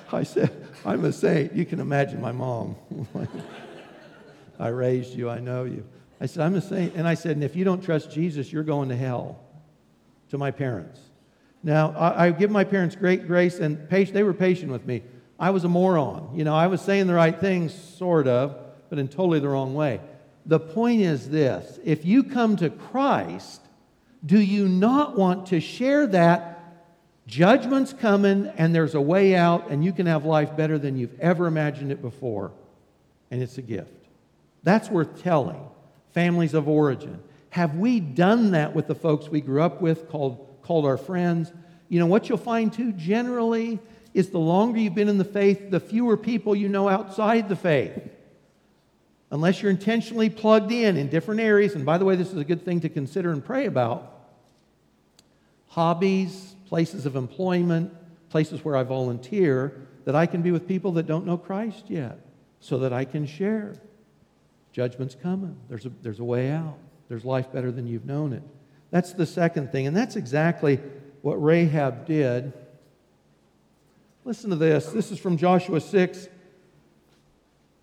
I 0.13 0.23
said, 0.23 0.51
I'm 0.85 1.05
a 1.05 1.13
saint. 1.13 1.55
You 1.55 1.65
can 1.65 1.81
imagine 1.81 2.21
my 2.21 2.33
mom. 2.33 2.77
I 4.59 4.69
raised 4.69 5.15
you, 5.15 5.29
I 5.31 5.39
know 5.41 5.65
you. 5.65 5.85
I 6.21 6.27
said, 6.27 6.45
I'm 6.45 6.55
a 6.55 6.61
saint. 6.61 6.95
And 6.95 7.09
I 7.09 7.15
said, 7.15 7.33
and 7.33 7.43
if 7.45 7.57
you 7.57 7.65
don't 7.65 7.83
trust 7.83 8.11
Jesus, 8.13 8.53
you're 8.53 8.63
going 8.63 8.91
to 8.91 8.97
hell 8.97 9.41
to 10.31 10.39
my 10.39 10.51
parents. 10.51 11.01
Now, 11.63 11.93
I, 11.93 12.27
I 12.27 12.31
give 12.31 12.51
my 12.51 12.65
parents 12.65 12.95
great 12.95 13.27
grace 13.27 13.59
and 13.59 13.89
patience. 13.89 14.15
They 14.15 14.23
were 14.23 14.35
patient 14.35 14.71
with 14.71 14.87
me. 14.87 15.03
I 15.41 15.51
was 15.51 15.65
a 15.65 15.69
moron. 15.69 16.33
You 16.35 16.45
know, 16.45 16.55
I 16.55 16.67
was 16.67 16.83
saying 16.83 17.07
the 17.07 17.15
right 17.15 17.37
things, 17.37 17.73
sort 17.73 18.29
of, 18.29 18.55
but 18.91 18.99
in 18.99 19.09
totally 19.09 19.41
the 19.41 19.49
wrong 19.49 19.75
way. 19.75 20.01
The 20.45 20.61
point 20.61 21.01
is 21.01 21.31
this 21.31 21.81
if 21.83 22.05
you 22.05 22.23
come 22.23 22.57
to 22.57 22.69
Christ, 22.69 23.63
do 24.25 24.39
you 24.39 24.69
not 24.69 25.17
want 25.17 25.47
to 25.47 25.61
share 25.61 26.07
that? 26.09 26.59
Judgment's 27.27 27.93
coming 27.93 28.49
and 28.57 28.75
there's 28.75 28.95
a 28.95 29.01
way 29.01 29.35
out, 29.35 29.71
and 29.71 29.85
you 29.85 29.93
can 29.93 30.07
have 30.07 30.25
life 30.25 30.57
better 30.57 30.79
than 30.79 30.97
you've 30.97 31.19
ever 31.21 31.47
imagined 31.47 31.91
it 31.91 32.03
before. 32.03 32.53
And 33.31 33.43
it's 33.43 33.57
a 33.57 33.63
gift. 33.63 33.95
That's 34.63 34.91
worth 34.91 35.23
telling 35.23 35.61
families 36.13 36.55
of 36.55 36.69
origin. 36.69 37.23
Have 37.51 37.77
we 37.77 38.01
done 38.01 38.51
that 38.51 38.75
with 38.75 38.89
the 38.89 38.95
folks 38.95 39.29
we 39.29 39.41
grew 39.41 39.63
up 39.63 39.81
with, 39.81 40.09
called, 40.11 40.59
called 40.63 40.85
our 40.85 40.97
friends? 40.97 41.53
You 41.89 42.01
know, 42.01 42.07
what 42.07 42.29
you'll 42.29 42.39
find 42.39 42.73
too 42.73 42.93
generally 42.93 43.79
is 44.13 44.31
the 44.31 44.39
longer 44.39 44.79
you've 44.79 44.95
been 44.95 45.09
in 45.09 45.19
the 45.19 45.25
faith, 45.25 45.71
the 45.71 45.81
fewer 45.81 46.17
people 46.17 46.55
you 46.55 46.69
know 46.69 46.89
outside 46.89 47.49
the 47.49 47.57
faith. 47.57 47.99
Unless 49.31 49.63
you're 49.63 49.71
intentionally 49.71 50.29
plugged 50.29 50.73
in 50.73 50.97
in 50.97 51.09
different 51.09 51.41
areas, 51.41 51.75
and 51.75 51.87
by 51.87 51.99
the 51.99 52.05
way, 52.05 52.17
this 52.17 52.33
is 52.33 52.39
a 52.39 52.45
good 52.45 52.65
thing 52.65 52.81
to 52.81 52.89
consider 52.89 53.31
and 53.31 53.45
pray 53.45 53.67
about 53.67 54.17
hobbies, 55.69 56.57
places 56.67 57.07
of 57.07 57.15
employment, 57.15 57.95
places 58.29 58.65
where 58.65 58.77
I 58.77 58.83
volunteer, 58.83 59.87
that 60.05 60.17
I 60.17 60.27
can 60.27 60.43
be 60.43 60.51
with 60.51 60.67
people 60.67 60.93
that 60.93 61.07
don't 61.07 61.27
know 61.27 61.37
Christ 61.37 61.85
yet 61.89 62.19
so 62.59 62.79
that 62.79 62.93
I 62.93 63.05
can 63.05 63.27
share. 63.27 63.77
Judgment's 64.73 65.15
coming. 65.15 65.57
There's 65.69 65.87
a, 65.87 65.93
there's 66.03 66.21
a 66.21 66.25
way 66.25 66.51
out. 66.51 66.79
There's 67.09 67.25
life 67.25 67.53
better 67.53 67.71
than 67.71 67.87
you've 67.87 68.05
known 68.05 68.33
it. 68.33 68.43
That's 68.91 69.13
the 69.13 69.27
second 69.27 69.71
thing. 69.71 69.87
And 69.87 69.97
that's 69.97 70.17
exactly 70.17 70.81
what 71.23 71.43
Rahab 71.43 72.07
did. 72.07 72.53
Listen 74.31 74.51
to 74.51 74.55
this. 74.55 74.87
This 74.87 75.11
is 75.11 75.19
from 75.19 75.37
Joshua 75.37 75.81
6. 75.81 76.29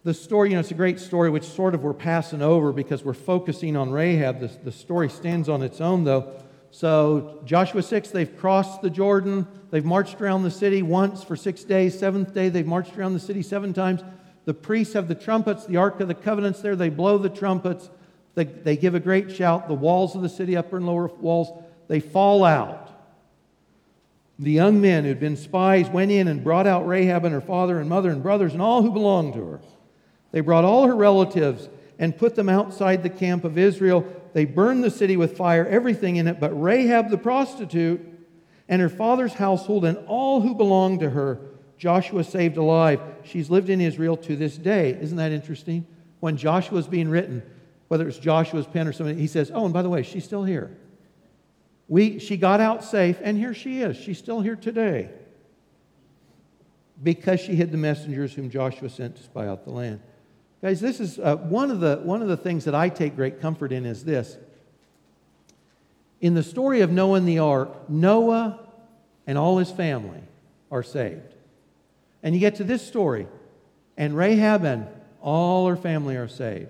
The 0.06 0.14
story, 0.14 0.48
you 0.48 0.56
know, 0.56 0.62
it's 0.62 0.72
a 0.72 0.76
great 0.76 0.98
story, 0.98 1.30
which 1.30 1.44
sort 1.44 1.76
of 1.76 1.84
we're 1.84 1.94
passing 1.94 2.42
over 2.42 2.72
because 2.72 3.04
we're 3.04 3.12
focusing 3.12 3.76
on 3.76 3.92
Rahab. 3.92 4.40
The, 4.40 4.48
the 4.64 4.72
story 4.72 5.10
stands 5.10 5.50
on 5.50 5.62
its 5.62 5.82
own, 5.82 6.06
though. 6.06 6.42
So, 6.72 7.42
Joshua 7.44 7.84
6, 7.84 8.12
they've 8.12 8.38
crossed 8.38 8.82
the 8.82 8.90
Jordan. 8.90 9.46
They've 9.72 9.84
marched 9.84 10.22
around 10.22 10.44
the 10.44 10.50
city 10.50 10.82
once 10.82 11.22
for 11.22 11.36
six 11.36 11.66
days. 11.66 12.00
Seventh 12.00 12.34
day, 12.34 12.48
they've 12.48 12.66
marched 12.66 12.98
around 12.98 13.12
the 13.12 13.20
city 13.20 13.42
seven 13.42 13.74
times. 13.74 14.02
The 14.46 14.54
priests 14.54 14.94
have 14.94 15.10
the 15.10 15.16
trumpets, 15.16 15.66
the 15.66 15.76
Ark 15.76 16.00
of 16.00 16.08
the 16.08 16.16
Covenant's 16.16 16.62
there. 16.62 16.78
They 16.78 16.88
blow 16.88 17.18
the 17.18 17.28
trumpets. 17.28 17.90
They, 18.36 18.46
they 18.46 18.78
give 18.78 18.96
a 18.96 19.02
great 19.02 19.36
shout. 19.36 19.68
The 19.68 19.74
walls 19.74 20.16
of 20.16 20.22
the 20.22 20.30
city, 20.30 20.56
upper 20.56 20.78
and 20.78 20.88
lower 20.88 21.08
walls, 21.08 21.50
they 21.90 22.00
fall 22.00 22.46
out. 22.46 22.87
The 24.40 24.52
young 24.52 24.80
men 24.82 25.04
who'd 25.04 25.20
been 25.20 25.38
spies 25.38 25.90
went 25.90 26.12
in 26.12 26.28
and 26.28 26.44
brought 26.44 26.68
out 26.68 26.88
Rahab 26.88 27.26
and 27.26 27.34
her 27.34 27.42
father 27.42 27.80
and 27.80 27.90
mother 27.90 28.12
and 28.12 28.22
brothers 28.22 28.54
and 28.54 28.62
all 28.62 28.84
who 28.84 28.92
belonged 28.92 29.34
to 29.34 29.46
her. 29.46 29.62
They 30.32 30.42
brought 30.42 30.66
all 30.66 30.86
her 30.86 30.96
relatives 30.96 31.70
and 31.98 32.18
put 32.18 32.36
them 32.36 32.50
outside 32.50 33.02
the 33.02 33.10
camp 33.10 33.44
of 33.44 33.58
Israel. 33.58 34.06
They 34.34 34.46
burned 34.46 34.84
the 34.84 34.92
city 34.92 35.18
with 35.18 35.38
fire, 35.38 35.66
everything 35.66 36.18
in 36.18 36.28
it, 36.28 36.40
but 36.40 36.52
Rahab 36.62 37.10
the 37.10 37.18
prostitute 37.18 38.02
and 38.70 38.82
her 38.82 38.90
father's 38.90 39.34
household 39.34 39.86
and 39.86 39.98
all 40.08 40.42
who 40.42 40.54
belonged 40.54 41.00
to 41.00 41.10
her 41.10 41.40
Joshua 41.78 42.24
saved 42.24 42.58
alive. 42.58 43.00
She's 43.24 43.50
lived 43.50 43.70
in 43.70 43.82
Israel 43.82 44.18
to 44.18 44.36
this 44.36 44.58
day. 44.58 44.98
Isn't 45.00 45.18
that 45.18 45.32
interesting? 45.32 45.86
When 46.20 46.36
Joshua 46.36 46.76
was 46.76 46.88
being 46.88 47.10
written, 47.10 47.44
whether 47.88 48.08
it's 48.08 48.18
Joshua's 48.18 48.66
pen 48.66 48.88
or 48.88 48.94
something, 48.94 49.18
he 49.18 49.28
says, 49.28 49.52
Oh, 49.54 49.66
and 49.66 49.74
by 49.74 49.84
the 49.84 49.90
way, 49.90 50.04
she's 50.04 50.24
still 50.24 50.44
here. 50.44 50.76
We, 51.88 52.20
she 52.20 52.38
got 52.38 52.60
out 52.60 52.84
safe, 52.84 53.18
and 53.22 53.38
here 53.38 53.54
she 53.54 53.82
is. 53.82 53.96
She's 53.96 54.18
still 54.18 54.42
here 54.42 54.56
today 54.56 55.10
because 57.02 57.40
she 57.40 57.56
hid 57.56 57.72
the 57.72 57.78
messengers 57.78 58.34
whom 58.34 58.50
Joshua 58.50 58.90
sent 58.90 59.16
to 59.18 59.24
spy 59.24 59.48
out 59.48 59.64
the 59.64 59.72
land. 59.72 60.02
Guys, 60.62 60.82
this 60.82 61.00
is 61.00 61.20
uh, 61.20 61.36
one, 61.36 61.70
of 61.70 61.80
the, 61.80 61.98
one 62.04 62.22
of 62.22 62.28
the 62.28 62.38
things 62.38 62.66
that 62.66 62.76
I 62.76 62.90
take 62.90 63.16
great 63.16 63.40
comfort 63.40 63.72
in 63.72 63.86
is 63.86 64.04
this. 64.04 64.38
In 66.20 66.34
the 66.34 66.44
story 66.44 66.82
of 66.82 66.92
Noah 66.92 67.18
and 67.18 67.28
the 67.28 67.40
ark, 67.40 67.90
Noah 67.90 68.60
and 69.28 69.38
all 69.38 69.60
his 69.60 69.70
family 69.70 70.22
are 70.72 70.84
saved. 70.84 71.36
And 72.24 72.34
you 72.34 72.42
get 72.42 72.56
to 72.56 72.64
this 72.64 72.86
story, 72.86 73.28
and 73.96 74.18
Rahab 74.18 74.64
and 74.64 74.88
all 75.22 75.68
her 75.68 75.76
family 75.76 76.16
are 76.16 76.28
saved. 76.28 76.70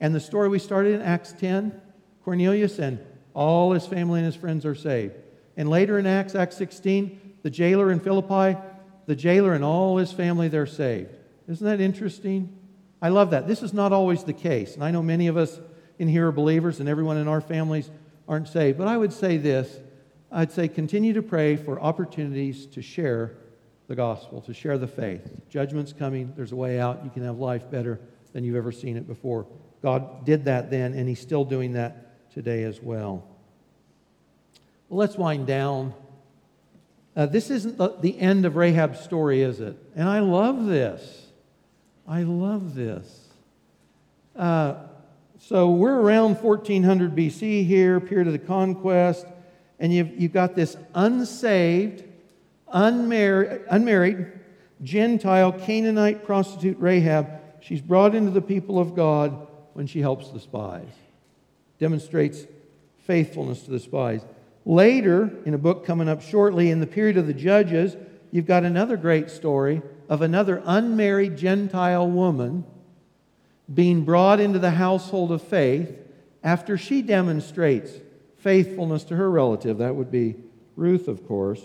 And 0.00 0.14
the 0.14 0.20
story 0.20 0.48
we 0.48 0.58
started 0.58 0.94
in 0.94 1.02
Acts 1.02 1.32
10, 1.32 1.80
Cornelius 2.24 2.78
and 2.78 2.98
all 3.34 3.72
his 3.72 3.86
family 3.86 4.20
and 4.20 4.26
his 4.26 4.36
friends 4.36 4.64
are 4.64 4.74
saved. 4.74 5.14
And 5.56 5.68
later 5.68 5.98
in 5.98 6.06
Acts, 6.06 6.34
Acts 6.34 6.56
16, 6.56 7.36
the 7.42 7.50
jailer 7.50 7.90
in 7.90 8.00
Philippi, 8.00 8.58
the 9.06 9.16
jailer 9.16 9.52
and 9.52 9.64
all 9.64 9.98
his 9.98 10.12
family, 10.12 10.48
they're 10.48 10.66
saved. 10.66 11.14
Isn't 11.48 11.66
that 11.66 11.80
interesting? 11.80 12.56
I 13.02 13.08
love 13.08 13.30
that. 13.30 13.46
This 13.46 13.62
is 13.62 13.74
not 13.74 13.92
always 13.92 14.24
the 14.24 14.32
case. 14.32 14.74
And 14.74 14.82
I 14.82 14.90
know 14.90 15.02
many 15.02 15.26
of 15.26 15.36
us 15.36 15.60
in 15.98 16.08
here 16.08 16.28
are 16.28 16.32
believers, 16.32 16.80
and 16.80 16.88
everyone 16.88 17.18
in 17.18 17.28
our 17.28 17.40
families 17.40 17.90
aren't 18.26 18.48
saved. 18.48 18.78
But 18.78 18.88
I 18.88 18.96
would 18.96 19.12
say 19.12 19.36
this 19.36 19.78
I'd 20.32 20.50
say 20.50 20.66
continue 20.66 21.12
to 21.12 21.22
pray 21.22 21.56
for 21.56 21.78
opportunities 21.80 22.66
to 22.66 22.82
share 22.82 23.36
the 23.86 23.94
gospel, 23.94 24.40
to 24.42 24.54
share 24.54 24.78
the 24.78 24.88
faith. 24.88 25.30
Judgment's 25.48 25.92
coming, 25.92 26.32
there's 26.36 26.52
a 26.52 26.56
way 26.56 26.80
out. 26.80 27.04
You 27.04 27.10
can 27.10 27.22
have 27.24 27.38
life 27.38 27.70
better 27.70 28.00
than 28.32 28.42
you've 28.42 28.56
ever 28.56 28.72
seen 28.72 28.96
it 28.96 29.06
before. 29.06 29.46
God 29.82 30.24
did 30.24 30.46
that 30.46 30.70
then, 30.70 30.94
and 30.94 31.08
He's 31.08 31.20
still 31.20 31.44
doing 31.44 31.74
that 31.74 32.13
today 32.34 32.64
as 32.64 32.82
well. 32.82 33.24
Well, 34.88 34.98
let's 34.98 35.16
wind 35.16 35.46
down. 35.46 35.94
Uh, 37.16 37.26
this 37.26 37.48
isn't 37.48 37.78
the, 37.78 37.96
the 38.00 38.18
end 38.18 38.44
of 38.44 38.56
Rahab's 38.56 39.00
story, 39.00 39.42
is 39.42 39.60
it? 39.60 39.76
And 39.94 40.08
I 40.08 40.18
love 40.18 40.66
this. 40.66 41.28
I 42.08 42.24
love 42.24 42.74
this. 42.74 43.28
Uh, 44.34 44.74
so 45.38 45.70
we're 45.70 46.00
around 46.00 46.36
1400 46.42 47.14
BC 47.14 47.64
here, 47.66 48.00
period 48.00 48.26
of 48.26 48.32
the 48.32 48.38
conquest, 48.38 49.26
and 49.78 49.92
you've, 49.92 50.20
you've 50.20 50.32
got 50.32 50.56
this 50.56 50.76
unsaved, 50.94 52.02
unmarried, 52.68 53.60
unmarried 53.70 54.32
Gentile 54.82 55.52
Canaanite 55.52 56.24
prostitute 56.24 56.78
Rahab. 56.78 57.28
She's 57.60 57.80
brought 57.80 58.14
into 58.14 58.30
the 58.30 58.42
people 58.42 58.78
of 58.78 58.96
God 58.96 59.46
when 59.74 59.86
she 59.86 60.00
helps 60.00 60.30
the 60.30 60.40
spies, 60.40 60.88
demonstrates 61.78 62.46
faithfulness 63.06 63.62
to 63.62 63.70
the 63.70 63.80
spies. 63.80 64.24
Later, 64.64 65.30
in 65.44 65.54
a 65.54 65.58
book 65.58 65.84
coming 65.84 66.08
up 66.08 66.22
shortly, 66.22 66.70
in 66.70 66.80
the 66.80 66.86
period 66.86 67.16
of 67.16 67.26
the 67.26 67.34
Judges, 67.34 67.96
you've 68.30 68.46
got 68.46 68.64
another 68.64 68.96
great 68.96 69.30
story 69.30 69.82
of 70.08 70.22
another 70.22 70.62
unmarried 70.64 71.36
Gentile 71.36 72.08
woman 72.08 72.64
being 73.72 74.04
brought 74.04 74.40
into 74.40 74.58
the 74.58 74.72
household 74.72 75.32
of 75.32 75.42
faith 75.42 75.96
after 76.42 76.76
she 76.76 77.02
demonstrates 77.02 77.92
faithfulness 78.38 79.04
to 79.04 79.16
her 79.16 79.30
relative. 79.30 79.78
That 79.78 79.96
would 79.96 80.10
be 80.10 80.36
Ruth, 80.76 81.08
of 81.08 81.26
course. 81.26 81.62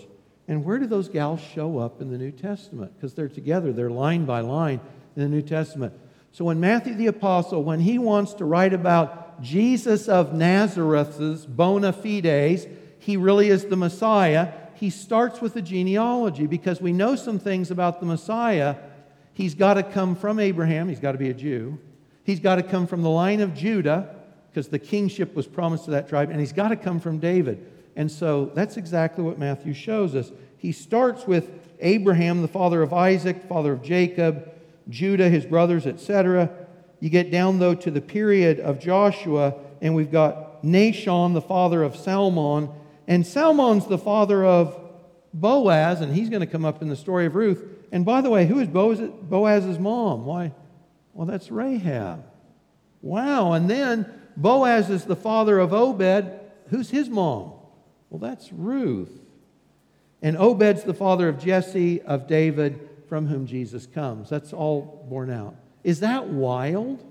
And 0.48 0.64
where 0.64 0.78
do 0.78 0.86
those 0.86 1.08
gals 1.08 1.40
show 1.40 1.78
up 1.78 2.00
in 2.00 2.10
the 2.10 2.18
New 2.18 2.32
Testament? 2.32 2.92
Because 2.96 3.14
they're 3.14 3.28
together, 3.28 3.72
they're 3.72 3.90
line 3.90 4.24
by 4.24 4.40
line 4.40 4.80
in 5.14 5.22
the 5.22 5.28
New 5.28 5.42
Testament. 5.42 5.92
So 6.32 6.44
when 6.44 6.60
Matthew 6.60 6.94
the 6.94 7.08
Apostle, 7.08 7.62
when 7.62 7.80
he 7.80 7.98
wants 7.98 8.34
to 8.34 8.44
write 8.44 8.72
about 8.72 9.29
Jesus 9.40 10.08
of 10.08 10.32
Nazareth's 10.32 11.46
bona 11.46 11.92
fides, 11.92 12.66
he 12.98 13.16
really 13.16 13.48
is 13.48 13.64
the 13.66 13.76
Messiah, 13.76 14.52
he 14.74 14.90
starts 14.90 15.40
with 15.40 15.54
the 15.54 15.62
genealogy 15.62 16.46
because 16.46 16.80
we 16.80 16.92
know 16.92 17.14
some 17.16 17.38
things 17.38 17.70
about 17.70 18.00
the 18.00 18.06
Messiah. 18.06 18.76
He's 19.34 19.54
got 19.54 19.74
to 19.74 19.82
come 19.82 20.16
from 20.16 20.38
Abraham, 20.38 20.88
he's 20.88 21.00
got 21.00 21.12
to 21.12 21.18
be 21.18 21.30
a 21.30 21.34
Jew. 21.34 21.78
He's 22.24 22.40
got 22.40 22.56
to 22.56 22.62
come 22.62 22.86
from 22.86 23.02
the 23.02 23.10
line 23.10 23.40
of 23.40 23.54
Judah 23.54 24.14
because 24.50 24.68
the 24.68 24.78
kingship 24.78 25.34
was 25.34 25.46
promised 25.46 25.86
to 25.86 25.92
that 25.92 26.08
tribe, 26.08 26.30
and 26.30 26.40
he's 26.40 26.52
got 26.52 26.68
to 26.68 26.76
come 26.76 27.00
from 27.00 27.18
David. 27.18 27.66
And 27.96 28.10
so 28.10 28.46
that's 28.54 28.76
exactly 28.76 29.24
what 29.24 29.38
Matthew 29.38 29.74
shows 29.74 30.14
us. 30.14 30.30
He 30.56 30.72
starts 30.72 31.26
with 31.26 31.50
Abraham, 31.80 32.42
the 32.42 32.48
father 32.48 32.82
of 32.82 32.92
Isaac, 32.92 33.44
father 33.48 33.72
of 33.72 33.82
Jacob, 33.82 34.52
Judah, 34.88 35.28
his 35.28 35.44
brothers, 35.46 35.86
etc. 35.86 36.50
You 37.00 37.08
get 37.08 37.30
down, 37.30 37.58
though, 37.58 37.74
to 37.74 37.90
the 37.90 38.00
period 38.00 38.60
of 38.60 38.78
Joshua, 38.78 39.54
and 39.80 39.94
we've 39.94 40.12
got 40.12 40.62
Nahshon, 40.62 41.34
the 41.34 41.40
father 41.40 41.82
of 41.82 41.96
Salmon. 41.96 42.68
And 43.08 43.26
Salmon's 43.26 43.86
the 43.86 43.98
father 43.98 44.44
of 44.44 44.78
Boaz, 45.32 46.00
and 46.00 46.14
he's 46.14 46.28
going 46.28 46.40
to 46.40 46.46
come 46.46 46.64
up 46.64 46.82
in 46.82 46.88
the 46.88 46.96
story 46.96 47.26
of 47.26 47.34
Ruth. 47.34 47.64
And 47.90 48.04
by 48.04 48.20
the 48.20 48.30
way, 48.30 48.46
who 48.46 48.60
is 48.60 48.68
Boaz's 48.68 49.78
mom? 49.78 50.24
Why? 50.24 50.52
Well, 51.14 51.26
that's 51.26 51.50
Rahab. 51.50 52.24
Wow. 53.02 53.54
And 53.54 53.68
then 53.68 54.12
Boaz 54.36 54.90
is 54.90 55.04
the 55.04 55.16
father 55.16 55.58
of 55.58 55.72
Obed. 55.72 56.38
Who's 56.68 56.90
his 56.90 57.08
mom? 57.08 57.54
Well, 58.10 58.20
that's 58.20 58.52
Ruth. 58.52 59.10
And 60.22 60.36
Obed's 60.36 60.84
the 60.84 60.94
father 60.94 61.28
of 61.28 61.38
Jesse, 61.38 62.02
of 62.02 62.26
David, 62.26 62.88
from 63.08 63.26
whom 63.26 63.46
Jesus 63.46 63.86
comes. 63.86 64.28
That's 64.28 64.52
all 64.52 65.06
borne 65.08 65.30
out. 65.30 65.56
Is 65.82 66.00
that 66.00 66.28
wild? 66.28 67.04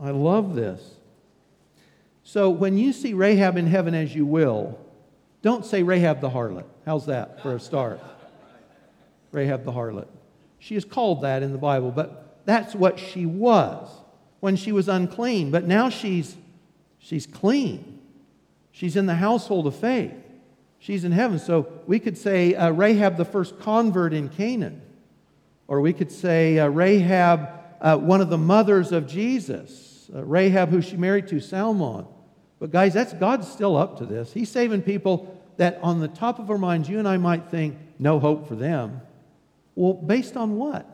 I 0.00 0.10
love 0.10 0.54
this. 0.54 0.82
So 2.22 2.50
when 2.50 2.76
you 2.76 2.92
see 2.92 3.14
Rahab 3.14 3.56
in 3.56 3.66
heaven 3.66 3.94
as 3.94 4.14
you 4.14 4.26
will, 4.26 4.78
don't 5.42 5.64
say 5.64 5.82
Rahab 5.82 6.20
the 6.20 6.30
harlot. 6.30 6.64
How's 6.84 7.06
that 7.06 7.42
for 7.42 7.54
a 7.54 7.60
start? 7.60 8.00
Rahab 9.32 9.64
the 9.64 9.72
harlot. 9.72 10.08
She 10.58 10.74
is 10.74 10.84
called 10.84 11.22
that 11.22 11.42
in 11.42 11.52
the 11.52 11.58
Bible, 11.58 11.90
but 11.90 12.40
that's 12.44 12.74
what 12.74 12.98
she 12.98 13.26
was 13.26 13.88
when 14.40 14.56
she 14.56 14.72
was 14.72 14.88
unclean. 14.88 15.50
But 15.50 15.64
now 15.66 15.88
she's, 15.88 16.36
she's 16.98 17.26
clean. 17.26 18.00
She's 18.72 18.96
in 18.96 19.06
the 19.06 19.14
household 19.14 19.66
of 19.66 19.76
faith. 19.76 20.12
She's 20.78 21.04
in 21.04 21.12
heaven. 21.12 21.38
So 21.38 21.66
we 21.86 21.98
could 21.98 22.18
say 22.18 22.54
uh, 22.54 22.70
Rahab, 22.70 23.16
the 23.16 23.24
first 23.24 23.58
convert 23.60 24.12
in 24.12 24.28
Canaan. 24.28 24.82
Or 25.68 25.80
we 25.80 25.92
could 25.92 26.12
say 26.12 26.58
uh, 26.58 26.68
Rahab, 26.68 27.48
uh, 27.80 27.96
one 27.96 28.20
of 28.20 28.30
the 28.30 28.38
mothers 28.38 28.92
of 28.92 29.06
Jesus. 29.06 30.08
Uh, 30.14 30.24
Rahab, 30.24 30.70
who 30.70 30.80
she 30.80 30.96
married 30.96 31.28
to, 31.28 31.40
Salmon. 31.40 32.06
But 32.58 32.70
guys, 32.70 32.94
that's 32.94 33.12
God's 33.12 33.50
still 33.50 33.76
up 33.76 33.98
to 33.98 34.06
this. 34.06 34.32
He's 34.32 34.50
saving 34.50 34.82
people 34.82 35.42
that 35.56 35.78
on 35.82 36.00
the 36.00 36.08
top 36.08 36.38
of 36.38 36.50
our 36.50 36.58
minds, 36.58 36.88
you 36.88 36.98
and 36.98 37.08
I 37.08 37.16
might 37.16 37.50
think, 37.50 37.76
no 37.98 38.18
hope 38.18 38.48
for 38.48 38.54
them. 38.54 39.00
Well, 39.74 39.94
based 39.94 40.36
on 40.36 40.56
what? 40.56 40.88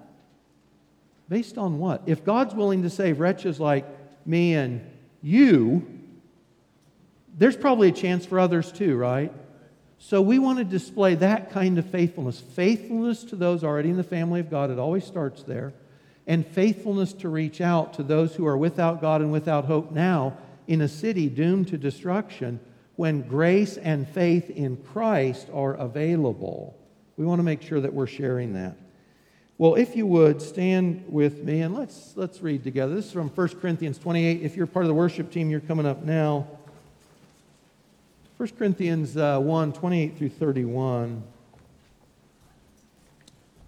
Based 1.29 1.59
on 1.59 1.79
what? 1.79 2.03
If 2.07 2.25
God's 2.25 2.55
willing 2.55 2.83
to 2.83 2.91
save 2.91 3.21
wretches 3.21 3.61
like 3.61 3.87
me 4.27 4.55
and 4.55 4.85
you, 5.23 5.87
there's 7.37 7.57
probably 7.57 7.89
a 7.89 7.93
chance 7.93 8.27
for 8.27 8.39
others 8.39 8.73
too, 8.73 8.97
right? 8.97 9.33
So 10.05 10.21
we 10.21 10.41
want 10.41 10.59
to 10.59 10.65
display 10.65 11.15
that 11.15 11.53
kind 11.53 11.79
of 11.79 11.87
faithfulness. 11.87 12.41
Faithfulness 12.41 13.23
to 13.23 13.37
those 13.37 13.63
already 13.63 13.89
in 13.89 13.97
the 13.97 14.03
family 14.03 14.41
of 14.41 14.51
God, 14.51 14.69
it 14.69 14.79
always 14.79 15.05
starts 15.05 15.45
there. 15.45 15.73
And 16.27 16.45
faithfulness 16.45 17.13
to 17.15 17.29
reach 17.29 17.61
out 17.61 17.95
to 17.95 18.03
those 18.03 18.35
who 18.35 18.45
are 18.45 18.57
without 18.57 19.01
God 19.01 19.21
and 19.21 19.31
without 19.31 19.67
hope 19.67 19.93
now 19.93 20.37
in 20.67 20.81
a 20.81 20.89
city 20.89 21.29
doomed 21.29 21.69
to 21.69 21.79
destruction 21.79 22.59
when 22.97 23.23
grace 23.23 23.77
and 23.77 24.09
faith 24.09 24.51
in 24.51 24.77
Christ 24.77 25.49
are 25.55 25.75
available. 25.75 26.77
We 27.17 27.25
want 27.25 27.39
to 27.39 27.45
make 27.45 27.63
sure 27.63 27.81
that 27.81 27.95
we're 27.95 28.09
sharing 28.09 28.55
that. 28.55 28.77
Well, 29.57 29.77
if 29.77 29.95
you 29.95 30.09
would 30.09 30.43
stand 30.43 31.05
with 31.07 31.45
me 31.45 31.61
and 31.61 31.77
let's 31.77 32.17
let's 32.17 32.43
read 32.43 32.65
together. 32.65 32.93
This 32.97 33.07
is 33.07 33.13
from 33.13 33.29
1 33.29 33.49
Corinthians 33.61 33.99
28. 33.99 34.43
If 34.43 34.57
you're 34.57 34.67
part 34.67 34.85
of 34.85 34.89
the 34.89 34.95
worship 34.95 35.31
team, 35.31 35.49
you're 35.49 35.61
coming 35.61 35.87
up 35.87 36.03
now. 36.03 36.49
1 38.43 38.51
Corinthians 38.59 39.17
uh, 39.17 39.39
1 39.39 39.73
28 39.73 40.19
through 40.19 40.29
31 40.29 41.23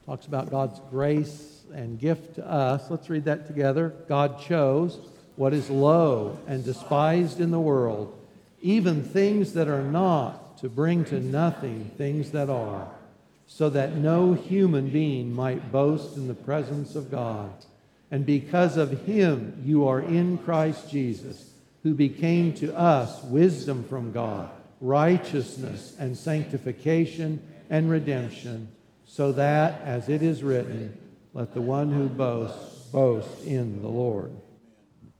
talks 0.04 0.26
about 0.26 0.50
God's 0.50 0.80
grace 0.90 1.62
and 1.72 1.96
gift 1.96 2.34
to 2.34 2.44
us. 2.50 2.90
Let's 2.90 3.08
read 3.08 3.26
that 3.26 3.46
together. 3.46 3.94
God 4.08 4.42
chose 4.42 4.98
what 5.36 5.54
is 5.54 5.70
low 5.70 6.40
and 6.48 6.64
despised 6.64 7.40
in 7.40 7.52
the 7.52 7.60
world, 7.60 8.18
even 8.62 9.04
things 9.04 9.52
that 9.52 9.68
are 9.68 9.84
not, 9.84 10.58
to 10.58 10.68
bring 10.68 11.04
to 11.04 11.20
nothing 11.20 11.92
things 11.96 12.32
that 12.32 12.50
are, 12.50 12.88
so 13.46 13.70
that 13.70 13.94
no 13.94 14.32
human 14.32 14.90
being 14.90 15.32
might 15.32 15.70
boast 15.70 16.16
in 16.16 16.26
the 16.26 16.34
presence 16.34 16.96
of 16.96 17.12
God. 17.12 17.52
And 18.10 18.26
because 18.26 18.76
of 18.76 19.06
him, 19.06 19.62
you 19.64 19.86
are 19.86 20.00
in 20.00 20.36
Christ 20.36 20.90
Jesus, 20.90 21.52
who 21.84 21.94
became 21.94 22.54
to 22.54 22.76
us 22.76 23.22
wisdom 23.22 23.84
from 23.84 24.10
God 24.10 24.50
righteousness 24.80 25.94
and 25.98 26.16
sanctification 26.16 27.42
and 27.70 27.90
redemption, 27.90 28.68
so 29.06 29.32
that, 29.32 29.80
as 29.82 30.08
it 30.08 30.22
is 30.22 30.42
written, 30.42 30.98
let 31.32 31.54
the 31.54 31.60
one 31.60 31.90
who 31.90 32.08
boasts 32.08 32.86
boast 32.86 33.44
in 33.44 33.82
the 33.82 33.88
Lord. 33.88 34.30